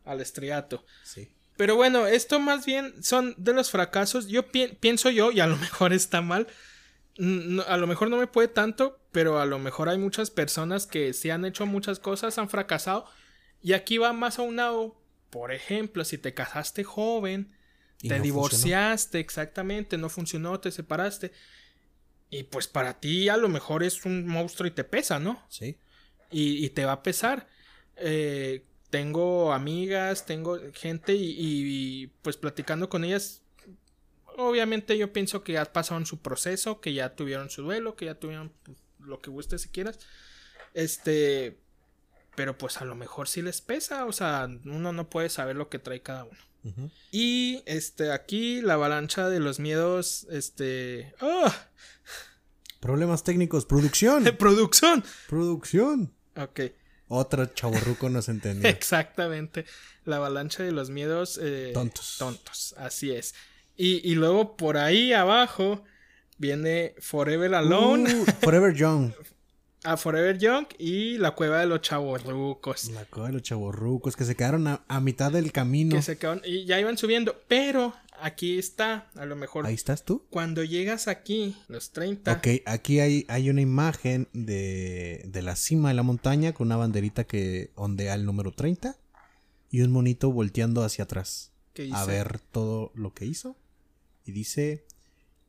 al 0.05 0.21
estrellato. 0.21 0.85
Sí. 1.03 1.33
Pero 1.57 1.77
bueno, 1.77 2.07
esto 2.07 2.41
más 2.41 2.65
bien 2.65 3.03
son 3.03 3.35
de 3.39 3.53
los 3.55 3.71
fracasos. 3.71 4.29
Yo 4.29 4.45
pienso 4.51 5.11
yo, 5.11 5.33
y 5.33 5.41
a 5.41 5.47
lo 5.47 5.57
mejor 5.59 5.93
está 5.93 6.21
mal, 6.21 6.47
a 7.67 7.77
lo 7.77 7.87
mejor 7.87 8.09
no 8.11 8.17
me 8.17 8.27
puede 8.27 8.49
tanto, 8.49 8.99
pero 9.13 9.41
a 9.41 9.47
lo 9.47 9.59
mejor 9.59 9.89
hay 9.89 9.99
muchas 9.99 10.31
personas 10.31 10.87
que 10.87 11.13
sí 11.13 11.31
han 11.31 11.45
hecho 11.45 11.67
muchas 11.67 11.99
cosas, 11.99 12.39
han 12.39 12.49
fracasado. 12.49 13.07
Y 13.63 13.75
aquí 13.75 13.99
va 13.99 14.13
más 14.13 14.39
a 14.39 14.43
un 14.43 14.57
lado. 14.57 14.97
Por 15.31 15.53
ejemplo, 15.53 16.05
si 16.05 16.19
te 16.19 16.35
casaste 16.35 16.85
joven, 16.85 17.55
te 17.99 18.21
divorciaste, 18.21 19.21
exactamente, 19.21 19.97
no 19.97 20.09
funcionó, 20.09 20.59
te 20.61 20.71
separaste. 20.71 21.33
Y 22.31 22.45
pues 22.45 22.67
para 22.67 22.99
ti 22.99 23.29
a 23.29 23.37
lo 23.37 23.49
mejor 23.49 23.83
es 23.83 24.05
un 24.05 24.27
monstruo 24.27 24.67
y 24.67 24.73
te 24.73 24.85
pesa, 24.85 25.19
¿no? 25.19 25.45
Sí. 25.49 25.77
Y, 26.31 26.71
te 26.71 26.87
va 26.87 26.93
a 26.93 27.03
pesar. 27.03 27.47
Eh, 27.97 28.65
tengo 28.89 29.53
amigas, 29.53 30.27
tengo 30.27 30.59
gente 30.73 31.15
y, 31.15 32.11
pues 32.23 32.37
platicando 32.37 32.89
con 32.89 33.05
ellas, 33.05 33.43
obviamente 34.37 34.97
yo 34.99 35.12
pienso 35.12 35.43
que 35.43 35.55
ya 35.55 35.64
pasaron 35.64 36.07
su 36.07 36.20
proceso, 36.20 36.80
que 36.80 36.93
ya 36.93 37.14
tuvieron 37.14 37.51
su 37.51 37.62
duelo, 37.62 37.97
que 37.97 38.07
ya 38.07 38.14
tuvieron 38.14 38.53
lo 38.99 39.20
que 39.20 39.30
guste 39.30 39.59
si 39.59 39.68
quieras. 39.68 39.99
Este, 40.74 41.59
pero 42.35 42.57
pues 42.57 42.78
a 42.78 42.85
lo 42.85 42.95
mejor 42.95 43.28
sí 43.28 43.43
les 43.43 43.61
pesa, 43.61 44.07
o 44.07 44.12
sea, 44.12 44.49
uno 44.64 44.93
no 44.93 45.11
puede 45.11 45.28
saber 45.28 45.57
lo 45.57 45.68
que 45.68 45.78
trae 45.78 46.03
cada 46.03 46.24
uno. 46.24 46.39
Y 47.11 47.62
este, 47.66 48.12
aquí 48.12 48.61
la 48.61 48.74
avalancha 48.74 49.28
de 49.28 49.41
los 49.41 49.59
miedos, 49.59 50.28
este, 50.30 51.12
¡ah! 51.20 51.53
Problemas 52.78 53.24
técnicos, 53.24 53.66
producción. 53.66 54.24
producción. 54.39 55.05
Producción. 55.28 56.14
Ok. 56.37 56.61
Otro 57.09 57.47
chaborruco 57.47 58.09
nos 58.09 58.28
entendió. 58.30 58.68
Exactamente. 58.68 59.66
La 60.05 60.16
avalancha 60.16 60.62
de 60.62 60.72
los 60.72 60.91
miedos. 60.91 61.39
Eh, 61.43 61.72
tontos. 61.74 62.16
Tontos, 62.18 62.74
así 62.78 63.12
es. 63.12 63.35
Y, 63.85 64.14
luego 64.14 64.57
por 64.57 64.76
ahí 64.76 65.12
abajo 65.12 65.83
viene 66.39 66.95
Forever 67.01 67.53
Alone. 67.53 68.14
Uh, 68.14 68.24
Forever 68.41 68.72
Young. 68.72 69.11
a 69.83 69.97
Forever 69.97 70.39
Young 70.39 70.66
y 70.78 71.18
la 71.18 71.33
cueva 71.33 71.59
de 71.59 71.66
los 71.66 71.80
chaborrucos. 71.80 72.91
La 72.91 73.05
cueva 73.07 73.26
de 73.26 73.35
los 73.35 73.43
chaborrucos 73.43 74.14
que 74.14 74.24
se 74.24 74.37
quedaron 74.37 74.68
a, 74.68 75.01
mitad 75.01 75.33
del 75.33 75.51
camino. 75.51 75.97
Que 75.97 76.03
se 76.03 76.16
quedaron 76.16 76.43
y 76.45 76.64
ya 76.64 76.78
iban 76.78 76.97
subiendo, 76.97 77.43
pero 77.49 77.93
aquí 78.20 78.57
está, 78.57 79.11
a 79.16 79.26
lo 79.26 79.35
mejor. 79.35 79.66
Ahí 79.66 79.74
estás 79.74 80.05
tú. 80.05 80.26
Cuando 80.30 80.62
llegas 80.62 81.09
aquí, 81.09 81.57
los 81.66 81.91
30. 81.91 82.35
Ok, 82.35 82.49
aquí 82.66 83.01
hay, 83.01 83.26
hay 83.26 83.51
una 83.51 83.62
imagen 83.62 84.28
de, 84.33 85.22
de 85.24 85.43
la 85.43 85.57
cima 85.57 85.89
de 85.89 85.95
la 85.95 86.05
montaña 86.05 86.53
con 86.53 86.68
una 86.68 86.76
banderita 86.76 87.24
que 87.24 87.72
ondea 87.74 88.14
el 88.14 88.26
número 88.26 88.53
30 88.53 88.97
y 89.72 89.80
un 89.80 89.91
monito 89.91 90.30
volteando 90.30 90.85
hacia 90.85 91.03
atrás 91.03 91.53
a 91.93 92.05
ver 92.05 92.39
todo 92.53 92.93
lo 92.95 93.12
que 93.12 93.24
hizo. 93.24 93.57
Y 94.25 94.33
dice, 94.33 94.87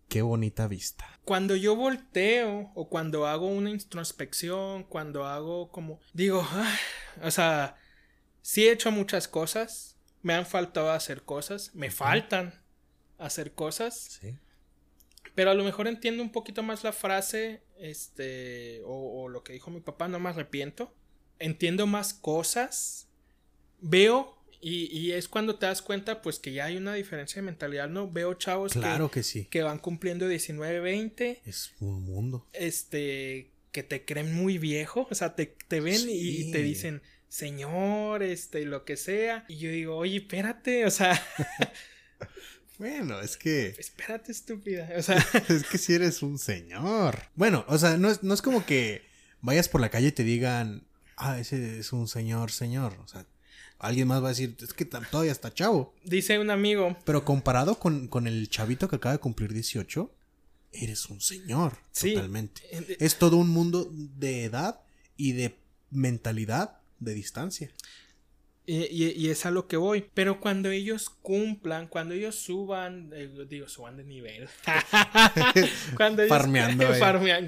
qué 0.10 0.22
bonita 0.22 0.68
vista. 0.68 1.08
Cuando 1.26 1.56
yo 1.56 1.76
volteo 1.76 2.72
o 2.76 2.90
cuando 2.90 3.28
hago 3.28 3.48
una 3.48 3.70
introspección, 3.70 4.84
cuando 4.84 5.26
hago 5.26 5.72
como, 5.72 6.00
digo, 6.14 6.48
o 7.24 7.32
sea, 7.32 7.78
sí 8.42 8.68
he 8.68 8.72
hecho 8.72 8.92
muchas 8.92 9.28
cosas, 9.28 9.98
me 10.22 10.34
han 10.34 10.46
faltado 10.46 10.92
hacer 10.92 11.24
cosas, 11.24 11.74
me 11.74 11.92
faltan 11.92 12.62
hacer 13.18 13.54
cosas. 13.54 14.20
Sí. 14.22 14.38
Pero 15.36 15.52
a 15.52 15.54
lo 15.54 15.64
mejor 15.64 15.88
entiendo 15.88 16.22
un 16.22 16.32
poquito 16.32 16.62
más 16.64 16.84
la 16.84 16.92
frase, 16.92 17.64
este, 17.80 18.82
o, 18.86 19.30
lo 19.30 19.44
que 19.44 19.54
dijo 19.54 19.72
mi 19.72 19.80
papá, 19.80 20.08
no 20.08 20.20
me 20.20 20.30
arrepiento. 20.30 20.94
Entiendo 21.40 21.88
más 21.88 22.14
cosas. 22.14 23.10
Veo, 23.80 24.38
y, 24.64 25.12
es 25.12 25.28
cuando 25.28 25.56
te 25.56 25.66
das 25.66 25.82
cuenta, 25.82 26.22
pues 26.22 26.40
que 26.40 26.54
ya 26.54 26.66
hay 26.66 26.78
una 26.78 26.94
diferencia 26.94 27.42
de 27.42 27.46
mentalidad, 27.46 27.90
¿no? 27.90 28.10
Veo 28.10 28.34
chavos 28.36 28.74
claro 28.74 29.12
que, 29.12 29.24
sí. 29.24 29.46
que 29.46 29.62
van 29.62 29.80
cumpliendo 29.80 30.28
19, 30.28 30.80
20. 30.80 31.42
Es 31.46 31.74
un 31.80 32.04
mundo. 32.04 32.48
Este, 32.54 33.52
que 33.72 33.84
te 33.84 34.06
creen 34.06 34.34
muy 34.34 34.58
viejo, 34.58 35.08
o 35.10 35.16
sea, 35.16 35.36
te, 35.36 35.56
te 35.68 35.82
ven 35.82 36.02
y, 36.08 36.52
te 36.52 36.60
dicen, 36.60 37.02
señor, 37.28 38.24
este, 38.24 38.62
y 38.62 38.66
lo 38.66 38.86
que 38.86 38.96
sea. 38.96 39.46
Y 39.50 39.58
yo 39.58 39.70
digo, 39.70 39.98
oye, 39.98 40.18
espérate, 40.18 40.86
o 40.86 40.92
sea. 40.92 41.22
Bueno, 42.80 43.22
es 43.22 43.38
que. 43.38 43.68
Espérate, 43.78 44.32
estúpida. 44.32 44.90
O 44.98 45.02
sea. 45.02 45.16
es 45.48 45.64
que 45.64 45.78
si 45.78 45.94
eres 45.94 46.24
un 46.24 46.40
señor. 46.40 47.28
Bueno, 47.36 47.64
o 47.68 47.78
sea, 47.78 47.98
no 47.98 48.10
es, 48.10 48.24
no 48.24 48.34
es 48.34 48.42
como 48.42 48.66
que 48.66 49.04
vayas 49.42 49.70
por 49.70 49.80
la 49.80 49.90
calle 49.90 50.08
y 50.08 50.12
te 50.12 50.24
digan, 50.24 50.84
ah, 51.16 51.40
ese 51.40 51.80
es 51.80 51.94
un 51.94 52.08
señor, 52.08 52.52
señor. 52.52 52.98
O 53.04 53.08
sea, 53.08 53.26
alguien 53.84 54.08
más 54.08 54.22
va 54.24 54.28
a 54.28 54.30
decir, 54.30 54.56
es 54.60 54.74
que 54.74 54.86
todavía 54.86 55.32
está 55.32 55.54
chavo. 55.54 55.94
Dice 56.04 56.40
un 56.40 56.50
amigo. 56.50 56.98
Pero 57.06 57.26
comparado 57.26 57.78
con, 57.78 58.08
con 58.08 58.28
el 58.28 58.50
chavito 58.50 58.88
que 58.88 58.96
acaba 58.96 59.14
de 59.14 59.20
cumplir 59.20 59.54
18, 59.54 60.10
eres 60.72 61.06
un 61.10 61.22
señor. 61.22 61.78
Sí. 61.92 62.14
Totalmente. 62.14 62.62
Es 63.00 63.18
todo 63.18 63.38
un 63.38 63.50
mundo 63.50 63.90
de 63.92 64.46
edad 64.46 64.82
y 65.18 65.34
de 65.34 65.56
mentalidad 65.92 66.80
de 67.00 67.14
distancia. 67.14 67.72
Y, 68.66 69.30
es 69.30 69.46
a 69.46 69.52
lo 69.52 69.68
que 69.68 69.76
voy. 69.76 70.06
Pero 70.14 70.40
cuando 70.40 70.72
ellos 70.72 71.10
cumplan, 71.10 71.88
cuando 71.88 72.14
ellos 72.14 72.36
suban, 72.36 73.12
eh, 73.14 73.30
digo, 73.50 73.68
suban 73.68 73.98
de 73.98 74.06
nivel. 74.06 74.48
cuando 75.98 76.22
ellos 76.22 76.30
farmeando, 76.30 76.94
farmeando 77.00 77.44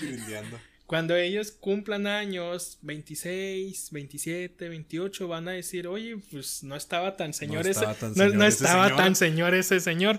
grindeando. 0.00 0.58
Cuando 0.88 1.16
ellos 1.16 1.52
cumplan 1.52 2.06
años 2.06 2.78
26, 2.80 3.90
27, 3.90 4.70
28, 4.70 5.28
van 5.28 5.46
a 5.48 5.50
decir, 5.50 5.86
oye, 5.86 6.16
pues 6.30 6.62
no 6.62 6.76
estaba 6.76 7.14
tan 7.14 7.34
señor 7.34 7.66
ese, 7.66 7.84
no, 8.16 8.46
estaba 8.46 8.96
tan 8.96 9.14
señor 9.14 9.52
ese 9.52 9.80
señor. 9.80 10.18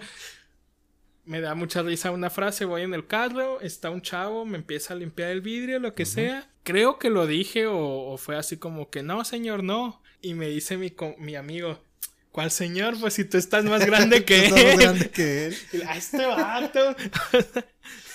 Me 1.26 1.42
da 1.42 1.56
mucha 1.56 1.82
risa 1.82 2.12
una 2.12 2.30
frase, 2.30 2.66
voy 2.66 2.84
en 2.84 2.94
el 2.94 3.08
carro, 3.08 3.60
está 3.62 3.90
un 3.90 4.04
chavo, 4.04 4.46
me 4.46 4.60
empieza 4.60 4.94
a 4.94 4.98
limpiar 4.98 5.32
el 5.32 5.42
vidrio, 5.42 5.80
lo 5.80 5.96
que 5.96 6.06
sea. 6.06 6.48
Creo 6.62 7.00
que 7.00 7.10
lo 7.10 7.26
dije 7.26 7.66
o, 7.66 8.16
fue 8.20 8.38
así 8.38 8.58
como 8.58 8.92
que, 8.92 9.02
no, 9.02 9.26
señor, 9.26 9.64
no. 9.64 10.04
Y 10.22 10.36
me 10.36 10.50
dice 10.50 10.78
mi, 10.78 10.94
mi 11.18 11.36
amigo, 11.36 11.84
¿cuál 12.32 12.52
señor? 12.52 12.94
Pues 13.00 13.16
si 13.16 13.26
tú 13.26 13.40
estás 13.40 13.66
más 13.66 13.84
grande 13.84 14.24
que 14.24 14.46
él. 14.46 14.52
más 14.52 14.78
grande 14.78 15.10
que 15.10 15.48
él. 15.48 15.58
a 15.88 15.98
este 15.98 16.24
vato. 16.28 16.96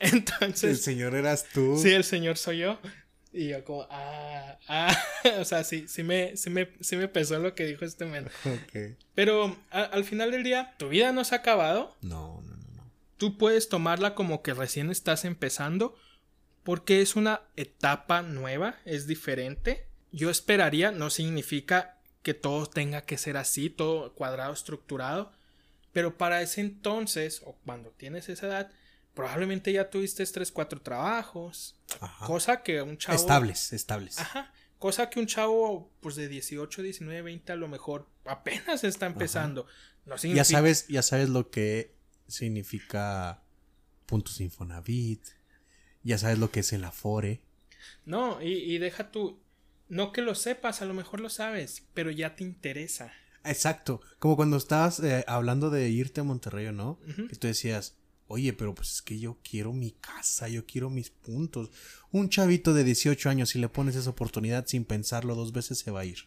Entonces. 0.12 0.70
El 0.70 0.76
señor 0.78 1.14
eras 1.14 1.46
tú. 1.52 1.78
Sí, 1.80 1.90
el 1.90 2.04
señor 2.04 2.38
soy 2.38 2.58
yo. 2.58 2.78
Y 3.32 3.48
yo 3.48 3.64
como, 3.64 3.86
ah, 3.90 4.58
ah, 4.66 5.04
o 5.38 5.44
sea, 5.44 5.62
sí, 5.62 5.86
sí 5.86 6.02
me, 6.02 6.36
sí 6.36 6.50
me, 6.50 6.68
sí 6.80 6.96
me 6.96 7.06
pesó 7.06 7.38
lo 7.38 7.54
que 7.54 7.66
dijo 7.66 7.84
este 7.84 8.06
men. 8.06 8.26
Ok. 8.44 8.96
Pero 9.14 9.56
al 9.70 10.04
final 10.04 10.32
del 10.32 10.42
día, 10.42 10.74
tu 10.78 10.88
vida 10.88 11.12
no 11.12 11.24
se 11.24 11.34
ha 11.34 11.38
acabado. 11.38 11.96
No, 12.00 12.40
no, 12.42 12.56
no, 12.56 12.76
no. 12.76 12.90
Tú 13.18 13.38
puedes 13.38 13.68
tomarla 13.68 14.14
como 14.14 14.42
que 14.42 14.54
recién 14.54 14.90
estás 14.90 15.24
empezando 15.24 15.94
porque 16.64 17.02
es 17.02 17.14
una 17.14 17.42
etapa 17.56 18.22
nueva, 18.22 18.76
es 18.84 19.06
diferente. 19.06 19.86
Yo 20.12 20.30
esperaría, 20.30 20.90
no 20.90 21.10
significa 21.10 21.98
que 22.22 22.34
todo 22.34 22.66
tenga 22.66 23.02
que 23.02 23.18
ser 23.18 23.36
así, 23.36 23.70
todo 23.70 24.12
cuadrado, 24.14 24.52
estructurado, 24.52 25.32
pero 25.92 26.18
para 26.18 26.42
ese 26.42 26.60
entonces, 26.60 27.42
o 27.44 27.56
cuando 27.64 27.90
tienes 27.90 28.28
esa 28.28 28.46
edad, 28.46 28.72
probablemente 29.20 29.70
ya 29.70 29.90
tuviste 29.90 30.24
tres, 30.24 30.50
cuatro 30.50 30.80
trabajos, 30.80 31.76
cosa 32.26 32.62
que 32.62 32.80
un 32.80 32.96
chavo... 32.96 33.16
Estables, 33.16 33.74
estables. 33.74 34.18
Ajá, 34.18 34.50
cosa 34.78 35.10
que 35.10 35.20
un 35.20 35.26
chavo 35.26 35.90
pues 36.00 36.16
de 36.16 36.26
18, 36.26 36.82
19, 36.82 37.20
20 37.20 37.52
a 37.52 37.56
lo 37.56 37.68
mejor 37.68 38.08
apenas 38.24 38.82
está 38.82 39.04
empezando. 39.04 39.66
No 40.06 40.16
Ya 40.16 40.44
sabes, 40.44 40.88
ya 40.88 41.02
sabes 41.02 41.28
lo 41.28 41.50
que 41.50 41.94
significa 42.28 43.42
puntos 44.06 44.40
Infonavit, 44.40 45.22
ya 46.02 46.16
sabes 46.16 46.38
lo 46.38 46.50
que 46.50 46.60
es 46.60 46.72
el 46.72 46.84
Afore. 46.84 47.42
No, 48.06 48.40
y, 48.40 48.78
deja 48.78 49.10
tú, 49.10 49.38
no 49.90 50.12
que 50.12 50.22
lo 50.22 50.34
sepas, 50.34 50.80
a 50.80 50.86
lo 50.86 50.94
mejor 50.94 51.20
lo 51.20 51.28
sabes, 51.28 51.84
pero 51.92 52.10
ya 52.10 52.36
te 52.36 52.44
interesa. 52.44 53.12
Exacto. 53.44 54.00
Como 54.18 54.36
cuando 54.36 54.56
estabas 54.56 55.00
eh, 55.00 55.24
hablando 55.28 55.68
de 55.68 55.90
irte 55.90 56.22
a 56.22 56.24
Monterrey, 56.24 56.68
¿o 56.68 56.72
¿no? 56.72 56.98
Que 57.28 57.36
tú 57.36 57.46
decías, 57.46 57.99
oye, 58.30 58.52
pero 58.52 58.74
pues 58.74 58.92
es 58.94 59.02
que 59.02 59.18
yo 59.18 59.38
quiero 59.42 59.72
mi 59.72 59.90
casa, 59.90 60.48
yo 60.48 60.64
quiero 60.64 60.88
mis 60.88 61.10
puntos. 61.10 61.70
Un 62.12 62.28
chavito 62.30 62.72
de 62.72 62.84
18 62.84 63.28
años, 63.28 63.50
si 63.50 63.58
le 63.58 63.68
pones 63.68 63.96
esa 63.96 64.10
oportunidad 64.10 64.66
sin 64.66 64.84
pensarlo 64.84 65.34
dos 65.34 65.52
veces, 65.52 65.78
se 65.80 65.90
va 65.90 66.00
a 66.00 66.04
ir. 66.04 66.18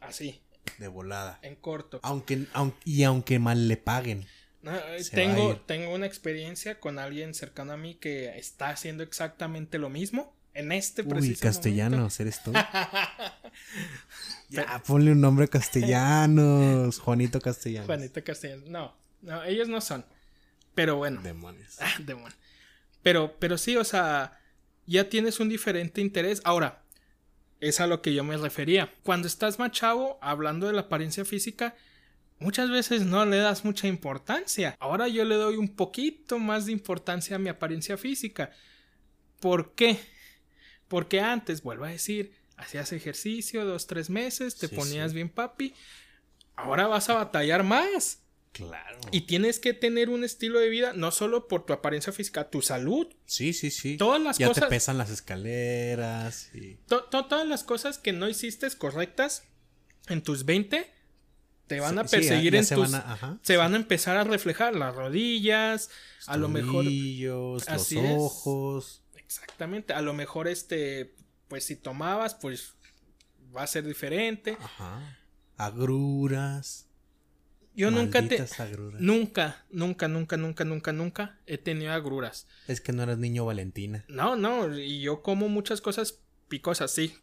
Así. 0.00 0.40
De 0.78 0.88
volada. 0.88 1.38
En 1.42 1.56
corto. 1.56 2.00
Aunque, 2.02 2.46
y 2.84 3.02
aunque 3.04 3.38
mal 3.38 3.66
le 3.66 3.78
paguen. 3.78 4.26
Eh, 4.64 5.04
tengo, 5.10 5.56
tengo 5.60 5.94
una 5.94 6.06
experiencia 6.06 6.80
con 6.80 6.98
alguien 6.98 7.32
cercano 7.32 7.72
a 7.72 7.76
mí 7.78 7.94
que 7.94 8.36
está 8.36 8.68
haciendo 8.68 9.02
exactamente 9.02 9.78
lo 9.78 9.88
mismo 9.88 10.36
en 10.52 10.72
este 10.72 11.02
preciso 11.02 11.32
Uy, 11.32 11.36
castellanos, 11.36 12.18
eres 12.20 12.42
tú. 12.42 12.52
ya, 14.50 14.82
ponle 14.86 15.12
un 15.12 15.20
nombre 15.20 15.48
castellanos. 15.48 16.98
Juanito 16.98 17.40
Castellanos. 17.40 17.86
Juanito 17.86 18.24
Castellanos. 18.24 18.68
No, 18.68 18.94
no, 19.22 19.44
ellos 19.44 19.68
no 19.68 19.80
son. 19.80 20.04
Pero 20.76 20.96
bueno. 20.96 21.20
Demonios. 21.22 21.78
Ah, 21.80 21.96
demonios. 21.98 22.38
Pero, 23.02 23.36
pero 23.40 23.58
sí, 23.58 23.76
o 23.76 23.84
sea, 23.84 24.38
ya 24.86 25.08
tienes 25.08 25.40
un 25.40 25.48
diferente 25.48 26.00
interés. 26.00 26.40
Ahora, 26.44 26.84
es 27.60 27.80
a 27.80 27.88
lo 27.88 28.02
que 28.02 28.14
yo 28.14 28.22
me 28.22 28.36
refería. 28.36 28.92
Cuando 29.02 29.26
estás 29.26 29.58
más 29.58 29.72
chavo, 29.72 30.18
hablando 30.20 30.66
de 30.68 30.74
la 30.74 30.82
apariencia 30.82 31.24
física, 31.24 31.74
muchas 32.38 32.70
veces 32.70 33.04
no 33.06 33.24
le 33.24 33.38
das 33.38 33.64
mucha 33.64 33.88
importancia. 33.88 34.76
Ahora 34.78 35.08
yo 35.08 35.24
le 35.24 35.36
doy 35.36 35.56
un 35.56 35.74
poquito 35.74 36.38
más 36.38 36.66
de 36.66 36.72
importancia 36.72 37.36
a 37.36 37.40
mi 37.40 37.48
apariencia 37.48 37.96
física. 37.96 38.50
¿Por 39.40 39.74
qué? 39.74 39.98
Porque 40.88 41.20
antes, 41.20 41.62
vuelvo 41.62 41.84
a 41.84 41.90
decir, 41.90 42.32
hacías 42.56 42.92
ejercicio 42.92 43.64
dos, 43.64 43.86
tres 43.86 44.10
meses, 44.10 44.56
te 44.56 44.68
ponías 44.68 45.12
bien 45.12 45.28
papi. 45.28 45.74
Ahora 46.54 46.86
vas 46.86 47.08
a 47.08 47.14
batallar 47.14 47.62
más. 47.62 48.25
Claro. 48.56 48.98
Y 49.12 49.22
tienes 49.22 49.58
que 49.58 49.74
tener 49.74 50.08
un 50.08 50.24
estilo 50.24 50.58
de 50.58 50.70
vida, 50.70 50.94
no 50.94 51.10
solo 51.10 51.46
por 51.46 51.66
tu 51.66 51.74
apariencia 51.74 52.10
física, 52.10 52.48
tu 52.48 52.62
salud. 52.62 53.06
Sí, 53.26 53.52
sí, 53.52 53.70
sí. 53.70 53.98
Todas 53.98 54.20
las 54.20 54.38
ya 54.38 54.48
cosas. 54.48 54.64
te 54.64 54.70
pesan 54.70 54.96
las 54.96 55.10
escaleras. 55.10 56.50
Y... 56.54 56.78
todas 56.86 57.46
las 57.46 57.64
cosas 57.64 57.98
que 57.98 58.12
no 58.12 58.28
hiciste 58.28 58.66
correctas 58.78 59.44
en 60.08 60.22
tus 60.22 60.46
20 60.46 60.90
te 61.66 61.80
van 61.80 61.98
a 61.98 62.04
perseguir 62.04 62.54
en 62.54 62.64
se 62.64 62.76
tus. 62.76 62.92
Van 62.92 63.02
a, 63.02 63.38
se 63.42 63.56
van 63.58 63.74
a 63.74 63.76
empezar 63.76 64.16
a 64.16 64.24
reflejar 64.24 64.74
las 64.74 64.94
rodillas, 64.94 65.90
a 66.26 66.36
lo 66.38 66.48
mejor. 66.48 66.84
Los 66.86 67.92
ojos. 67.92 69.02
Exactamente. 69.16 69.92
A 69.92 70.00
lo 70.00 70.14
mejor 70.14 70.48
este. 70.48 71.14
Pues 71.48 71.64
si 71.64 71.76
tomabas, 71.76 72.34
pues 72.34 72.74
va 73.54 73.64
a 73.64 73.66
ser 73.66 73.84
diferente. 73.84 74.56
Ajá. 74.60 75.18
Agruras. 75.56 76.85
Yo 77.76 77.90
nunca 77.90 78.26
te. 78.26 78.42
Nunca, 78.98 79.64
nunca, 79.70 80.08
nunca, 80.08 80.36
nunca, 80.36 80.64
nunca, 80.64 80.92
nunca 80.92 81.38
he 81.46 81.58
tenido 81.58 81.92
agruras. 81.92 82.46
Es 82.66 82.80
que 82.80 82.92
no 82.92 83.02
eras 83.02 83.18
niño 83.18 83.44
Valentina. 83.44 84.04
No, 84.08 84.34
no, 84.34 84.76
y 84.78 85.02
yo 85.02 85.22
como 85.22 85.48
muchas 85.48 85.82
cosas 85.82 86.20
picosas, 86.48 86.90
sí. 86.90 87.14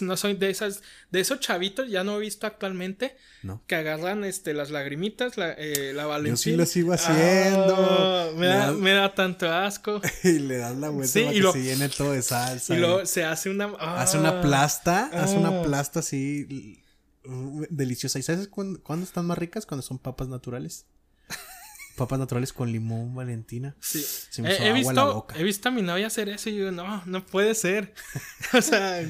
no 0.00 0.16
soy 0.16 0.34
de 0.34 0.50
esas, 0.50 0.82
de 1.10 1.20
esos 1.20 1.40
chavitos, 1.40 1.88
ya 1.88 2.04
no 2.04 2.16
he 2.16 2.20
visto 2.20 2.46
actualmente, 2.46 3.16
no. 3.42 3.62
que 3.66 3.76
agarran 3.76 4.24
este, 4.24 4.52
las 4.52 4.70
lagrimitas, 4.70 5.38
la, 5.38 5.52
eh, 5.52 5.92
la 5.94 6.04
Valentina. 6.04 6.34
Yo 6.34 6.36
sí 6.36 6.56
lo 6.56 6.66
sigo 6.66 6.92
haciendo. 6.92 7.74
Ah, 7.78 8.30
me, 8.36 8.46
da, 8.46 8.72
me, 8.72 8.90
da, 8.92 9.14
tanto 9.14 9.50
asco. 9.50 10.02
y 10.24 10.40
le 10.40 10.58
das 10.58 10.76
la 10.76 10.90
vuelta 10.90 11.20
para 11.20 11.32
que 11.32 11.52
se 11.52 11.62
llene 11.62 11.88
todo 11.88 12.12
de 12.12 12.22
salsa. 12.22 12.74
Y 12.74 12.78
luego 12.78 13.06
se 13.06 13.24
hace 13.24 13.48
una. 13.48 13.66
hace 13.78 14.18
una 14.18 14.40
ah. 14.40 14.42
plasta, 14.42 15.06
hace 15.06 15.36
una 15.36 15.60
ah. 15.60 15.62
plasta 15.62 16.00
así 16.00 16.82
deliciosa. 17.24 18.18
¿Y 18.18 18.22
sabes 18.22 18.48
cuándo, 18.48 18.80
están 19.02 19.26
más 19.26 19.38
ricas? 19.38 19.66
Cuando 19.66 19.82
son 19.82 19.98
papas 19.98 20.28
naturales. 20.28 20.86
papas 21.96 22.18
naturales 22.18 22.52
con 22.52 22.72
limón, 22.72 23.14
Valentina. 23.14 23.76
Sí. 23.80 24.04
he, 24.38 24.72
visto, 24.72 25.26
he 25.34 25.42
visto 25.42 25.68
a 25.68 25.72
mi 25.72 25.82
novia 25.82 26.06
hacer 26.06 26.28
eso 26.28 26.50
y 26.50 26.56
yo, 26.56 26.72
no, 26.72 27.02
no 27.06 27.24
puede 27.24 27.54
ser. 27.54 27.94
o 28.52 28.62
sea. 28.62 29.02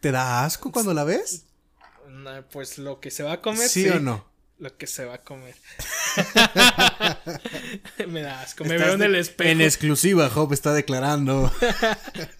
¿Te 0.00 0.12
da, 0.12 0.44
asco 0.44 0.72
cuando 0.72 0.94
la 0.94 1.04
ves? 1.04 1.44
pues 2.50 2.78
lo 2.78 3.00
que 3.00 3.10
se 3.10 3.22
va 3.22 3.34
a 3.34 3.40
comer. 3.40 3.68
¿Sí, 3.68 3.88
o 3.88 4.00
no? 4.00 4.28
Lo 4.58 4.76
que 4.76 4.86
se 4.88 5.04
va 5.04 5.14
a 5.14 5.22
comer. 5.22 5.54
me 8.08 8.22
da 8.22 8.42
asco. 8.42 8.64
Me 8.64 8.76
veo 8.76 8.94
en 8.94 9.02
el 9.02 9.14
espejo. 9.14 9.50
En 9.50 9.60
exclusiva, 9.60 10.28
Job 10.28 10.52
está 10.52 10.72
declarando. 10.72 11.52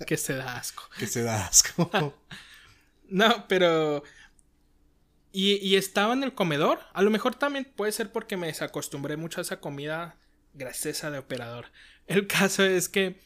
que 0.06 0.16
se 0.16 0.34
da 0.34 0.56
asco. 0.56 0.82
Que 0.98 1.06
se 1.06 1.22
da 1.22 1.46
asco. 1.46 2.12
no, 3.08 3.46
pero 3.46 4.02
y, 5.40 5.76
estaba 5.76 6.14
en 6.14 6.24
el 6.24 6.34
comedor. 6.34 6.80
A 6.94 7.02
lo 7.02 7.10
mejor 7.10 7.36
también 7.36 7.64
puede 7.64 7.92
ser 7.92 8.10
porque 8.10 8.36
me 8.36 8.48
desacostumbré 8.48 9.16
mucho 9.16 9.40
a 9.40 9.42
esa 9.42 9.60
comida 9.60 10.16
graciosa 10.54 11.12
de 11.12 11.18
operador. 11.18 11.66
El 12.08 12.26
caso 12.26 12.64
es 12.64 12.88
que 12.88 13.20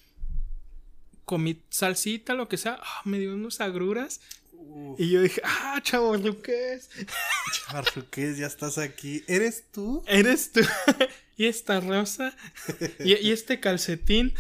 comí 1.25 1.63
salsita, 1.71 2.35
lo 2.35 2.49
que 2.49 2.59
sea. 2.59 2.79
Ah, 2.83 3.01
me 3.07 3.19
dio 3.19 3.33
unos 3.33 3.63
agruras. 3.63 4.21
Y 4.99 5.11
yo 5.11 5.23
dije, 5.23 5.41
ah, 5.43 5.81
chavo 5.83 6.15
Luqués. 6.17 6.91
Chavo 7.53 7.83
Luqués, 7.97 8.37
ya 8.37 8.47
estás 8.47 8.77
aquí. 8.77 9.25
¿Eres 9.27 9.65
tú? 9.73 10.05
¿Eres 10.07 10.53
tú? 10.53 10.61
y 11.39 11.47
esta 11.47 11.81
rosa. 11.81 12.37
y, 13.01 13.31
este 13.31 13.59
calcetín. 13.59 14.35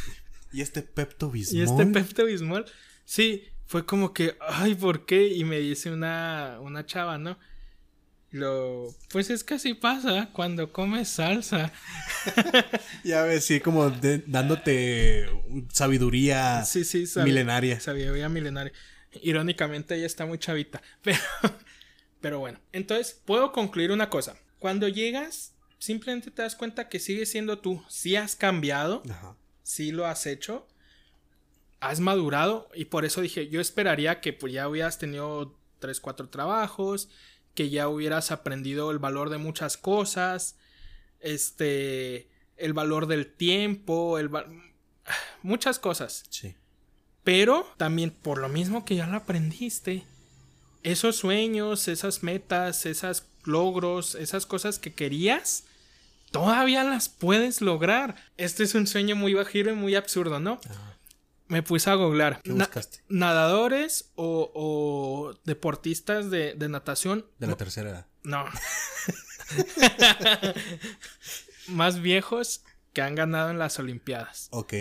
Y 0.52 0.60
este 0.60 0.82
Pepto 0.82 1.30
Bismol. 1.30 1.58
Y 1.58 1.62
este 1.62 1.86
Pepto 1.86 2.26
Bismol. 2.26 2.66
Sí, 3.06 3.48
fue 3.66 3.86
como 3.86 4.12
que, 4.12 4.36
ay, 4.40 4.74
¿por 4.74 5.06
qué? 5.06 5.28
Y 5.28 5.44
me 5.44 5.58
dice 5.58 5.90
una, 5.90 6.58
una 6.60 6.84
chava, 6.84 7.16
¿no? 7.16 7.38
Lo, 8.32 8.88
pues 9.10 9.28
es 9.28 9.44
que 9.44 9.54
así 9.54 9.74
pasa 9.74 10.30
cuando 10.32 10.72
comes 10.72 11.08
salsa. 11.08 11.70
ya 13.04 13.24
ves, 13.24 13.44
sí, 13.44 13.60
como 13.60 13.90
dándote 13.90 15.28
sabiduría 15.70 16.64
sí, 16.64 16.84
sí, 16.84 17.04
milenaria. 17.22 17.78
Sabiduría 17.78 18.30
milenaria. 18.30 18.72
Irónicamente 19.20 19.96
ella 19.96 20.06
está 20.06 20.24
muy 20.24 20.38
chavita. 20.38 20.80
Pero, 21.02 21.18
pero 22.22 22.38
bueno, 22.38 22.60
entonces 22.72 23.20
puedo 23.24 23.50
concluir 23.50 23.90
una 23.90 24.08
cosa. 24.08 24.36
Cuando 24.60 24.86
llegas, 24.86 25.54
simplemente 25.78 26.30
te 26.30 26.42
das 26.42 26.54
cuenta 26.54 26.88
que 26.88 27.00
sigues 27.00 27.30
siendo 27.30 27.58
tú. 27.58 27.84
Si 27.88 28.14
has 28.14 28.36
cambiado, 28.36 29.02
si 29.64 29.90
lo 29.90 30.06
has 30.06 30.26
hecho, 30.26 30.68
has 31.80 31.98
madurado 31.98 32.68
y 32.74 32.84
por 32.84 33.04
eso 33.04 33.20
dije, 33.20 33.48
yo 33.48 33.60
esperaría 33.60 34.20
que 34.20 34.32
pues 34.32 34.52
ya 34.52 34.68
hubieras 34.68 34.98
tenido 34.98 35.58
tres, 35.80 36.00
cuatro 36.00 36.28
trabajos 36.28 37.10
que 37.54 37.70
ya 37.70 37.88
hubieras 37.88 38.30
aprendido 38.30 38.90
el 38.90 38.98
valor 38.98 39.30
de 39.30 39.38
muchas 39.38 39.76
cosas, 39.76 40.56
este, 41.20 42.28
el 42.56 42.72
valor 42.72 43.06
del 43.06 43.32
tiempo, 43.32 44.18
el 44.18 44.30
muchas 45.42 45.78
cosas. 45.78 46.24
Sí. 46.30 46.54
Pero 47.24 47.66
también 47.76 48.10
por 48.10 48.38
lo 48.38 48.48
mismo 48.48 48.84
que 48.84 48.96
ya 48.96 49.06
lo 49.06 49.16
aprendiste, 49.16 50.04
esos 50.82 51.16
sueños, 51.16 51.86
esas 51.88 52.22
metas, 52.22 52.86
esos 52.86 53.24
logros, 53.44 54.14
esas 54.16 54.46
cosas 54.46 54.78
que 54.78 54.92
querías, 54.92 55.64
todavía 56.30 56.82
las 56.82 57.08
puedes 57.08 57.60
lograr. 57.60 58.16
Este 58.36 58.64
es 58.64 58.74
un 58.74 58.86
sueño 58.86 59.14
muy 59.14 59.34
bajito 59.34 59.70
y 59.70 59.74
muy 59.74 59.94
absurdo, 59.94 60.40
¿no? 60.40 60.60
Me 61.52 61.62
puse 61.62 61.90
a 61.90 61.94
googlar. 61.94 62.40
nadadores 63.08 64.10
o, 64.16 65.34
deportistas 65.44 66.30
de, 66.30 66.56
natación. 66.68 67.26
De 67.38 67.46
la 67.46 67.56
tercera 67.56 67.90
edad. 67.90 68.06
No. 68.22 68.46
más 71.68 72.00
viejos 72.00 72.64
que 72.94 73.02
han 73.02 73.14
ganado 73.14 73.50
en 73.50 73.58
las 73.58 73.78
Olimpiadas. 73.78 74.48
Ok. 74.50 74.72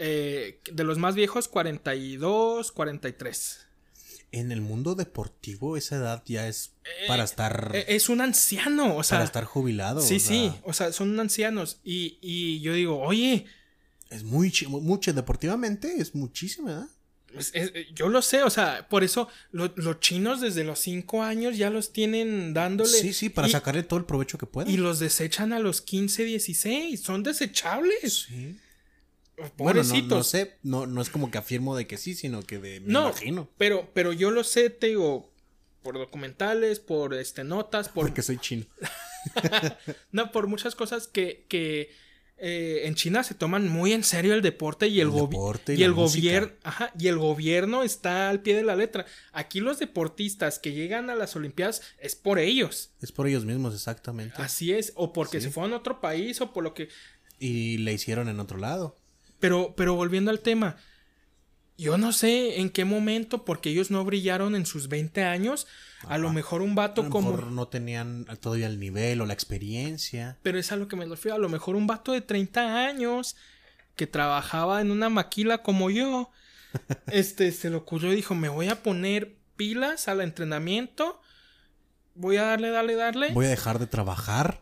Eh, 0.00 0.62
de 0.72 0.84
los 0.84 0.96
más 0.96 1.14
viejos, 1.14 1.46
42, 1.46 2.72
43. 2.72 3.66
En 4.30 4.50
el 4.50 4.62
mundo 4.62 4.94
deportivo, 4.94 5.76
esa 5.76 5.96
edad 5.96 6.22
ya 6.24 6.48
es 6.48 6.72
para 7.06 7.22
eh, 7.22 7.26
estar. 7.26 7.72
Eh, 7.74 7.84
es 7.88 8.08
un 8.08 8.22
anciano, 8.22 8.96
o 8.96 9.02
sea. 9.02 9.18
Para 9.18 9.26
estar 9.26 9.44
jubilado. 9.44 10.00
Sí, 10.00 10.20
sí. 10.20 10.54
O 10.62 10.72
sea, 10.72 10.92
son 10.92 11.20
ancianos. 11.20 11.80
Y, 11.84 12.18
y 12.22 12.60
yo 12.60 12.72
digo, 12.72 12.98
oye, 12.98 13.46
es 14.10 14.24
muy 14.24 14.52
mucho 14.68 15.12
deportivamente, 15.12 16.00
es 16.00 16.14
muchísimo, 16.14 16.68
¿verdad? 16.68 16.88
Pues, 17.32 17.52
yo 17.94 18.08
lo 18.08 18.22
sé, 18.22 18.42
o 18.42 18.48
sea, 18.48 18.88
por 18.88 19.04
eso 19.04 19.28
los 19.52 20.00
chinos 20.00 20.40
desde 20.40 20.64
los 20.64 20.78
5 20.78 21.22
años 21.22 21.58
ya 21.58 21.68
los 21.68 21.92
tienen 21.92 22.54
dándole. 22.54 22.90
Sí, 22.90 23.12
sí, 23.12 23.28
para 23.28 23.48
sacarle 23.48 23.82
todo 23.82 23.98
el 23.98 24.06
provecho 24.06 24.38
que 24.38 24.46
puedan. 24.46 24.72
Y 24.72 24.78
los 24.78 24.98
desechan 24.98 25.52
a 25.52 25.58
los 25.58 25.82
15, 25.82 26.24
16, 26.24 27.00
son 27.00 27.22
desechables. 27.22 28.26
Sí. 28.28 28.56
Bueno, 29.56 29.82
no, 29.84 30.24
sé, 30.24 30.56
no, 30.62 30.86
no 30.86 31.00
es 31.00 31.10
como 31.10 31.30
que 31.30 31.38
afirmo 31.38 31.76
de 31.76 31.86
que 31.86 31.96
sí, 31.96 32.14
sino 32.14 32.42
que 32.42 32.58
de 32.58 32.80
me 32.80 32.92
no, 32.92 33.10
imagino. 33.10 33.48
Pero, 33.56 33.88
pero 33.94 34.12
yo 34.12 34.32
lo 34.32 34.42
sé, 34.42 34.68
te 34.68 34.88
digo, 34.88 35.30
por 35.82 35.96
documentales, 35.96 36.80
por 36.80 37.14
este 37.14 37.44
notas, 37.44 37.88
por. 37.88 38.06
Porque 38.06 38.22
soy 38.22 38.38
chino. 38.38 38.66
no, 40.12 40.32
por 40.32 40.48
muchas 40.48 40.74
cosas 40.74 41.06
que, 41.06 41.44
que 41.48 41.90
eh, 42.40 42.82
en 42.84 42.94
China 42.94 43.22
se 43.24 43.34
toman 43.34 43.68
muy 43.68 43.92
en 43.92 44.04
serio 44.04 44.32
el 44.34 44.42
deporte 44.42 44.86
y 44.88 45.00
el, 45.00 45.08
El 45.08 45.12
gobi- 45.12 45.30
deporte 45.30 45.72
y 45.72 45.76
y 45.76 45.80
la 45.80 45.86
el 45.86 45.92
música. 45.94 46.22
gobierno, 46.22 46.52
y 46.98 47.06
el 47.08 47.18
gobierno 47.18 47.82
está 47.82 48.28
al 48.30 48.40
pie 48.42 48.54
de 48.56 48.62
la 48.62 48.76
letra. 48.76 49.06
Aquí 49.32 49.60
los 49.60 49.78
deportistas 49.78 50.58
que 50.58 50.72
llegan 50.72 51.10
a 51.10 51.14
las 51.14 51.34
Olimpiadas 51.36 51.82
es 51.98 52.14
por 52.14 52.38
ellos. 52.38 52.90
Es 53.00 53.12
por 53.12 53.26
ellos 53.26 53.44
mismos, 53.44 53.74
exactamente. 53.74 54.40
Así 54.40 54.72
es, 54.72 54.92
o 54.94 55.12
porque 55.12 55.40
Sí. 55.40 55.46
se 55.46 55.50
fueron 55.52 55.72
a 55.72 55.76
otro 55.78 56.00
país 56.00 56.40
o 56.40 56.52
por 56.52 56.62
lo 56.64 56.74
que 56.74 56.88
Y 57.40 57.78
le 57.78 57.92
hicieron 57.92 58.28
en 58.28 58.40
otro 58.40 58.58
lado. 58.58 58.98
Pero, 59.40 59.74
pero 59.76 59.94
volviendo 59.94 60.30
al 60.32 60.40
tema, 60.40 60.76
yo 61.78 61.96
no 61.96 62.12
sé 62.12 62.60
en 62.60 62.70
qué 62.70 62.84
momento, 62.84 63.44
porque 63.44 63.70
ellos 63.70 63.90
no 63.90 64.04
brillaron 64.04 64.56
en 64.56 64.66
sus 64.66 64.88
20 64.88 65.22
años, 65.24 65.66
a 66.06 66.18
lo 66.18 66.32
mejor 66.32 66.60
un 66.60 66.72
A 66.72 66.74
vato 66.74 67.04
lo 67.04 67.10
como... 67.10 67.30
mejor 67.30 67.52
no 67.52 67.68
tenían 67.68 68.26
todavía 68.40 68.66
el 68.66 68.78
nivel 68.80 69.20
o 69.20 69.26
la 69.26 69.32
experiencia. 69.32 70.36
Pero 70.42 70.58
es 70.58 70.72
a 70.72 70.76
lo 70.76 70.88
que 70.88 70.96
me 70.96 71.06
refiero, 71.06 71.36
a 71.36 71.38
lo 71.38 71.48
mejor 71.48 71.76
un 71.76 71.86
vato 71.86 72.12
de 72.12 72.20
30 72.20 72.84
años 72.84 73.36
que 73.96 74.06
trabajaba 74.06 74.80
en 74.80 74.90
una 74.90 75.08
maquila 75.08 75.62
como 75.62 75.88
yo, 75.90 76.30
este, 77.06 77.52
se 77.52 77.70
le 77.70 77.76
ocurrió 77.76 78.12
y 78.12 78.16
dijo, 78.16 78.34
me 78.34 78.48
voy 78.48 78.68
a 78.68 78.82
poner 78.82 79.36
pilas 79.56 80.08
al 80.08 80.20
entrenamiento, 80.20 81.20
voy 82.14 82.36
a 82.36 82.42
darle, 82.42 82.70
darle, 82.70 82.94
darle. 82.94 83.32
Voy 83.32 83.46
a 83.46 83.50
dejar 83.50 83.78
de 83.78 83.86
trabajar. 83.86 84.60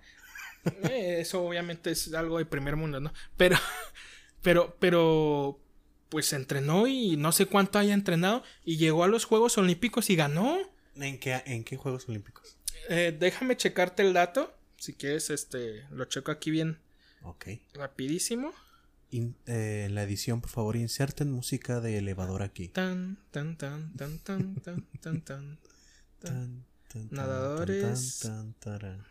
Eh, 0.90 1.18
Eso 1.20 1.42
obviamente 1.44 1.90
es 1.90 2.12
algo 2.12 2.38
de 2.38 2.44
primer 2.46 2.76
mundo, 2.76 3.00
¿no? 3.00 3.12
Pero, 3.36 3.56
pero, 4.42 4.76
pero, 4.78 5.60
pues 6.08 6.32
entrenó 6.32 6.86
y 6.86 7.16
no 7.16 7.32
sé 7.32 7.46
cuánto 7.46 7.78
haya 7.78 7.94
entrenado 7.94 8.42
y 8.64 8.76
llegó 8.76 9.04
a 9.04 9.08
los 9.08 9.24
Juegos 9.24 9.58
Olímpicos 9.58 10.08
y 10.10 10.16
ganó. 10.16 10.58
¿En 10.96 11.18
qué, 11.18 11.42
en 11.46 11.64
qué 11.64 11.76
Juegos 11.76 12.08
Olímpicos? 12.08 12.56
Eh, 12.88 13.16
déjame 13.18 13.56
checarte 13.56 14.02
el 14.02 14.12
dato. 14.12 14.54
Si 14.78 14.92
quieres, 14.92 15.30
este, 15.30 15.84
lo 15.90 16.04
checo 16.04 16.30
aquí 16.30 16.50
bien 16.50 16.78
Ok. 17.22 17.46
rapidísimo. 17.74 18.52
In- 19.10 19.36
eh, 19.46 19.88
la 19.90 20.02
edición, 20.02 20.40
por 20.40 20.50
favor, 20.50 20.76
inserten 20.76 21.30
música 21.30 21.80
de 21.80 21.98
elevador 21.98 22.42
aquí. 22.42 22.68
Tan, 22.68 23.18
tan, 23.30 23.56
tan, 23.56 23.92
tan, 23.96 24.18
tan, 24.20 24.54
tan, 25.00 25.20
tan, 25.22 25.58
tan. 26.20 26.64
Nadadores. 27.10 28.18
tan, 28.20 28.52
tan, 28.54 28.78
tarán. 28.78 29.04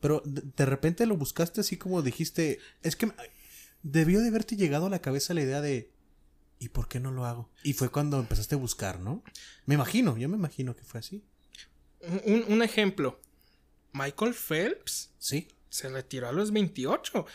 Pero 0.00 0.22
de, 0.24 0.42
de 0.56 0.66
repente 0.66 1.06
lo 1.06 1.16
buscaste 1.16 1.60
así 1.60 1.76
como 1.76 2.02
dijiste. 2.02 2.58
Es 2.82 2.96
que 2.96 3.10
debió 3.82 4.20
de 4.20 4.28
haberte 4.28 4.56
llegado 4.56 4.86
a 4.86 4.90
la 4.90 5.00
cabeza 5.00 5.34
la 5.34 5.42
idea 5.42 5.60
de. 5.60 5.90
¿Y 6.58 6.70
por 6.70 6.88
qué 6.88 7.00
no 7.00 7.10
lo 7.10 7.26
hago? 7.26 7.50
Y 7.62 7.72
fue 7.74 7.90
cuando 7.90 8.18
empezaste 8.18 8.54
a 8.54 8.58
buscar, 8.58 9.00
¿no? 9.00 9.22
Me 9.66 9.74
imagino, 9.74 10.16
yo 10.16 10.28
me 10.28 10.36
imagino 10.36 10.74
que 10.74 10.84
fue 10.84 11.00
así. 11.00 11.22
Un, 12.24 12.44
un 12.48 12.62
ejemplo. 12.62 13.20
Michael 13.92 14.34
Phelps 14.34 15.10
Sí. 15.18 15.48
se 15.68 15.88
retiró 15.88 16.28
a 16.28 16.32
los 16.32 16.52
28. 16.52 17.26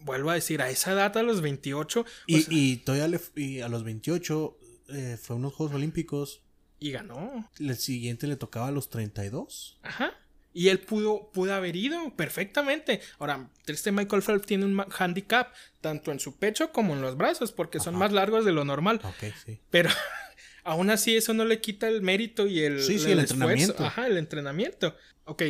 Vuelvo 0.00 0.30
a 0.30 0.34
decir, 0.34 0.60
a 0.62 0.70
esa 0.70 0.92
edad, 0.92 1.16
a 1.16 1.22
los 1.22 1.40
28. 1.40 2.00
o 2.00 2.04
Y, 2.26 2.42
sea, 2.42 2.54
y 2.54 2.76
todavía 2.78 3.08
le 3.08 3.20
y 3.34 3.60
a 3.60 3.68
los 3.68 3.82
28 3.84 4.58
eh, 4.88 5.18
fue 5.20 5.34
a 5.34 5.38
unos 5.38 5.54
Juegos 5.54 5.74
Olímpicos. 5.74 6.42
y 6.78 6.90
ganó. 6.92 7.50
El 7.58 7.76
siguiente 7.76 8.26
le 8.26 8.36
tocaba 8.36 8.68
a 8.68 8.70
los 8.70 8.88
32. 8.90 9.78
Ajá. 9.82 10.12
Y 10.58 10.70
él 10.70 10.78
pudo, 10.78 11.30
pudo 11.34 11.52
haber 11.52 11.76
ido 11.76 12.16
perfectamente. 12.16 13.02
Ahora, 13.18 13.50
este 13.66 13.92
Michael 13.92 14.22
Phelps 14.22 14.46
tiene 14.46 14.64
un 14.64 14.82
handicap 14.98 15.52
tanto 15.82 16.12
en 16.12 16.18
su 16.18 16.38
pecho 16.38 16.72
como 16.72 16.94
en 16.94 17.02
los 17.02 17.18
brazos, 17.18 17.52
porque 17.52 17.78
son 17.78 17.94
más 17.94 18.10
largos 18.10 18.46
de 18.46 18.52
lo 18.52 18.64
normal. 18.64 19.02
Sí. 19.44 19.60
Pero 19.68 19.90
aún 20.64 20.88
así, 20.88 21.14
eso 21.14 21.34
no 21.34 21.44
le 21.44 21.60
quita 21.60 21.88
el 21.88 22.00
mérito 22.00 22.46
y 22.46 22.60
el, 22.62 22.82
Sí, 22.82 22.98
sí, 22.98 23.10
el 23.12 23.18
entrenamiento. 23.18 23.84
Ajá, 23.84 24.06
el 24.06 24.16
entrenamiento. 24.16 24.96
Ok. 25.26 25.42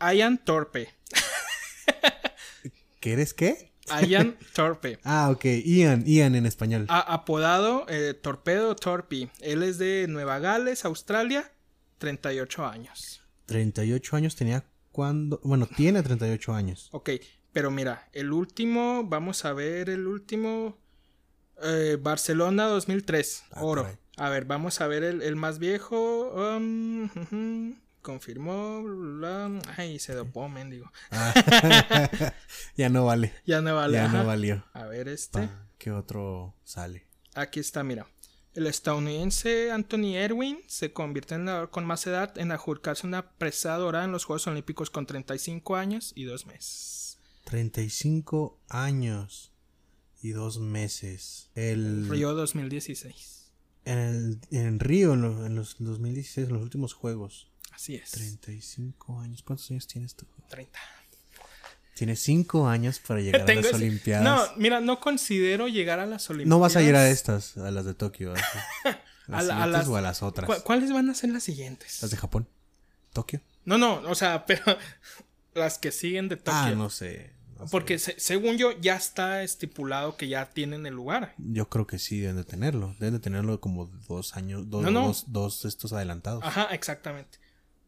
Ian 0.00 0.38
Torpe. 0.44 0.88
¿Qué 3.00 3.12
eres 3.12 3.34
qué? 3.34 3.72
Ian 4.06 4.36
Torpe. 4.52 4.98
Ah, 5.04 5.30
ok. 5.30 5.44
Ian, 5.64 6.04
Ian 6.06 6.34
en 6.34 6.44
español. 6.44 6.86
A- 6.88 7.14
apodado 7.14 7.86
eh, 7.88 8.14
Torpedo 8.14 8.74
Torpi. 8.74 9.30
Él 9.40 9.62
es 9.62 9.78
de 9.78 10.06
Nueva 10.08 10.40
Gales, 10.40 10.84
Australia. 10.84 11.52
38 11.98 12.66
años. 12.66 13.22
38 13.48 14.14
años 14.14 14.36
tenía 14.36 14.64
cuando. 14.92 15.40
Bueno, 15.42 15.66
tiene 15.66 16.02
38 16.02 16.52
años. 16.54 16.88
Ok, 16.92 17.10
pero 17.52 17.70
mira, 17.72 18.08
el 18.12 18.30
último, 18.32 19.02
vamos 19.04 19.44
a 19.44 19.52
ver 19.52 19.90
el 19.90 20.06
último. 20.06 20.76
eh, 21.64 21.96
Barcelona 22.00 22.66
2003, 22.66 23.44
Ah, 23.50 23.64
oro. 23.64 23.82
caray. 23.82 23.96
A 24.16 24.28
ver, 24.30 24.44
vamos 24.44 24.80
a 24.80 24.86
ver 24.86 25.02
el, 25.02 25.22
el 25.22 25.34
más 25.36 25.58
viejo. 25.58 26.30
um, 26.56 27.74
confirmó. 28.02 28.82
bla, 28.82 29.50
ay, 29.76 29.98
se 29.98 30.14
dopó, 30.14 30.48
mendigo. 30.48 30.90
Ah, 31.10 31.34
ya 32.76 32.88
no 32.88 33.04
vale. 33.06 33.32
Ya 33.46 33.60
no 33.60 33.74
vale. 33.74 33.94
ya 33.94 34.04
ajá. 34.06 34.18
no 34.18 34.26
valió. 34.26 34.64
A 34.72 34.84
ver, 34.86 35.08
este. 35.08 35.40
Pa, 35.40 35.66
¿Qué 35.78 35.90
otro 35.90 36.54
sale? 36.64 37.06
Aquí 37.34 37.60
está, 37.60 37.82
mira. 37.84 38.06
El 38.58 38.66
estadounidense 38.66 39.70
Anthony 39.70 40.16
Erwin 40.16 40.58
se 40.66 40.92
convierte 40.92 41.36
en 41.36 41.44
la- 41.44 41.68
con 41.68 41.84
más 41.86 42.04
edad 42.08 42.36
en 42.38 42.50
adjudicarse 42.50 43.06
una 43.06 43.30
presa 43.30 43.76
dorada 43.76 44.04
en 44.04 44.10
los 44.10 44.24
Juegos 44.24 44.48
Olímpicos 44.48 44.90
con 44.90 45.06
35 45.06 45.76
años 45.76 46.12
y 46.16 46.24
dos 46.24 46.44
meses. 46.44 47.18
35 47.44 48.58
años 48.68 49.52
y 50.22 50.30
dos 50.30 50.58
meses. 50.58 51.50
El, 51.54 52.08
Río 52.08 52.34
2016. 52.34 53.52
En, 53.84 53.98
el, 53.98 54.40
en 54.50 54.80
Río, 54.80 55.14
en, 55.14 55.22
lo- 55.22 55.46
en 55.46 55.54
los 55.54 55.76
2016, 55.78 56.48
en 56.48 56.54
los 56.54 56.62
últimos 56.64 56.94
juegos. 56.94 57.48
Así 57.70 57.94
es. 57.94 58.10
35 58.10 59.20
años. 59.20 59.42
¿Cuántos 59.44 59.70
años 59.70 59.86
tienes 59.86 60.16
tú? 60.16 60.26
30. 60.48 60.76
Tienes 61.98 62.20
5 62.20 62.68
años 62.68 63.00
para 63.00 63.20
llegar 63.20 63.42
a 63.50 63.54
las 63.54 63.74
Olimpiadas. 63.74 64.22
No, 64.24 64.40
mira, 64.56 64.80
no 64.80 65.00
considero 65.00 65.66
llegar 65.66 65.98
a 65.98 66.06
las 66.06 66.30
Olimpiadas. 66.30 66.48
No 66.48 66.60
vas 66.60 66.76
a 66.76 66.82
ir 66.82 66.94
a 66.94 67.08
estas, 67.10 67.56
a 67.56 67.70
las 67.72 67.84
de 67.84 67.94
Tokio. 67.94 68.32
¿Las 69.26 69.40
A 69.40 69.42
la- 69.42 69.54
a 69.54 69.56
siguientes 69.64 69.72
las- 69.72 69.88
o 69.88 69.96
a 69.96 70.00
las 70.00 70.22
otras? 70.22 70.46
¿Cu- 70.48 70.62
¿Cuáles 70.64 70.92
van 70.92 71.10
a 71.10 71.14
ser 71.14 71.30
las 71.30 71.42
siguientes? 71.42 72.00
¿Las 72.00 72.10
de 72.12 72.16
Japón? 72.16 72.46
¿Tokio? 73.12 73.40
No, 73.64 73.76
no, 73.78 73.96
o 74.08 74.14
sea, 74.14 74.46
pero 74.46 74.62
las 75.54 75.78
que 75.78 75.90
siguen 75.92 76.28
de 76.28 76.36
Tokio. 76.36 76.52
Ah, 76.54 76.70
no 76.70 76.88
sé. 76.88 77.32
no 77.58 77.66
sé. 77.66 77.70
Porque 77.72 77.98
se- 77.98 78.18
según 78.18 78.56
yo, 78.58 78.70
ya 78.80 78.94
está 78.94 79.42
estipulado 79.42 80.16
que 80.16 80.28
ya 80.28 80.46
tienen 80.50 80.86
el 80.86 80.94
lugar. 80.94 81.34
Yo 81.36 81.68
creo 81.68 81.86
que 81.88 81.98
sí 81.98 82.20
deben 82.20 82.36
de 82.36 82.44
tenerlo. 82.44 82.94
Deben 83.00 83.14
de 83.14 83.20
tenerlo 83.20 83.60
como 83.60 83.86
dos 84.08 84.36
años, 84.36 84.70
dos, 84.70 84.82
No, 84.84 84.90
no. 84.92 85.08
dos, 85.08 85.24
dos 85.26 85.64
estos 85.64 85.92
adelantados. 85.92 86.44
Ajá, 86.44 86.68
exactamente. 86.72 87.38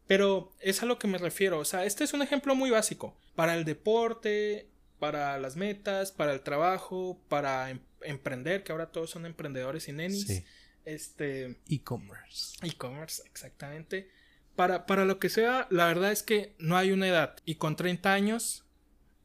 Pero 0.07 0.53
es 0.59 0.81
a 0.83 0.85
lo 0.85 0.99
que 0.99 1.07
me 1.07 1.17
refiero. 1.17 1.59
O 1.59 1.65
sea, 1.65 1.85
este 1.85 2.03
es 2.03 2.13
un 2.13 2.21
ejemplo 2.21 2.55
muy 2.55 2.69
básico. 2.69 3.17
Para 3.35 3.55
el 3.55 3.63
deporte, 3.65 4.69
para 4.99 5.39
las 5.39 5.55
metas, 5.55 6.11
para 6.11 6.33
el 6.33 6.41
trabajo, 6.41 7.19
para 7.29 7.69
em- 7.69 7.79
emprender, 8.01 8.63
que 8.63 8.71
ahora 8.71 8.91
todos 8.91 9.09
son 9.09 9.25
emprendedores 9.25 9.87
y 9.87 9.93
nenis. 9.93 10.27
Sí. 10.27 10.43
Este. 10.85 11.59
E-commerce. 11.69 12.57
E-commerce, 12.63 13.23
exactamente. 13.25 14.09
Para, 14.55 14.85
para 14.85 15.05
lo 15.05 15.17
que 15.19 15.29
sea, 15.29 15.67
la 15.69 15.85
verdad 15.87 16.11
es 16.11 16.23
que 16.23 16.55
no 16.59 16.77
hay 16.77 16.91
una 16.91 17.07
edad. 17.07 17.35
Y 17.45 17.55
con 17.55 17.75
30 17.75 18.11
años, 18.13 18.65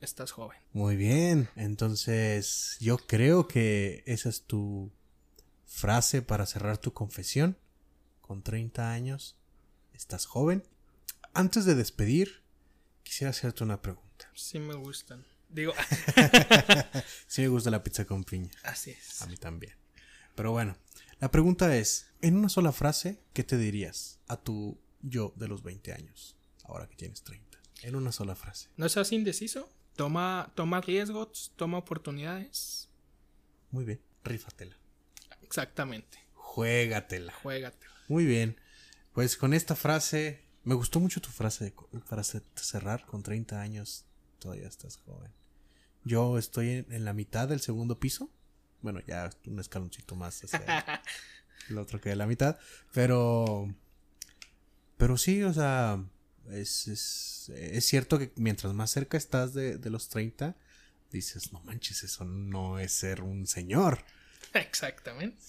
estás 0.01 0.31
joven. 0.31 0.59
Muy 0.73 0.97
bien. 0.97 1.49
Entonces, 1.57 2.77
yo 2.81 2.99
creo 2.99 3.49
que 3.49 4.03
esa 4.07 4.29
es 4.29 4.45
tu 4.45 4.93
frase 5.65 6.23
para 6.23 6.47
cerrar 6.47 6.79
tu 6.79 6.93
confesión. 6.93 7.59
Con 8.21 8.43
30 8.43 8.93
años, 8.93 9.37
estás 9.97 10.27
joven. 10.27 10.63
Antes 11.35 11.65
de 11.65 11.75
despedir, 11.75 12.43
quisiera 13.03 13.31
hacerte 13.31 13.65
una 13.65 13.83
pregunta. 13.83 14.31
Sí 14.35 14.59
me 14.59 14.75
gustan. 14.75 15.25
Digo, 15.49 15.73
Sí 17.27 17.43
me 17.43 17.49
gusta 17.49 17.71
la 17.71 17.83
pizza 17.83 18.05
con 18.05 18.25
piña. 18.25 18.51
así 18.65 18.91
es. 18.91 19.23
A 19.23 19.27
mí 19.27 19.37
también. 19.37 19.75
Pero 20.35 20.53
bueno, 20.53 20.77
la 21.21 21.31
pregunta 21.31 21.77
es, 21.77 22.09
en 22.21 22.37
una 22.37 22.49
sola 22.49 22.73
frase, 22.73 23.21
¿qué 23.33 23.45
te 23.45 23.57
dirías 23.57 24.19
a 24.29 24.37
tu 24.37 24.79
yo 25.03 25.33
de 25.37 25.49
los 25.49 25.63
20 25.63 25.93
años, 25.93 26.37
ahora 26.65 26.89
que 26.89 26.97
tienes 26.97 27.23
30? 27.23 27.59
En 27.83 27.95
una 27.97 28.13
sola 28.13 28.35
frase. 28.35 28.69
No 28.77 28.89
seas 28.89 29.13
indeciso. 29.13 29.71
Toma, 29.95 30.53
toma 30.55 30.81
riesgos, 30.83 31.53
toma 31.57 31.79
oportunidades. 31.79 32.91
Muy 33.71 33.85
bien, 33.85 34.01
rífatela. 34.25 34.77
Exactamente. 35.43 36.19
Juégatela. 36.35 37.33
Juégate. 37.43 37.87
Muy 38.09 38.27
bien. 38.27 38.61
Pues 39.17 39.39
con 39.39 39.55
esta 39.55 39.75
frase, 39.75 40.43
me 40.63 40.75
gustó 40.75 41.01
mucho 41.01 41.23
tu 41.23 41.31
frase 41.31 41.73
para 42.07 42.23
ce- 42.23 42.43
cerrar 42.55 43.07
con 43.07 43.23
30 43.23 43.59
años, 43.63 44.05
todavía 44.39 44.69
estás 44.69 44.99
joven. 44.99 45.33
Yo 46.05 46.37
estoy 46.37 46.69
en, 46.69 46.87
en 46.93 47.07
la 47.07 47.15
mitad 47.15 47.49
del 47.49 47.61
segundo 47.63 47.99
piso. 47.99 48.31
Bueno, 48.83 49.01
ya 49.07 49.31
un 49.47 49.59
escaloncito 49.59 50.17
más 50.17 50.45
hacia 50.45 51.03
el 51.71 51.79
otro 51.79 51.99
que 51.99 52.11
de 52.11 52.17
la 52.17 52.27
mitad. 52.27 52.59
Pero. 52.93 53.75
Pero 54.99 55.17
sí, 55.17 55.43
o 55.45 55.55
sea. 55.55 55.99
Es, 56.51 56.87
es, 56.87 57.49
es 57.57 57.87
cierto 57.87 58.19
que 58.19 58.33
mientras 58.37 58.75
más 58.75 58.91
cerca 58.91 59.17
estás 59.17 59.55
de, 59.55 59.79
de 59.79 59.89
los 59.89 60.11
30, 60.11 60.55
dices, 61.11 61.55
no 61.55 61.61
manches, 61.63 62.03
eso 62.05 62.27
no 62.27 62.79
es 62.79 62.93
ser 62.93 63.23
un 63.23 63.47
señor. 63.47 64.05
Exactamente. 64.53 65.43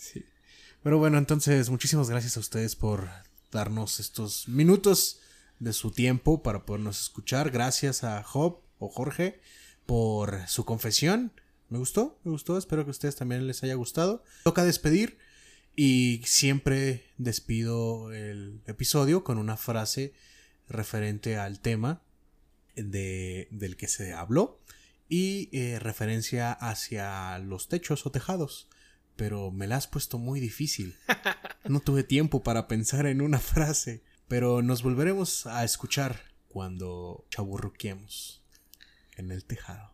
Pero 0.83 0.99
bueno, 0.99 1.17
entonces 1.17 1.69
muchísimas 1.69 2.09
gracias 2.09 2.37
a 2.37 2.39
ustedes 2.39 2.77
por 2.77 3.09
darnos 3.51 3.99
estos 3.99 4.47
minutos 4.47 5.19
de 5.59 5.73
su 5.73 5.91
tiempo 5.91 6.43
para 6.43 6.65
podernos 6.65 7.01
escuchar. 7.01 7.49
Gracias 7.49 8.03
a 8.03 8.23
Job 8.23 8.61
o 8.79 8.89
Jorge 8.89 9.39
por 9.85 10.47
su 10.47 10.65
confesión. 10.65 11.31
Me 11.69 11.77
gustó, 11.77 12.19
me 12.23 12.31
gustó, 12.31 12.57
espero 12.57 12.83
que 12.83 12.89
a 12.89 12.91
ustedes 12.91 13.15
también 13.15 13.47
les 13.47 13.63
haya 13.63 13.75
gustado. 13.75 14.23
Toca 14.43 14.63
despedir 14.63 15.17
y 15.75 16.21
siempre 16.25 17.05
despido 17.17 18.11
el 18.13 18.61
episodio 18.67 19.23
con 19.23 19.37
una 19.37 19.57
frase 19.57 20.13
referente 20.69 21.37
al 21.37 21.59
tema 21.59 22.01
de, 22.75 23.47
del 23.51 23.77
que 23.77 23.87
se 23.87 24.13
habló 24.13 24.59
y 25.09 25.49
eh, 25.51 25.79
referencia 25.79 26.51
hacia 26.51 27.37
los 27.39 27.67
techos 27.67 28.05
o 28.05 28.11
tejados. 28.11 28.67
Pero 29.15 29.51
me 29.51 29.67
la 29.67 29.77
has 29.77 29.87
puesto 29.87 30.17
muy 30.17 30.39
difícil. 30.39 30.97
No 31.69 31.79
tuve 31.79 32.03
tiempo 32.03 32.43
para 32.43 32.67
pensar 32.67 33.05
en 33.05 33.21
una 33.21 33.39
frase. 33.39 34.03
Pero 34.27 34.61
nos 34.61 34.83
volveremos 34.83 35.47
a 35.47 35.63
escuchar 35.63 36.19
cuando 36.49 37.25
chaburruquemos 37.29 38.43
en 39.15 39.31
el 39.31 39.45
tejado. 39.45 39.93